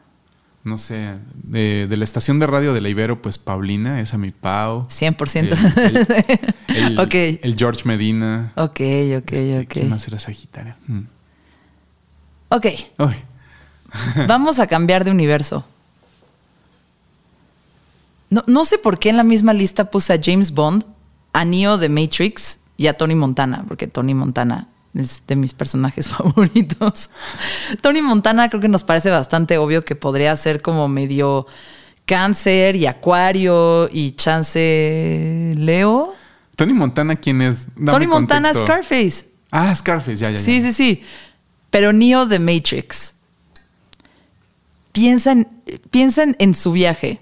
[0.65, 4.87] No sé, de, la estación de radio de la Ibero, pues Paulina, esa mi Pau.
[4.87, 5.57] 100%.
[6.69, 8.53] El, el, el, George Medina.
[8.55, 9.67] Ok, ok, este, ok.
[9.69, 10.75] ¿Quién más era Sagitario?
[10.87, 11.01] Mm.
[12.51, 12.67] Ok.
[14.29, 15.65] Vamos a cambiar de universo.
[18.29, 20.85] No, no sé por qué en la misma lista puse a James Bond,
[21.33, 26.09] a Neo de Matrix y a Tony Montana, porque Tony Montana es de mis personajes
[26.17, 27.11] favoritos.
[27.81, 31.47] Tony Montana creo que nos parece bastante obvio que podría ser como medio
[32.07, 36.13] cáncer y acuario y chance Leo.
[36.57, 37.69] Tony Montana, ¿quién es?
[37.87, 39.29] Tony Montana Scarface.
[39.53, 40.39] Ah, Scarface, ya, ya.
[40.39, 41.03] Sí, sí, sí.
[41.71, 43.15] Pero Neo de Matrix.
[44.91, 45.47] Piensan,
[45.93, 47.21] piensan en su viaje.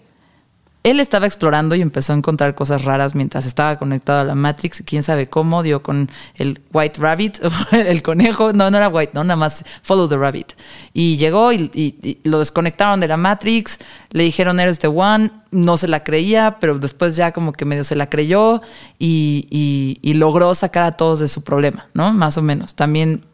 [0.82, 4.82] Él estaba explorando y empezó a encontrar cosas raras mientras estaba conectado a la Matrix.
[4.86, 7.38] Quién sabe cómo dio con el White Rabbit,
[7.72, 8.54] el conejo.
[8.54, 10.52] No, no era White, no, nada más Follow the Rabbit.
[10.94, 13.78] Y llegó y, lo desconectaron de la Matrix.
[14.10, 15.30] Le dijeron, eres the one.
[15.50, 18.62] No se la creía, pero después ya como que medio se la creyó
[18.98, 22.12] y, y- logró sacar a todos de su problema, ¿no?
[22.12, 22.74] Más o menos.
[22.74, 23.24] También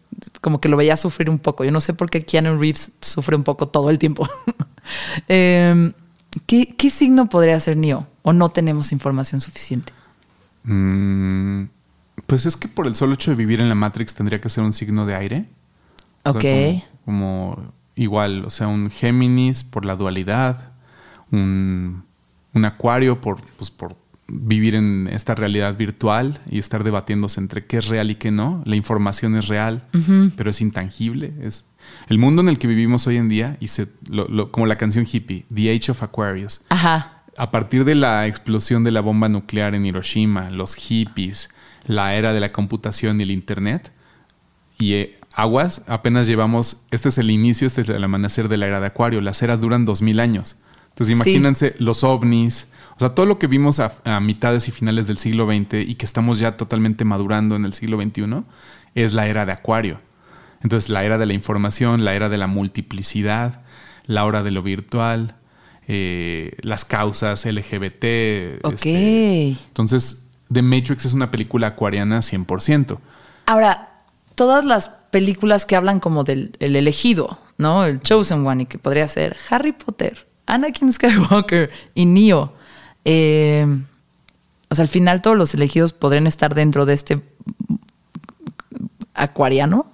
[0.41, 1.65] como que lo veía sufrir un poco.
[1.65, 4.29] Yo no sé por qué Keanu Reeves sufre un poco todo el tiempo.
[5.29, 5.93] Em,
[6.47, 8.07] ¿qué, qué signo podría ser Neo?
[8.23, 9.93] ¿O no tenemos información suficiente?
[10.65, 11.65] Mm,
[12.27, 14.65] pues es que por el solo hecho de vivir en la Matrix tendría que ser
[14.65, 15.49] un signo de aire.
[16.25, 16.83] O sea, Ok.
[17.05, 20.73] como, como igual, o sea, un Géminis por la dualidad,
[21.31, 22.05] un,
[22.53, 23.97] un Acuario por, pues, por
[24.29, 28.63] vivir en esta realidad virtual y estar debatiéndose entre qué es real y qué no.
[28.67, 29.85] La información es real,
[30.37, 31.33] pero es intangible.
[31.41, 31.65] Es
[32.09, 34.77] el mundo en el que vivimos hoy en día, y se, lo- lo- como la
[34.77, 36.61] canción hippie, The Age of Aquarius.
[36.69, 37.23] Ajá.
[37.37, 41.51] A partir de la explosión de la bomba nuclear en Hiroshima, los hippies,
[41.87, 43.93] la era de la computación y el Internet,
[44.79, 48.67] y eh, aguas, apenas llevamos, este es el inicio, este es el amanecer de la
[48.67, 50.57] era de Acuario, las eras duran dos mil años.
[50.91, 51.13] Entonces Sí.
[51.15, 55.19] imagínense los ovnis, o sea, todo lo que vimos a, a mitades y finales del
[55.19, 58.45] siglo XX y que estamos ya totalmente madurando en el siglo XXI,
[58.95, 60.01] es la era de Acuario.
[60.63, 63.63] Entonces la era de la información, la era de la multiplicidad,
[64.07, 65.37] la hora de lo virtual,
[65.89, 68.65] eh, las causas LGBT.
[68.65, 68.75] Ok.
[68.75, 72.99] este, entonces, The Matrix es una película acuariana 100%.
[73.47, 74.03] Ahora,
[74.35, 77.85] todas las películas que hablan como del el elegido, ¿no?
[77.85, 82.53] El Chosen One, y que podría ser Harry Potter, Anakin Skywalker y Neo.
[83.05, 83.67] eh,
[84.69, 87.23] o sea, al final todos los elegidos podrían estar dentro de este
[89.15, 89.87] acuariano,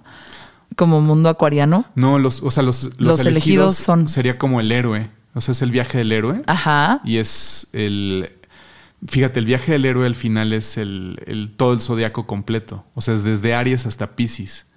[0.75, 1.85] como mundo acuariano.
[1.95, 5.09] No, los, o sea, los, los, Los elegidos elegidos, son- Sería como el héroe.
[5.35, 6.41] O sea, es el viaje del héroe.
[6.47, 7.01] Ajá.
[7.03, 8.31] Y es el.
[9.07, 12.85] Fíjate, el viaje del héroe al final es el, el- todo el zodiaco completo.
[12.95, 14.67] O sea, es desde Aries hasta Pisces.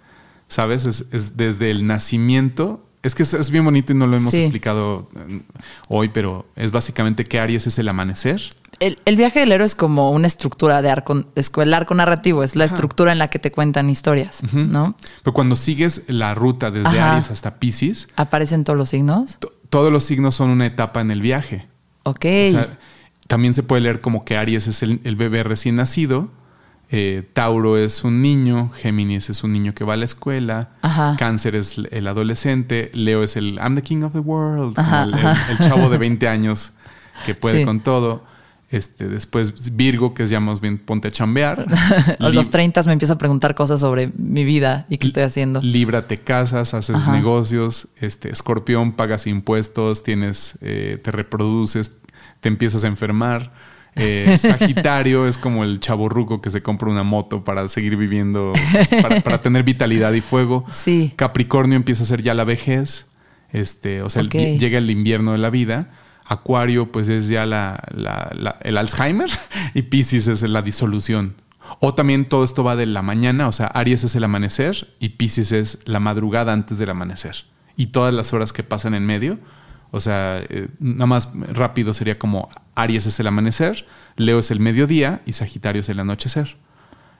[0.48, 0.86] ¿Sabes?
[0.86, 2.82] Es, es desde el nacimiento.
[3.02, 4.40] Es que es, es bien bonito y no lo hemos Sí.
[4.40, 5.42] explicado eh,
[5.88, 8.42] hoy, pero es básicamente que Aries es el amanecer.
[8.78, 12.42] El, el viaje del héroe es como una estructura de arco, es el arco narrativo,
[12.42, 14.96] es la estructura en la que te cuentan historias, ¿no?
[15.22, 17.12] Pero cuando sigues la ruta desde Ajá.
[17.12, 19.38] Aries hasta Pisces, Aparecen todos los signos.
[19.38, 21.66] to- todos los signos son una etapa en el viaje.
[22.04, 22.24] Ok.
[22.48, 22.78] O sea,
[23.26, 26.30] también se puede leer como que Aries es el, el bebé recién nacido,
[26.90, 31.16] eh, Tauro es un niño, Géminis es un niño que va a la escuela, Ajá.
[31.18, 35.14] Cáncer es el adolescente, Leo es el I'm the king of the world, Ajá, el,
[35.14, 35.50] el- ajá.
[35.52, 36.72] el chavo de 20 años
[37.24, 37.64] que puede Sí.
[37.64, 38.22] con todo.
[38.68, 41.66] Este, después Virgo, que es ya más bien ponte a chambear.
[42.18, 45.22] a los Lib- 30 me empiezo a preguntar cosas sobre mi vida y qué estoy
[45.22, 45.60] haciendo.
[45.62, 47.12] Libra, te casas, haces Ajá.
[47.12, 47.88] negocios.
[48.00, 51.92] Este, escorpión, pagas impuestos, tienes, eh, te reproduces,
[52.40, 53.52] te empiezas a enfermar.
[53.94, 58.52] Eh, Sagitario es como el chaborruco que se compra una moto para seguir viviendo,
[59.00, 60.64] para, para tener vitalidad y fuego.
[60.72, 61.12] Sí.
[61.14, 63.06] Capricornio empieza a ser ya la vejez.
[63.52, 65.88] Este, o sea, el- llega el invierno de la vida.
[66.28, 69.30] Acuario, pues es ya la, la- la- el Alzheimer.
[69.74, 71.34] Y Pisces es la disolución.
[71.80, 75.10] O también todo esto va de la mañana, o sea, Aries es el amanecer y
[75.10, 77.44] Pisces es la madrugada antes del amanecer.
[77.76, 79.38] Y todas las horas que pasan en medio,
[79.90, 83.84] o sea, eh, nada más rápido sería como Aries es el amanecer,
[84.16, 86.56] Leo es el mediodía y Sagitario es el anochecer.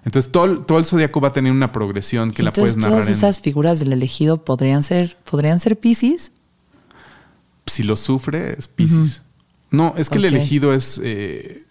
[0.04, 2.92] Entonces todo, el- todo el zodiaco va a tener una progresión que la puedes narrar
[2.92, 3.14] todas en...
[3.14, 6.32] esas figuras del elegido podrían ser, podrían ser Pisces.
[7.66, 9.22] Si lo sufre, es Pisces.
[9.70, 11.62] No, es que el elegido es eh,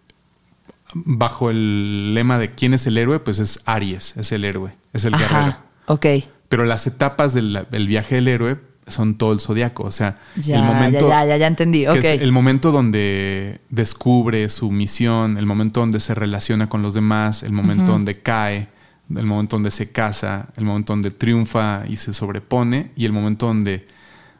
[0.94, 5.06] bajo el lema de quién es el héroe, pues es Aries, es el héroe, es
[5.06, 5.36] el guerrero.
[5.36, 5.62] Ajá.
[5.88, 6.06] Ok.
[6.50, 9.84] Pero las etapas del, del viaje del héroe son todo el zodiaco.
[9.84, 11.10] O sea, Ya, el momento.
[11.10, 11.82] ya, ya, ya, ya entendí.
[11.84, 11.98] que Ok.
[11.98, 17.44] es el momento donde descubre su misión, el momento donde se relaciona con los demás,
[17.44, 18.68] el momento donde cae,
[19.16, 23.48] el momento donde se casa, el momento donde triunfa y se sobrepone, y el momento
[23.48, 23.88] donde,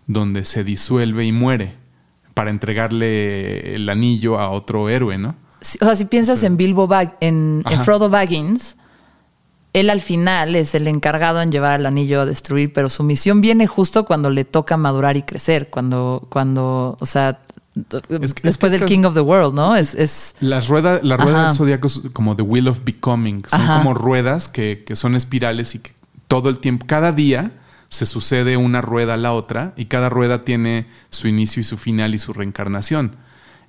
[0.08, 1.76] donde se disuelve y muere
[2.34, 5.36] para entregarle el anillo a otro héroe, ¿no?
[5.82, 7.64] O sea, si piensas en Bilbo Bag en.
[7.84, 8.76] Frodo Baggins,
[9.74, 13.42] él al final es el encargado en llevar el anillo a destruir, pero su misión
[13.42, 17.40] viene justo cuando le toca madurar y crecer, cuando, cuando, o sea,
[18.10, 19.76] Es que- es después que del King of the World, ¿no?
[19.76, 21.48] Es, es Las rueda, la rueda Ajá.
[21.48, 23.44] del zodiaco es como the wheel of becoming.
[23.50, 23.78] Son Ajá.
[23.80, 25.92] como ruedas que, que son espirales y que
[26.28, 27.52] todo el tiempo, cada día
[27.90, 31.78] se sucede una rueda a la otra y cada rueda tiene su inicio y su
[31.78, 33.18] final y su reencarnación.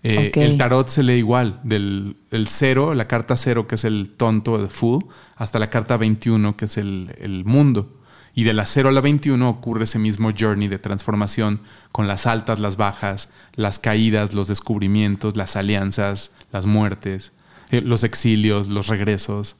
[0.03, 0.31] Eh.
[0.35, 4.57] El tarot se lee igual, del el cero, la carta cero, que es el tonto,
[4.57, 5.07] el fool,
[5.37, 7.93] hasta la carta 21, que es el, el mundo.
[8.37, 11.61] Y de la 0 a la 21 ocurre ese mismo journey de transformación
[11.91, 17.33] con las altas, las bajas, las caídas, los descubrimientos, las alianzas, las muertes,
[17.71, 19.57] eh, los exilios, los regresos.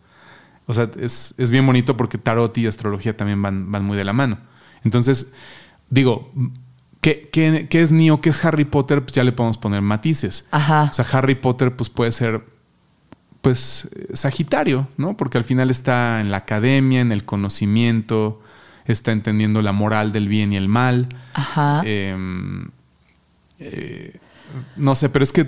[0.67, 4.05] O sea, es, es bien bonito porque tarot y astrología también van, van muy de
[4.05, 4.39] la mano.
[4.85, 5.33] Entonces,
[5.91, 6.33] digo,
[7.01, 8.21] ¿qué, qué, qué es Neo?
[8.21, 9.03] ¿Qué es Harry Potter?
[9.03, 10.47] Pues ya le podemos poner matices.
[10.51, 10.89] Ajá.
[10.91, 12.45] O sea, Harry Potter pues puede ser
[13.41, 15.17] pues Sagitario, ¿no?
[15.17, 18.43] Porque al final está en la academia, en el conocimiento,
[18.87, 21.09] está entendiendo la moral del bien y el mal.
[21.33, 21.83] Ajá.
[21.85, 22.17] Eh,
[23.61, 24.19] eh,
[24.77, 25.47] no sé, pero es que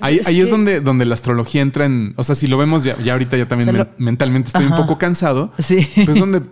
[0.00, 2.14] ahí, Es ahí es que- donde, donde la astrología entra en.
[2.16, 4.74] O sea, si lo vemos ya, ya ahorita ya también lo- mentalmente estoy Ajá.
[4.74, 5.52] un poco cansado.
[5.58, 5.88] Sí.
[6.04, 6.42] Pues donde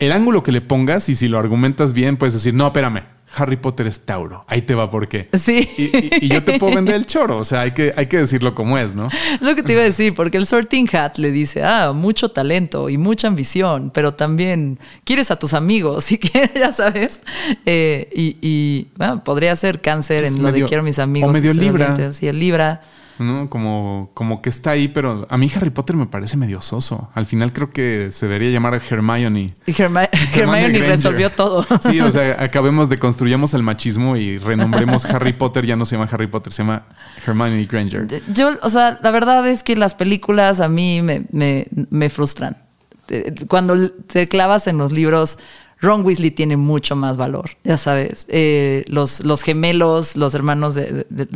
[0.00, 3.02] el ángulo que le pongas y si lo argumentas bien, puedes decir, no, espérame,
[3.36, 4.44] Harry Potter es Tauro.
[4.48, 5.28] Ahí te va por qué.
[5.34, 5.68] Sí.
[5.76, 7.38] Y, y- y yo te puedo vender el choro.
[7.38, 9.08] O sea, hay que, hay que decirlo como es, ¿no?
[9.40, 12.88] Lo que te iba a decir, porque el Sorting Hat le dice, ah, mucho talento
[12.88, 17.22] y mucha ambición, pero también quieres a tus amigos, si quieres, ya sabes.
[17.66, 21.30] Eh, y y, bueno, podría ser cáncer en lo medio- de quiero a mis amigos.
[21.30, 22.12] o medio y Libra.
[22.12, 22.82] Sí, el Libra.
[23.18, 23.48] ¿No?
[23.50, 27.10] Como, como que está ahí, pero a mí Harry Potter me parece medio soso.
[27.14, 29.54] Al final creo que se debería llamar Hermione.
[29.66, 31.66] Y Herma- Hermione resolvió todo.
[31.80, 35.96] Sí, o sea, acabemos de construyamos el machismo y renombremos Harry Potter, ya no se
[35.96, 36.84] llama Harry Potter, se llama
[37.26, 38.06] Hermione Granger.
[38.32, 42.56] Yo, o sea, la verdad es que las películas a mí me, me- me frustran.
[43.48, 45.38] Cuando te clavas en los libros,
[45.80, 48.26] Ron Weasley tiene mucho más valor, ya sabes.
[48.28, 51.26] Eh, los, los gemelos, los hermanos de, de-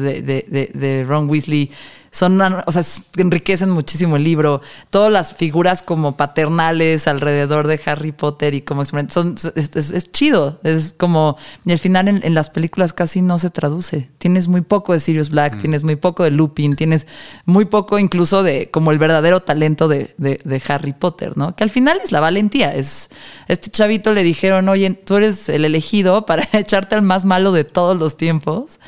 [0.49, 1.71] de- de- Ron Weasley
[2.15, 2.83] son, una- o sea,
[3.17, 4.61] enriquecen muchísimo el libro.
[4.91, 10.13] Todas las figuras como paternales alrededor de Harry Potter y como son es, es- es
[10.13, 10.61] chido.
[10.63, 14.11] Es como y al final en, en las películas casi no se traduce.
[14.19, 17.07] Tienes muy poco de Sirius Black, tienes muy poco de Lupin, tienes
[17.47, 21.57] muy poco incluso de como el verdadero talento de, de- de Harry Potter, ¿no?
[21.57, 22.73] Que al final es la valentía.
[22.75, 23.09] Es
[23.49, 27.65] este chavito le dijeron, oye, tú eres el elegido para echarte al más malo de
[27.65, 28.79] todos los tiempos.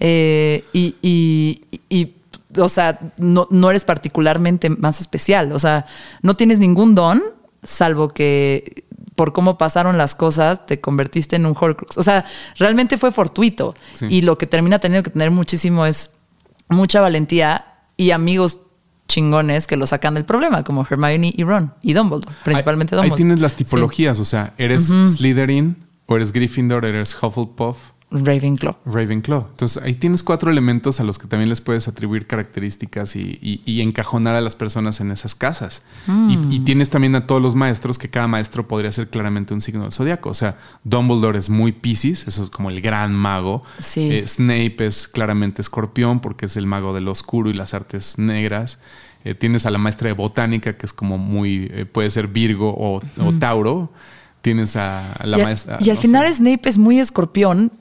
[0.00, 2.12] Eh, y, y- y,
[2.58, 5.52] o sea, no, no eres particularmente más especial.
[5.52, 5.86] O sea,
[6.22, 7.22] no tienes ningún don,
[7.62, 11.96] salvo que por cómo pasaron las cosas te convertiste en un Horcrux.
[11.98, 12.24] O sea,
[12.58, 13.74] realmente fue fortuito.
[13.94, 14.06] Sí.
[14.10, 16.12] Y lo que termina teniendo que tener muchísimo es
[16.68, 17.64] mucha valentía
[17.96, 18.60] y amigos
[19.06, 23.08] chingones que lo sacan del problema, como Hermione y Ron y Dumbledore, principalmente ahí, ahí
[23.10, 23.16] Dumbledore.
[23.22, 23.58] tienes las Sí.
[23.58, 25.76] tipologías, o sea, eres Slytherin
[26.06, 28.76] o eres Gryffindor, eres Hufflepuff, Ravenclaw.
[28.86, 29.46] Ravenclaw.
[29.50, 33.60] Entonces ahí tienes cuatro elementos a los que también les puedes atribuir características y, y-
[33.66, 35.82] y encajonar a las personas en esas casas.
[36.06, 39.60] Y, y tienes también a todos los maestros, que cada maestro podría ser claramente un
[39.60, 40.30] signo del zodiaco.
[40.30, 43.62] O sea, Dumbledore es muy Pisces, eso es como el gran mago.
[43.80, 44.10] Sí.
[44.12, 48.78] Eh, Snape es claramente escorpión porque es el mago del oscuro y las artes negras.
[49.24, 52.70] Eh, tienes a la maestra de botánica, que es como muy, eh, puede ser Virgo
[52.76, 53.90] o, o Tauro.
[54.42, 55.78] Tienes a, la y, a- maestra.
[55.80, 56.34] y al final sé.
[56.34, 57.72] Snape es muy escorpión.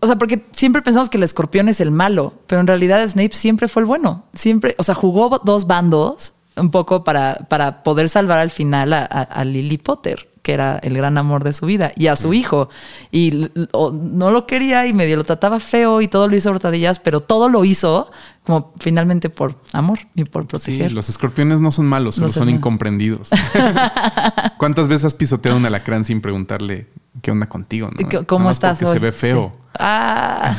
[0.00, 3.32] O sea, porque siempre pensamos que el escorpión es el malo, pero en realidad Snape
[3.34, 4.24] siempre fue el bueno.
[4.34, 9.00] Siempre, o sea, jugó dos bandos un poco para, para poder salvar al final a,
[9.04, 12.32] a- a Lily Potter, que era el gran amor de su vida, y a su
[12.32, 12.70] hijo.
[13.12, 16.98] Y o no lo quería y medio lo trataba feo y todo lo hizo hurtadillas,
[16.98, 18.10] pero todo lo hizo
[18.46, 20.92] como finalmente por amor y por Sí, proteger.
[20.92, 23.28] los escorpiones no son malos, solo No son incomprendidos.
[24.56, 26.86] ¿Cuántas veces has pisoteado un alacrán sin preguntarle
[27.20, 27.90] qué onda contigo?
[27.90, 28.26] no?
[28.26, 28.94] ¿Cómo estás porque hoy?
[28.94, 29.52] se ve feo.
[29.54, 29.68] Sí.
[29.78, 30.54] Ah.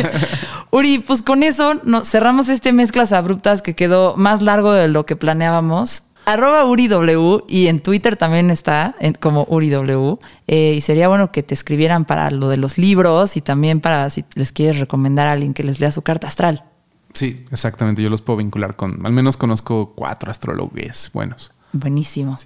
[0.70, 5.06] Uri, pues con eso no, cerramos este mezclas abruptas que quedó más largo de lo
[5.06, 6.02] que planeábamos.
[6.26, 10.18] Arroba UriW y en Twitter también está en- como UriW.
[10.46, 14.08] Eh, y sería bueno que te escribieran para lo de los libros y también para
[14.10, 16.64] si les quieres recomendar a alguien que les lea su carta astral.
[17.12, 18.02] Sí, exactamente.
[18.02, 21.52] Yo los puedo vincular con, al menos conozco cuatro astrólogos buenos.
[21.72, 22.36] Buenísimo.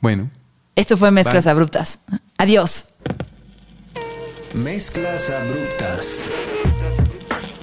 [0.00, 0.30] Bueno,
[0.76, 1.50] Esto fue Mezclas Bye.
[1.52, 1.98] Abruptas.
[2.38, 2.86] Adiós.
[4.54, 6.24] Mezclas abruptas.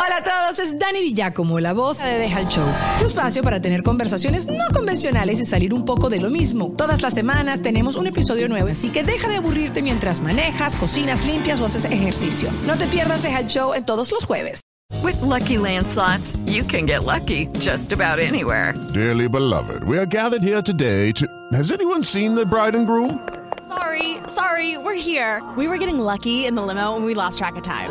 [0.00, 2.64] Hola a todos, es Danny Di como la voz de Deja el Show.
[3.00, 6.72] Tu espacio para tener conversaciones no convencionales y salir un poco de lo mismo.
[6.76, 11.26] Todas las semanas tenemos un episodio nuevo, así que deja de aburrirte mientras manejas, cocinas,
[11.26, 12.48] limpias o haces ejercicio.
[12.66, 14.60] No te pierdas Deja el Show en todos los jueves.
[15.02, 18.74] With lucky landslots, you can get lucky just about anywhere.
[18.94, 21.26] Dearly beloved, we are gathered here today to.
[21.52, 23.18] Has anyone seen the bride and groom?
[23.66, 25.42] Sorry, sorry, we're here.
[25.56, 27.90] We were getting lucky in the limo and we lost track of time.